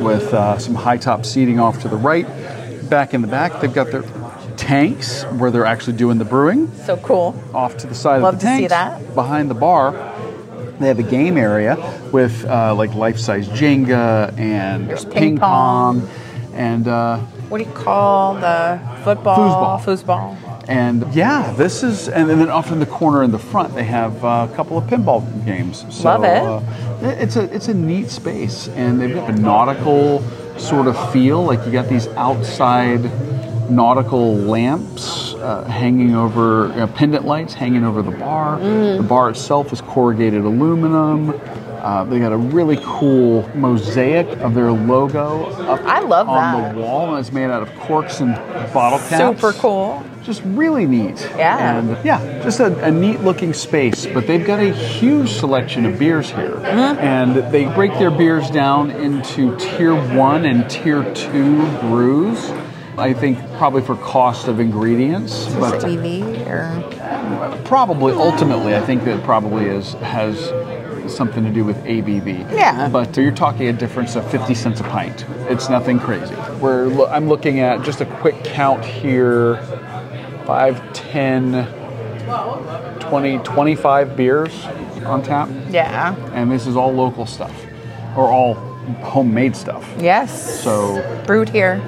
[0.00, 2.26] with uh, some high top seating off to the right.
[2.90, 4.02] Back in the back, they've got their
[4.56, 6.72] tanks where they're actually doing the brewing.
[6.84, 7.40] So cool.
[7.54, 9.14] off to the side Love of the to see that.
[9.14, 9.92] behind the bar.
[10.80, 11.76] They have a game area
[12.12, 16.08] with uh, like life-size Jenga and There's ping, ping pong,
[16.52, 17.18] and uh,
[17.48, 19.78] What do you call the football?
[19.78, 20.36] Foosball.
[20.36, 20.64] Foosball.
[20.68, 24.24] and yeah, this is and then off in the corner in the front they have
[24.24, 25.84] uh, a couple of pinball games.
[25.94, 26.42] So, Love it.
[26.42, 30.24] Uh, it's a it's a neat space, and they've got a nautical
[30.60, 31.42] sort of feel.
[31.42, 33.02] Like you got these outside
[33.70, 38.58] nautical lamps uh, hanging over uh, pendant lights hanging over the bar.
[38.58, 38.98] Mm.
[38.98, 41.40] The bar itself is corrugated aluminum.
[41.80, 46.74] Uh, they got a really cool mosaic of their logo up I love on that.
[46.74, 48.34] the wall, and it's made out of corks and
[48.74, 50.04] bottle caps Super cool.
[50.22, 51.18] just really neat.
[51.36, 51.78] Yeah.
[51.78, 54.04] And yeah, just a, a neat looking space.
[54.04, 56.56] But they've got a huge selection of beers here.
[56.56, 56.98] Mm-hmm.
[57.00, 62.50] And they break their beers down into tier one and tier two brews.
[62.98, 69.22] I think probably for cost of ingredients, but ABV or probably ultimately, I think that
[69.24, 70.50] probably is has
[71.08, 72.50] something to do with ABV.
[72.52, 72.88] Yeah.
[72.88, 75.24] But you're talking a difference of 50 cents a pint.
[75.48, 76.34] It's nothing crazy.
[76.60, 79.56] We're lo- I'm looking at just a quick count here
[80.46, 81.66] 5, 10,
[83.00, 84.64] 20, 25 beers
[85.04, 85.48] on tap.
[85.70, 86.14] yeah.
[86.32, 87.54] And this is all local stuff
[88.16, 88.54] or all
[89.02, 89.88] homemade stuff.
[89.98, 90.62] Yes.
[90.62, 91.80] So brewed here.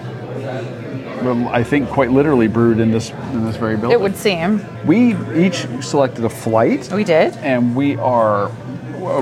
[1.23, 3.93] well, I think quite literally brewed in this in this very building.
[3.93, 4.65] It would seem.
[4.87, 6.91] we each selected a flight.
[6.93, 7.35] We did.
[7.39, 8.51] and we are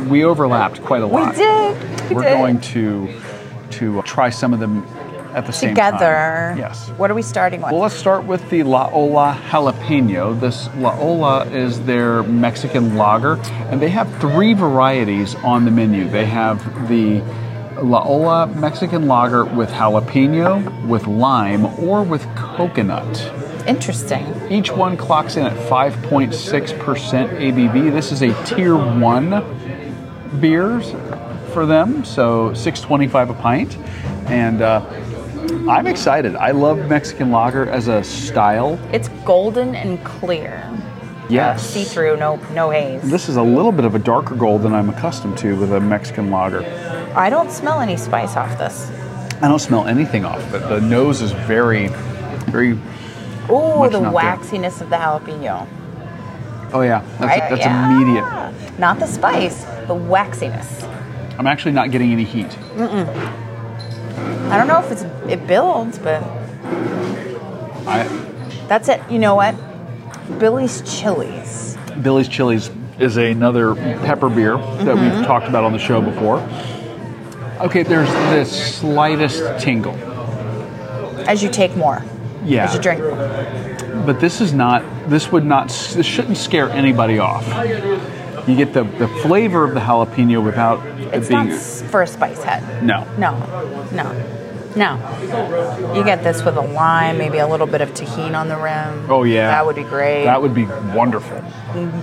[0.09, 1.32] we overlapped quite a lot.
[1.32, 2.09] We did.
[2.11, 2.36] We We're did.
[2.39, 3.20] going to
[3.73, 4.85] to try some of them
[5.35, 5.98] at the same Together.
[5.98, 6.57] time.
[6.57, 6.69] Together.
[6.69, 6.89] Yes.
[6.98, 7.70] What are we starting with?
[7.73, 10.39] Well, let's start with the La Ola Jalapeno.
[10.39, 13.35] This La Ola is their Mexican lager,
[13.70, 16.09] and they have three varieties on the menu.
[16.09, 17.20] They have the
[17.81, 23.07] La Ola Mexican lager with jalapeno, with lime, or with coconut.
[23.66, 24.27] Interesting.
[24.51, 27.93] Each one clocks in at 5.6% ABV.
[27.93, 29.45] This is a tier one
[30.41, 30.93] beers
[31.53, 33.77] for them, so 6.25 a pint,
[34.31, 34.85] and uh,
[35.69, 36.37] I'm excited.
[36.37, 38.78] I love Mexican lager as a style.
[38.93, 40.66] It's golden and clear.
[41.28, 41.65] Yes.
[41.65, 43.09] See through, no no haze.
[43.09, 45.81] This is a little bit of a darker gold than I'm accustomed to with a
[45.81, 46.62] Mexican lager.
[47.15, 48.91] I don't smell any spice off this.
[49.41, 50.69] I don't smell anything off but.
[50.69, 51.89] The nose is very,
[52.51, 52.78] very.
[53.52, 54.12] Ooh, Much the not there.
[54.12, 55.66] waxiness of the jalapeno.
[56.72, 57.51] Oh yeah, that's, Right?
[57.51, 57.90] that's Yeah.
[57.90, 58.78] immediate.
[58.78, 60.86] Not the spice, the waxiness.
[61.39, 62.56] I'm actually not getting any heat.
[62.78, 66.22] I don't know if it's it builds, but
[67.86, 68.06] I,
[68.68, 69.01] that's it.
[69.10, 69.55] You know what?
[70.39, 71.77] Billy's Chilies.
[72.02, 74.62] Billy's Chili's is another pepper beer that
[74.97, 75.16] Mm-hmm.
[75.18, 76.39] we've talked about on the show before.
[77.60, 79.94] Okay, there's the slightest tingle.
[81.28, 82.02] As you take more,
[82.45, 82.65] Yeah.
[82.65, 83.01] as you drink.
[84.07, 87.47] But this is not, this would not, this shouldn't scare anybody off.
[88.49, 90.85] You get the, the flavor of the jalapeno without
[91.15, 91.49] It's it being.
[91.51, 91.59] not
[91.91, 92.83] for a spice head.
[92.83, 93.05] no.
[93.19, 93.33] No,
[93.93, 94.12] no,
[94.75, 95.95] no.
[95.95, 99.11] You get this with a lime, maybe a little bit of Tajín on the rim.
[99.11, 99.49] Oh, yeah.
[99.49, 100.25] That would be great.
[100.25, 101.43] That would be wonderful.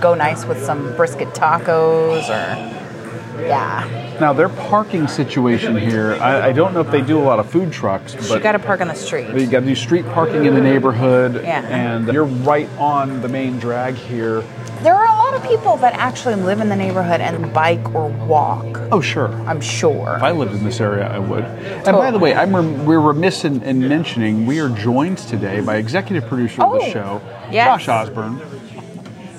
[0.00, 3.84] Go nice with some brisket tacos or Yeah.
[4.20, 7.48] Now their parking situation here, I, I don't know if they do a lot of
[7.48, 9.28] food trucks, You got to park on the street.
[9.28, 11.60] you got to do street parking in the neighborhood, Yeah.
[11.66, 14.42] and you're right on the main drag here.
[14.82, 18.08] There are a lot of people that actually live in the neighborhood and bike or
[18.08, 18.64] walk.
[18.92, 19.28] Oh, sure.
[19.46, 20.14] I'm sure.
[20.16, 21.44] If I lived in this area, I would.
[21.44, 25.60] And by the way, I'm rem- we're remiss in, in mentioning we are joined today
[25.60, 27.20] by executive producer of the Oh, show,
[27.50, 27.84] yes.
[27.84, 28.40] Josh Ozbirn.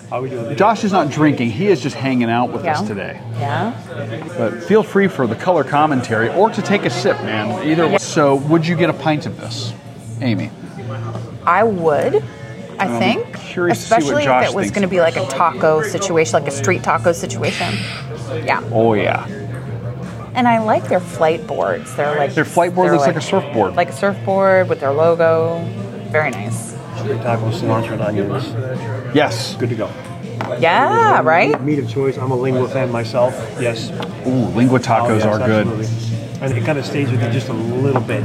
[0.10, 0.58] How we doing?
[0.58, 3.22] Josh is not drinking; he is just hanging out with us today.
[3.34, 3.74] Yeah.
[4.38, 7.68] But feel free for the color commentary or to take a sip, man.
[7.68, 7.98] Either way.
[8.00, 9.74] So, would you get a pint of this,
[10.22, 10.50] Amy?
[11.46, 12.24] I would.
[12.80, 13.38] I I'm think.
[13.38, 16.34] curious to see what Especially if it was going to be like a taco situation,
[16.34, 17.74] like a street taco situation.
[18.46, 18.64] Yeah.
[18.72, 19.28] Oh yeah,
[20.34, 21.94] And I like their flight boards.
[21.96, 23.76] They're like their flight board looks like, a surfboard.
[23.76, 25.60] like a surfboard with their logo.
[26.10, 26.69] Very nice.
[27.00, 28.46] Tacos, cilantro, and onions.
[29.16, 29.56] yes.
[29.56, 29.90] Good to go.
[30.60, 31.62] Yeah, right?
[31.62, 32.18] Meat of choice.
[32.18, 33.34] I'm a lingua fan myself.
[33.60, 33.92] Yes.
[34.26, 35.68] Ooh, lingua Oh, tacos yes, are good.
[35.68, 36.18] absolutely.
[36.42, 38.24] And it kind of stays with you just a little bit.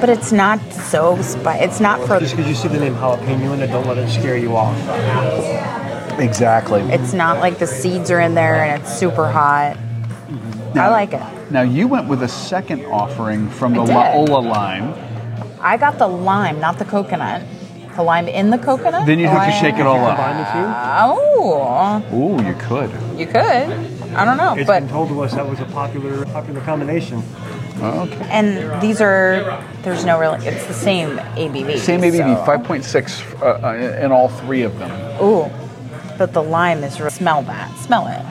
[0.00, 1.64] But it's not so spicy.
[1.64, 4.10] It's not for Just because you see the name jalapeno in it, don't let it
[4.10, 4.76] scare you off.
[6.18, 6.80] Exactly.
[6.92, 9.76] it's not like the seeds are in there and it's super hot.
[10.76, 11.22] I like it.
[11.50, 13.94] Now you went with a second offering from the I did.
[13.94, 14.94] La Ola lime.
[15.60, 17.42] I got the lime, not the coconut.
[17.96, 19.06] The lime in the coconut?
[19.06, 20.16] Then you'd have to shake it all up.
[20.16, 22.10] Combine the two.
[22.12, 22.90] Oh, Ooh, you could.
[23.18, 24.14] you could.
[24.16, 27.22] I don't know, It's but been told to us that was a popular popular combination.
[27.80, 28.26] Okay.
[28.30, 30.34] and these are there's no real.
[30.34, 31.78] It's the same ABV.
[31.78, 34.90] Same ABV, so- 5.6 uh, uh, in all three of them.
[35.22, 35.50] Ooh,
[36.16, 37.00] but the lime is.
[37.00, 37.76] Real, smell that.
[37.78, 38.22] Smell it.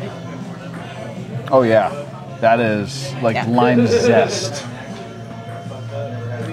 [1.51, 1.89] Oh yeah,
[2.39, 3.45] that is like Yeah.
[3.47, 4.63] lime zest.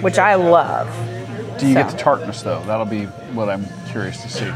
[0.01, 0.87] which I love.
[1.61, 2.61] Do you get the tartness though?
[2.65, 3.05] That'll be
[3.35, 4.51] what I'm curious to see.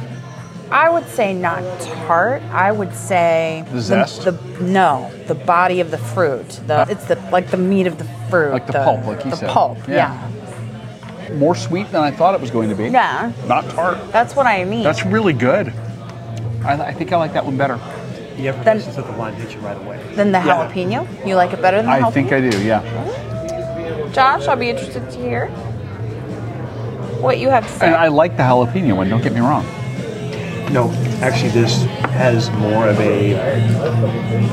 [0.72, 2.41] I would say not tart.
[2.52, 4.23] I would say The zest?
[4.23, 6.49] The, no, the body of the fruit.
[6.68, 6.86] The Huh?
[6.90, 8.52] it's the like the meat of the fruit.
[8.52, 9.49] Like the pulp, like he the said.
[9.49, 9.77] The pulp.
[9.88, 9.95] Yeah.
[11.30, 11.36] Yeah.
[11.38, 12.86] More sweet than I thought it was going to be.
[12.90, 14.11] yeah, Not tart.
[14.11, 14.84] That's what I mean.
[14.84, 15.72] That's really good.
[16.64, 17.77] I, I think I like that one better.
[18.38, 19.99] The effervescence of the lime hits you right away.
[20.15, 20.68] Then the Yeah.
[20.68, 21.27] jalapeno.
[21.27, 22.07] You like it better than the I jalapeno?
[22.07, 22.64] I think I do.
[22.64, 22.82] Yeah.
[22.82, 24.11] Mm-hmm.
[24.14, 25.52] Josh, I'll be interested to hear
[27.22, 27.88] what you have to say.
[27.88, 29.10] And I like the jalapeno one.
[29.10, 29.66] Don't get me wrong.
[30.72, 33.34] No, actually, this has more of a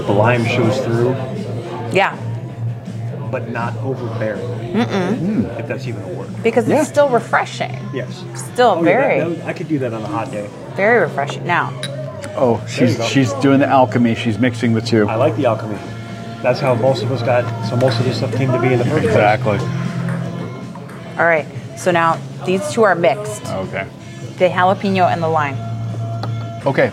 [0.06, 1.10] the lime shows through,
[1.92, 2.16] yeah,
[3.30, 4.42] but not overbearing.
[4.74, 6.42] If that's even a word.
[6.42, 6.80] because Yeah.
[6.80, 7.78] it's still refreshing.
[7.94, 8.24] Yes.
[8.34, 10.48] Still Oh, yeah, very, that- that- I could do that on a hot day.
[10.76, 11.44] very refreshing.
[11.46, 11.72] Now,
[12.36, 13.04] Oh, you she's go.
[13.04, 14.14] she's doing the alchemy.
[14.14, 15.08] She's mixing the two.
[15.08, 15.76] I like the alchemy.
[16.42, 17.44] That's how most of us got.
[17.68, 19.14] So most of this stuff came to be in the first place.
[19.14, 19.58] Exactly.
[21.18, 21.46] all right.
[21.76, 23.86] So now these two are mixed: Okay.
[24.38, 25.56] the jalapeno and the lime.
[26.66, 26.90] Okay.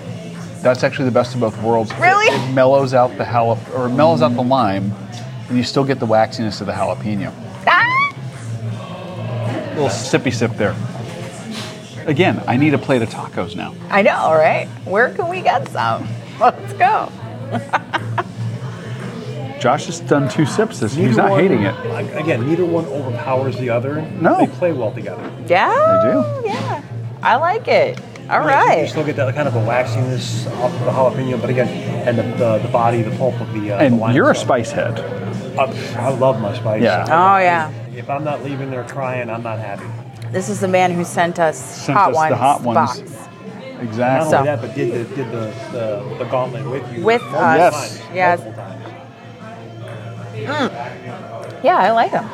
[0.61, 1.93] That's actually the best of both worlds.
[1.95, 2.25] Really?
[2.25, 4.91] It mellows out the jalap or it mellows out the lime,
[5.47, 7.33] and you still get the waxiness of the jalapeno.
[7.65, 7.85] Ah!
[9.75, 10.75] little sippy sip there.
[12.05, 13.73] Again, I need a plate of tacos now.
[13.89, 14.67] I know, right?
[14.85, 16.07] Where can we get some?
[16.39, 17.11] Let's go.
[19.59, 20.79] Josh has done two sips.
[20.79, 21.75] This he's not one- hating it.
[22.17, 24.01] Again, neither one overpowers the other.
[24.21, 24.37] No.
[24.37, 25.29] They play well together.
[25.47, 25.69] Yeah.
[26.03, 26.11] They
[26.43, 26.47] do.
[26.47, 26.81] Yeah.
[27.21, 27.99] I like it.
[28.29, 28.89] All You right.
[28.89, 31.67] still get that kind of a waxiness off of the jalapeno, but again,
[32.07, 33.71] and the, the, the body, the pulp of the.
[33.71, 34.99] Uh, the And lime you're a spice head.
[35.59, 35.63] I,
[35.97, 36.81] I love my spice.
[36.83, 37.03] Yeah.
[37.07, 37.71] Oh yeah.
[37.95, 39.85] If I'm not leaving there crying, I'm not happy.
[40.31, 42.75] This is the man who sent us Sent hot us ones the hot ones.
[42.75, 42.99] box.
[42.99, 44.29] Not Exactly.
[44.29, 47.45] So- only that, but did the did the, the, the gauntlet with you With multiple
[47.47, 47.97] us.
[47.99, 48.39] times, Yes.
[50.47, 51.63] Multiple times.
[51.63, 52.29] Yeah, I like them.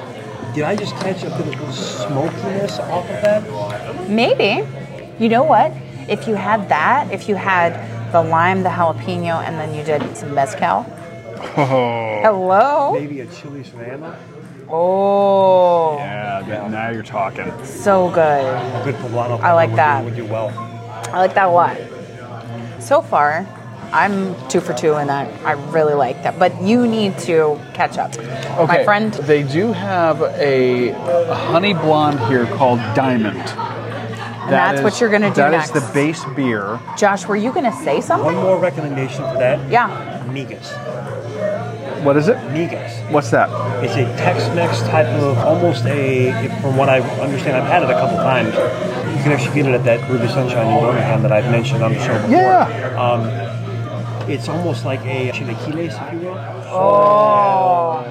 [0.54, 4.10] Did I just catch a bit of smokiness off of that?
[4.10, 4.66] Maybe.
[5.20, 5.72] You know what?
[6.08, 10.16] If you had that, if you had the lime, the jalapeno, and then you did
[10.16, 10.86] some mezcal.
[11.58, 12.20] Oh.
[12.24, 12.94] Hello.
[12.94, 14.16] Maybe a chili serrano?
[14.70, 17.52] Oh, Yeah, th- now you're talking.
[17.66, 18.44] so good.
[18.46, 19.40] A good poblano.
[19.42, 20.00] I like would that.
[20.00, 20.50] Do, would do well.
[21.14, 21.78] I like that a lot.
[22.82, 23.46] So far,
[23.94, 25.28] I'm two for two in that.
[25.46, 26.38] I really like that.
[26.40, 28.18] But you need to catch up.
[28.18, 28.66] Okay.
[28.66, 33.38] My friend, They do have a, a honey blonde here called Diamond.
[33.38, 35.76] and that's what you're going to do That next.
[35.76, 36.80] is the base beer.
[36.98, 38.26] Josh, were you going to say something?
[38.26, 39.70] One more recommendation for that.
[39.72, 40.24] Yeah.
[40.28, 40.72] Migas.
[42.04, 42.38] What is it?
[42.54, 43.10] Migas.
[43.12, 43.50] What's that?
[43.84, 46.32] It's a Tex-Mex type of almost a,
[46.62, 48.54] from what I understand, I've had it a couple times.
[49.18, 51.94] You can actually get it at that Ruby Sunshine in Birmingham that I've mentioned on
[51.94, 52.30] the show before.
[52.30, 52.96] Yeah.
[53.02, 53.24] Um,
[54.30, 56.38] it's almost like a chilaquiles, if you will.
[56.38, 58.04] Oh.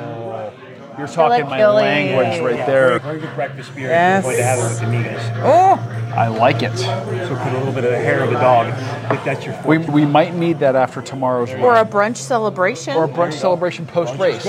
[0.97, 1.75] You're talking my Chilaquiles.
[1.75, 2.87] language right Yeah, there.
[2.87, 3.89] Very, very good breakfast beer.
[3.89, 4.23] Yes.
[4.25, 5.25] You're going to have it with the migas.
[5.43, 5.77] Oh,
[6.15, 6.77] I like it.
[6.79, 8.69] So put a little bit of the hair of the dog.
[9.13, 12.95] If that's your We, we might need that after tomorrow's Or a brunch celebration.
[12.97, 14.45] Or a brunch celebration post race.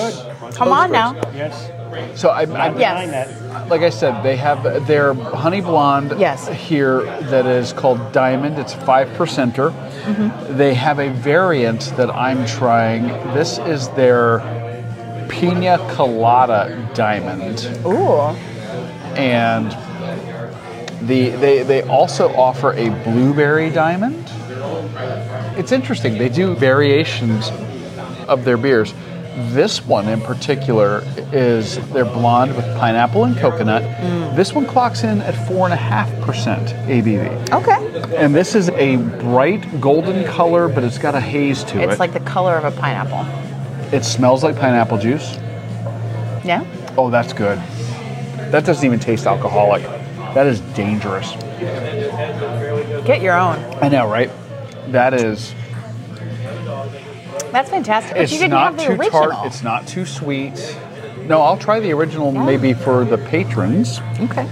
[0.55, 1.15] Come on now.
[1.33, 1.71] yes.
[2.15, 3.11] So I, I Yes.
[3.11, 3.69] That.
[3.69, 6.47] like I said, they have their honey blonde Yes.
[6.47, 8.57] here that is called Diamond.
[8.59, 9.71] It's five percenter.
[9.71, 10.57] Mm-hmm.
[10.57, 13.07] They have a variant that I'm trying.
[13.33, 14.39] This is their
[15.29, 18.19] Pina Colada Diamond, Ooh.
[19.17, 19.71] and
[21.07, 24.23] the they they also offer a blueberry diamond.
[25.57, 26.17] It's interesting.
[26.17, 27.49] They do variations
[28.27, 28.93] of their beers.
[29.35, 31.03] This one in particular
[31.33, 33.83] is they're blonde with pineapple and coconut.
[33.83, 34.35] Mm.
[34.35, 38.15] This one clocks in at four and a half percent ABV, Okay.
[38.15, 41.89] and this is a bright golden color, but it's got a haze to It's it.
[41.91, 43.25] It's like the color of a pineapple.
[43.93, 45.35] it smells like pineapple juice.
[46.45, 46.63] Yeah.
[46.97, 47.57] Oh, that's good.
[48.51, 49.83] That doesn't even taste alcoholic.
[50.33, 51.31] That is dangerous.
[53.05, 53.57] Get your own.
[53.81, 54.29] I know, right?
[54.91, 55.53] That is.
[57.55, 58.11] That's fantastic.
[58.15, 59.29] But It's you didn't not have the too original.
[59.31, 59.45] tart.
[59.47, 60.75] It's not too sweet.
[61.25, 64.45] No, I'll try the original maybe for the patrons, okay.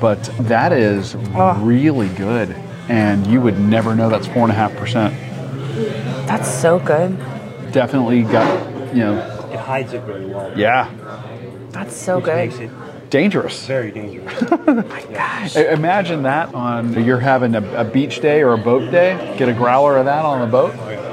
[0.00, 1.54] but that is Oh.
[1.62, 2.56] really good.
[2.88, 5.14] And you would never know that's four and a half percent.
[6.26, 7.16] That's so good.
[7.70, 8.48] Definitely got,
[8.92, 10.52] you know, It hides it very well.
[10.58, 10.90] yeah,
[11.70, 12.64] That's so makes good.
[12.64, 13.64] it dangerous.
[13.64, 14.42] very dangerous.
[15.56, 19.36] I- Imagine that on you're having a, a beach day or a boat day.
[19.38, 20.74] Get a growler of that on the boat.
[20.76, 21.03] Oh,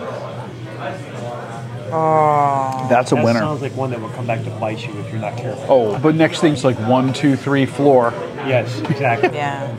[1.92, 3.40] That's a that winner.
[3.40, 5.66] sounds like one that will come back to bite you if you're not careful.
[5.70, 8.12] Oh, but next thing's like one, two, three, floor.
[8.48, 9.30] Yes, exactly.
[9.42, 9.76] Yeah.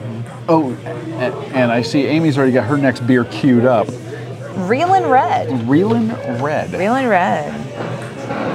[0.49, 3.87] Oh, and, and I see Amy's already got her next beer queued up.
[4.69, 5.49] Reelin' Red.
[5.69, 6.11] Reelin'
[6.43, 6.71] Red.
[6.73, 7.53] Reelin' Red.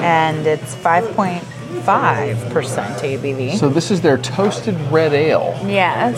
[0.04, 1.42] And it's 5.5%
[1.88, 3.58] ABV.
[3.58, 5.58] So this is their toasted red ale.
[5.66, 6.16] yes.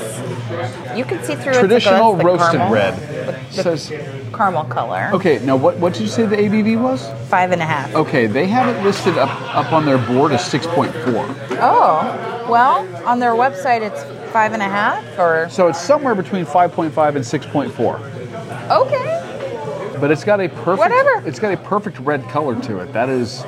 [0.97, 2.23] You can see through Traditional it.
[2.23, 3.51] roasted caramel, red.
[3.51, 3.89] Says
[4.33, 5.11] caramel color.
[5.13, 5.39] okay.
[5.45, 7.07] Now what what did you say the ABV was?
[7.29, 7.93] Five and a half.
[7.93, 11.25] Okay, they have it listed up up on their board as six point four.
[11.61, 15.47] Oh, well, on their website it's five and a half or.
[15.49, 17.97] So it's somewhere between five point five and six point four.
[18.71, 19.15] Okay.
[19.99, 21.27] But it's got a perfect Whatever.
[21.27, 22.93] It's got a perfect red color to it.
[22.93, 23.43] That is,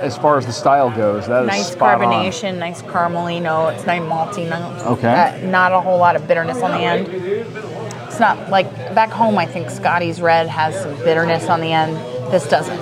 [0.00, 2.12] as far as the style goes, that is Nice spot on.
[2.12, 4.82] carbonation, nice caramely notes, nice malty notes.
[4.84, 5.08] Okay.
[5.44, 7.08] Uh, not a whole lot of bitterness on the end.
[7.08, 9.38] It's not like back home.
[9.38, 11.96] I think Scotty's Red has some bitterness on the end.
[12.32, 12.78] This doesn't.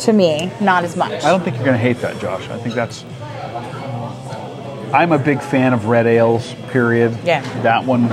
[0.00, 1.24] To me, not as much.
[1.24, 2.48] I don't think you're going to hate that, Josh.
[2.50, 3.04] I think that's.
[4.92, 6.54] I'm a big fan of red ales.
[6.70, 7.16] Period.
[7.24, 7.40] Yeah.
[7.62, 8.08] That one,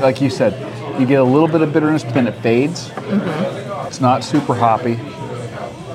[0.00, 0.54] like you said,
[1.00, 2.88] you get a little bit of bitterness, but then it fades.
[2.90, 3.86] Mm-hmm.
[3.88, 4.94] It's not super hoppy,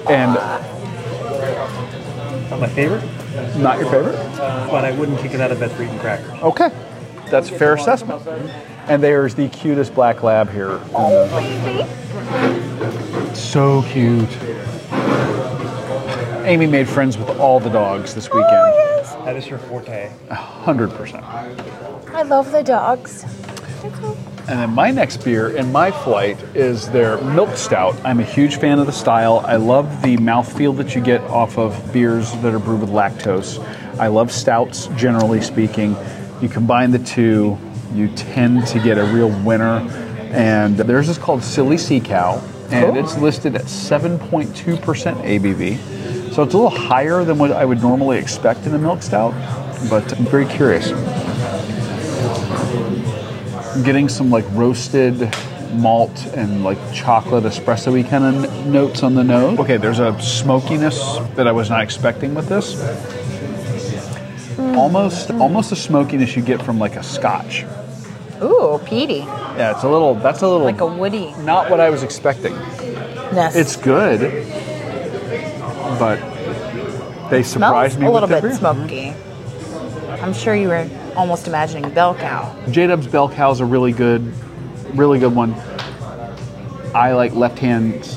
[0.10, 0.34] and
[2.50, 3.04] Not my favorite,
[3.58, 4.16] not your favorite.
[4.38, 6.32] but I wouldn't kick it out of bed for eating crackers.
[6.42, 6.70] Okay,
[7.30, 8.22] that's a fair assessment.
[8.88, 10.80] And there's the cutest black lab here.
[13.36, 14.30] So cute.
[16.46, 18.48] Amy made friends with all the dogs this weekend.
[18.54, 20.10] Oh, That is her forte.
[20.30, 21.22] 100%.
[22.14, 23.26] I love the dogs.
[24.50, 28.00] And then my next beer in my flight is their milk stout.
[28.06, 29.44] I'm a huge fan of the style.
[29.46, 33.60] I love the mouthfeel that you get off of beers that are brewed with lactose.
[34.00, 35.98] I love stouts, generally speaking.
[36.42, 37.58] You combine the two,
[37.94, 39.80] you tend to get a real winner.
[40.32, 46.34] And theirs is called Silly Sea Cow, and it's listed at 7.2% ABV.
[46.34, 49.34] So it's a little higher than what I would normally expect in a milk stout,
[49.90, 50.92] but I'm very curious.
[53.78, 55.20] I'm getting some like roasted
[55.74, 59.60] malt and like chocolate espresso-y kind of n- notes on the nose.
[59.60, 62.74] Okay, there's a smokiness that I was not expecting with this.
[64.56, 64.76] Mm.
[64.76, 67.66] Almost, almost a smokiness you get from like a scotch.
[68.42, 69.18] Ooh, peaty.
[69.18, 70.16] Yeah, it's a little.
[70.16, 71.32] That's a little Like a woody.
[71.44, 72.54] Not what I was expecting.
[72.54, 73.56] Yes.
[73.56, 74.22] It's good,
[76.00, 76.20] but
[77.30, 78.56] they surprised smells me a with little bit beer.
[78.56, 79.14] smoky.
[80.20, 82.56] I'm sure you were almost imagining bell cow.
[82.72, 84.32] J Dub's Bell is a really good,
[84.96, 85.54] really good one.
[86.96, 88.08] I like Left Hand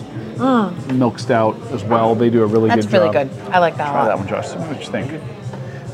[0.94, 2.14] Milk Stout as well.
[2.14, 2.74] They do a really Mm.
[2.74, 3.30] That's good really job.
[3.30, 3.52] good.
[3.52, 4.06] I like that Try lot.
[4.08, 4.54] that one, Josh.
[4.54, 5.20] What you think.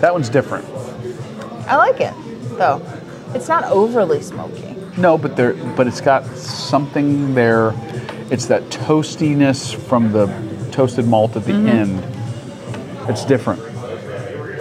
[0.01, 0.65] That one's different.
[1.67, 2.13] I like it,
[2.59, 2.83] though.
[3.35, 4.77] It's not overly smoky.
[4.97, 7.75] No, but there, but it's got something there.
[8.31, 10.27] It's that toastiness from the
[10.73, 11.69] toasted malt at the Mm-hmm.
[11.69, 13.09] end.
[13.11, 13.61] It's different.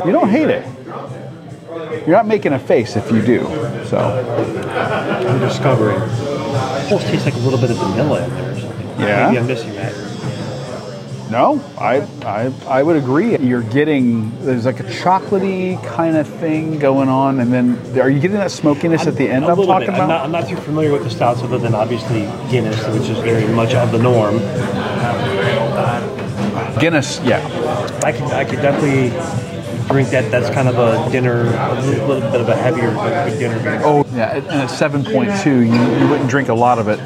[0.05, 0.65] You don't hate it.
[1.75, 3.41] You're not making a face if you do.
[3.85, 5.99] So I'm discovering.
[5.99, 8.87] Almost tastes like a little bit of vanilla in there or something.
[8.99, 9.25] Yeah?
[9.27, 9.93] Maybe I'm missing that.
[11.29, 13.35] No, I, I I would agree.
[13.39, 18.19] You're getting there's like a chocolatey kind of thing going on, and then are you
[18.19, 19.43] getting that smokiness at the end?
[19.43, 19.89] A I'm talking bit.
[19.89, 20.01] about.
[20.01, 22.21] I'm not, I'm not too familiar with the stouts other than obviously
[22.51, 24.37] Guinness, which is very much of the norm.
[26.79, 27.43] Guinness, yeah.
[28.03, 29.09] I could, I could definitely
[29.87, 30.31] drink that.
[30.31, 32.91] That's kind of a dinner, a little, little bit of a heavier
[33.37, 33.81] dinner beer.
[33.83, 34.35] Oh, yeah.
[34.35, 36.99] And at 7.2, you, you wouldn't drink a lot of it.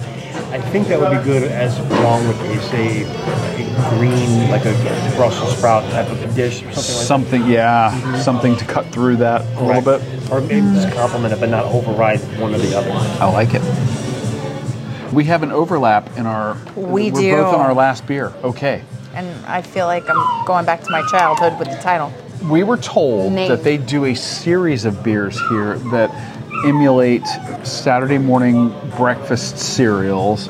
[0.51, 4.73] I think that would be good as along with a say a green like a
[5.15, 8.17] Brussels sprout type of dish or something like Something, yeah, mm-hmm.
[8.17, 9.61] something to cut through that a that.
[9.61, 10.31] little bit.
[10.31, 12.89] or maybe just complement it, but not override one or the other.
[12.91, 15.13] I like it.
[15.13, 16.57] We have an overlap in our.
[16.75, 17.31] We we're do.
[17.35, 18.33] both on our last beer.
[18.43, 18.83] Okay.
[19.13, 22.11] And I feel like I'm going back to my childhood with the title.
[22.43, 23.49] We were told Name.
[23.49, 26.09] that they do a series of beers here that
[26.65, 27.25] emulate
[27.63, 30.47] Saturday morning breakfast cereals.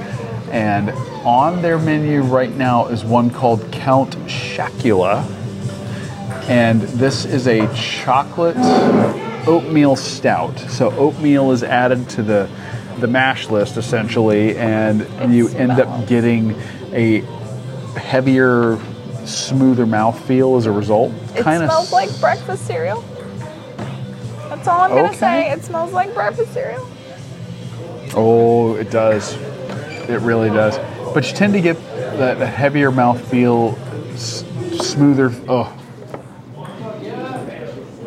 [0.52, 0.90] And
[1.26, 5.24] on their menu right now is one called Count Chocula.
[6.48, 8.57] And this is a chocolate
[9.48, 10.57] oatmeal stout.
[10.60, 12.49] So oatmeal is added to the
[12.99, 16.52] the mash list essentially, and you end up getting
[16.91, 17.22] a
[17.98, 18.78] heavier,
[19.30, 21.11] smoother mouthfeel as a result.
[21.35, 23.03] It Kinda smells like breakfast cereal.
[24.49, 25.01] That's all I'm Okay.
[25.01, 25.49] gonna say.
[25.51, 26.85] It smells like breakfast cereal.
[28.15, 29.35] Oh, it does.
[30.10, 30.80] It really does.
[31.14, 31.77] But you tend to get
[32.18, 33.77] that, that heavier mouthfeel,
[34.14, 34.43] s-
[34.81, 35.31] smoother.
[35.47, 35.72] Oh.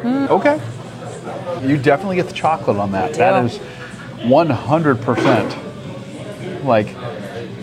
[0.03, 0.29] Mm.
[0.31, 0.61] Okay.
[1.67, 3.15] You definitely get the chocolate on that.
[3.15, 3.47] That do.
[3.47, 3.59] is
[4.25, 6.89] 100% like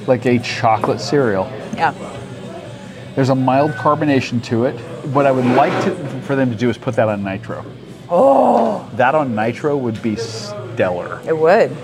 [0.07, 1.47] like a chocolate cereal.
[1.75, 1.93] Yeah.
[3.19, 4.79] There's a mild carbonation to it.
[5.07, 7.65] What I would like to, for them to do is put that on nitro.
[8.09, 8.89] Oh.
[8.93, 11.21] That on nitro would be stellar.
[11.27, 11.75] It would.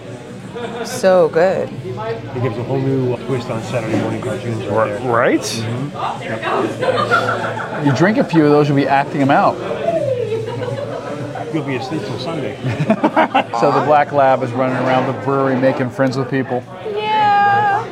[0.86, 1.68] So good.
[1.68, 5.12] It gives a whole new uh, twist on Saturday morning cartoons right there.
[5.12, 5.41] Right?
[5.41, 7.86] Mm-hmm.
[7.86, 9.57] You drink a few of those, you'll be acting them out.
[11.53, 12.56] You'll be asleep till Sunday.
[13.60, 16.64] So the Black Lab is running around the brewery making friends with people.
[16.94, 17.84] Yeah.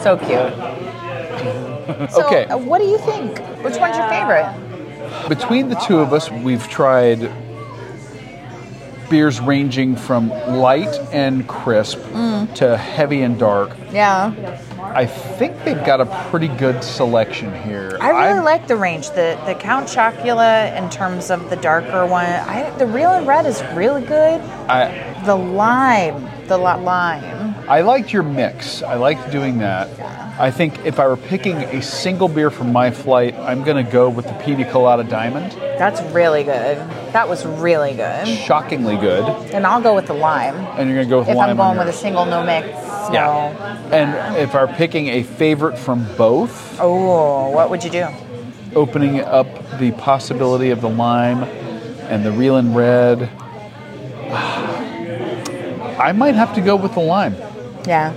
[0.00, 0.75] So cute.
[2.10, 2.44] So, Okay.
[2.46, 3.38] uh, what do you think?
[3.64, 4.48] Which one's your favorite?
[5.28, 7.30] Between the two of us, we've tried
[9.08, 12.00] beers ranging from light and crisp
[12.56, 13.70] to heavy and dark.
[13.92, 14.32] Yeah.
[14.82, 17.98] I think they've got a pretty good selection here.
[18.00, 19.10] I really I'm- like the range.
[19.10, 22.24] The the Count Chocula in terms of the darker one.
[22.26, 24.40] I the real and red is really good.
[24.68, 24.90] I,
[25.24, 27.22] The lime, the li- lime.
[27.68, 28.82] I liked your mix.
[28.82, 29.88] I liked doing that.
[30.38, 33.90] I think if I were picking a single beer from my flight, I'm going to
[33.90, 35.52] go with the Pina Colada Diamond.
[35.52, 36.76] That's really good.
[37.12, 38.28] That was really good.
[38.28, 39.24] Shockingly good.
[39.52, 40.54] And I'll go with the lime.
[40.78, 42.44] And you're going to go with If lime If I'm going with a single no
[42.44, 42.68] mix.
[43.12, 43.88] Yeah.
[43.92, 48.06] And if I were picking a favorite from both, Oh, what would you do?
[48.74, 49.46] opening up
[49.78, 51.42] the possibility of the lime
[52.10, 53.22] and the real and red,
[55.98, 57.34] I might have to go with the lime.
[57.86, 58.12] Yeah.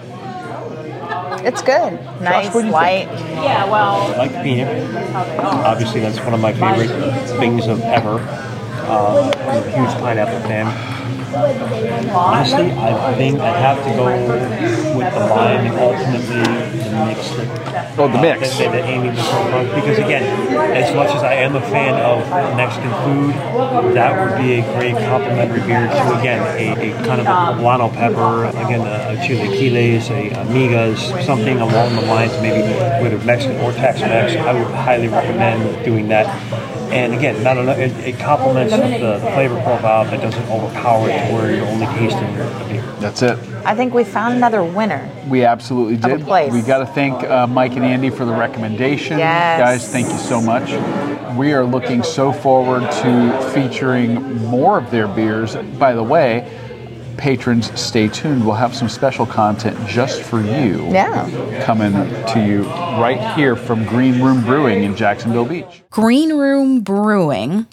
[1.45, 1.93] It's good.
[2.21, 3.07] Nice, what do you light.
[3.07, 5.15] I like the peanut.
[5.15, 6.89] Obviously, that's one of my favorite
[7.39, 8.19] things of ever.
[8.89, 10.98] Uh, I'm a huge pineapple fan.
[11.31, 14.06] Honestly, I think I have to go
[14.97, 16.41] with the lime and ultimately
[16.80, 17.30] the mix.
[17.30, 18.57] That, Oh, the uh, mix.
[18.57, 19.76] That, that Amy was talking about.
[19.76, 20.23] Because again,
[20.73, 22.27] as much as I am a fan of
[22.57, 27.27] Mexican food, that would be a great complementary beer to again a, a kind of
[27.27, 32.61] a poblano pepper, again a, a chilaquiles, a amigas, something along the lines maybe
[33.03, 34.35] whether Mexican or Tex-Mex.
[34.35, 36.78] I would highly recommend doing that.
[36.91, 41.28] And again, not enough, it, it complements the, the flavor profile, but doesn't overpower it
[41.28, 42.82] to where you're only tasting the beer.
[42.99, 43.38] That's it.
[43.66, 45.10] I think we found another winner.
[45.28, 46.22] We absolutely did.
[46.22, 46.52] place.
[46.52, 49.20] We got to thank uh, Mike and Andi for the recommendation.
[49.20, 49.60] Yes.
[49.60, 50.72] Guys, thank you so much.
[51.38, 55.56] We are looking so forward to featuring more of their beers.
[55.78, 56.68] By the way,
[57.19, 58.45] patrons, stay tuned.
[58.45, 60.87] We'll have some special content just for you.
[60.89, 61.63] Yeah.
[61.65, 65.83] Coming to you right here from Green Room Brewing in Jacksonville Beach.
[65.91, 67.67] Green Room Brewing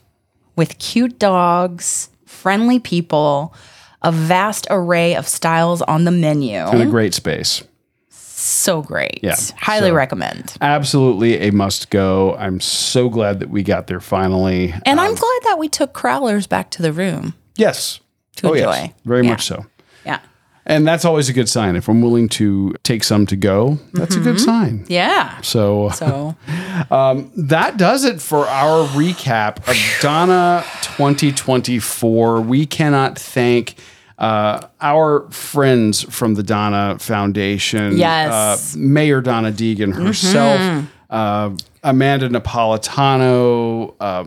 [0.57, 3.55] with cute dogs, friendly people,
[4.03, 6.59] a vast array of styles on the menu.
[6.59, 7.63] And a great space.
[8.11, 9.21] So great.
[9.23, 10.57] Yeah, Highly so- recommend.
[10.61, 12.35] Absolutely a must go.
[12.35, 14.75] I'm so glad that we got there finally.
[14.85, 18.01] And I'm um, glad that we took Crowlers back to the room Yes.
[18.37, 18.71] To oh, enjoy.
[18.71, 18.91] yes.
[19.05, 19.31] Very Yeah.
[19.31, 19.67] much so.
[20.05, 20.21] Yeah.
[20.69, 21.77] And that's always a good sign.
[21.77, 24.85] If I'm willing to take some to go, that's a good sign.
[24.89, 25.41] Yeah.
[25.43, 26.35] So So
[27.37, 32.41] that does it for our recap of Donna 2024.
[32.41, 33.77] We cannot thank
[34.19, 38.75] uh, our friends from the Donna Foundation, Yes.
[38.75, 41.51] uh, Mayor Donna Deegan herself, uh,
[41.85, 44.25] Amanda Napolitano, uh,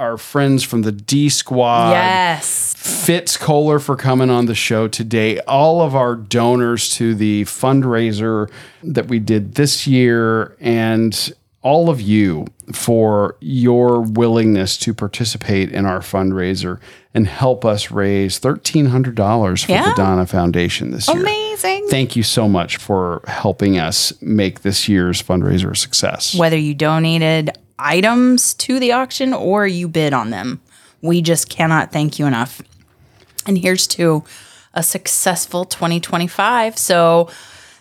[0.00, 2.74] our friends from the D Squad, Yes.
[2.74, 5.38] Fitz Koehler for coming on the show today.
[5.40, 8.50] All of our donors to the fundraiser
[8.82, 11.32] that we did this year, and
[11.62, 16.80] all of you for your willingness to participate in our fundraiser
[17.14, 19.88] and help us raise $1,300 for Yeah.
[19.90, 21.18] the Donna Foundation this year.
[21.20, 21.88] Amazing.
[21.88, 26.34] Thank you so much for helping us make this year's fundraiser a success.
[26.34, 30.60] Whether you donated items to the auction or you bid on them,
[31.02, 32.62] we just cannot thank you enough.
[33.46, 34.22] And here's to
[34.74, 36.78] a successful 2025.
[36.78, 37.28] So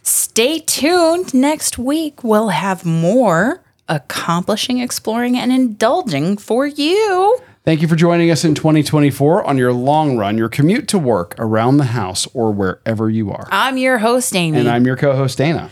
[0.02, 1.34] stay tuned.
[1.36, 7.40] Next week, we'll have more accomplishing, exploring, and indulging for you.
[7.66, 11.36] Thank you for joining us in 2024 on your long run, your commute to work,
[11.38, 13.48] around the house, or wherever you are.
[13.52, 14.60] I'm your host, Amy.
[14.60, 15.70] And I'm your co host, Dana.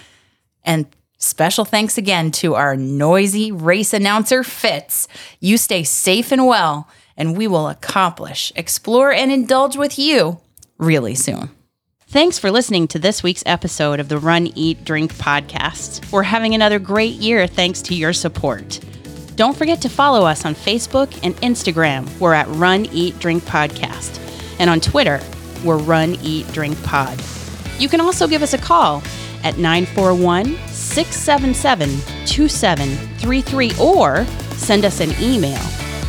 [0.66, 0.86] And
[1.18, 5.08] special thanks again to our noisy race announcer, Fitz.
[5.40, 10.42] You stay safe and well, and we will accomplish, explore, and indulge with you
[10.78, 11.50] really soon.
[12.10, 16.10] Thanks for listening to this week's episode of the Run, Eat, Drink podcast.
[16.12, 18.80] We're having another great year thanks to your support.
[19.38, 22.10] Don't forget to follow us on Facebook and Instagram.
[22.20, 24.20] We're at Run, Eat, Drink Podcast.
[24.60, 25.22] And on Twitter,
[25.64, 27.22] we're Run, Eat, Drink Pod.
[27.78, 29.04] You can also give us a call
[29.44, 31.88] at 941 677
[32.26, 35.62] 2733 or send us an email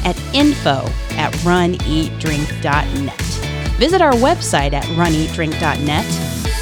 [0.06, 0.86] at info
[1.18, 3.20] at runeatdrink.net.
[3.76, 6.06] Visit our website at runeatdrink.net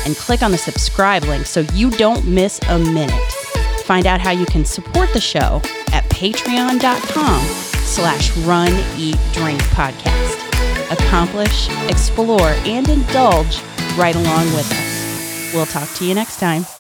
[0.05, 3.46] and click on the subscribe link so you don't miss a minute.
[3.87, 7.41] Find out how you can support the show at patreon.com
[7.85, 10.43] slash run eat drink podcast.
[10.91, 13.61] Accomplish, explore, and indulge
[13.97, 15.55] right along with us.
[15.55, 16.67] We'll talk to you next time.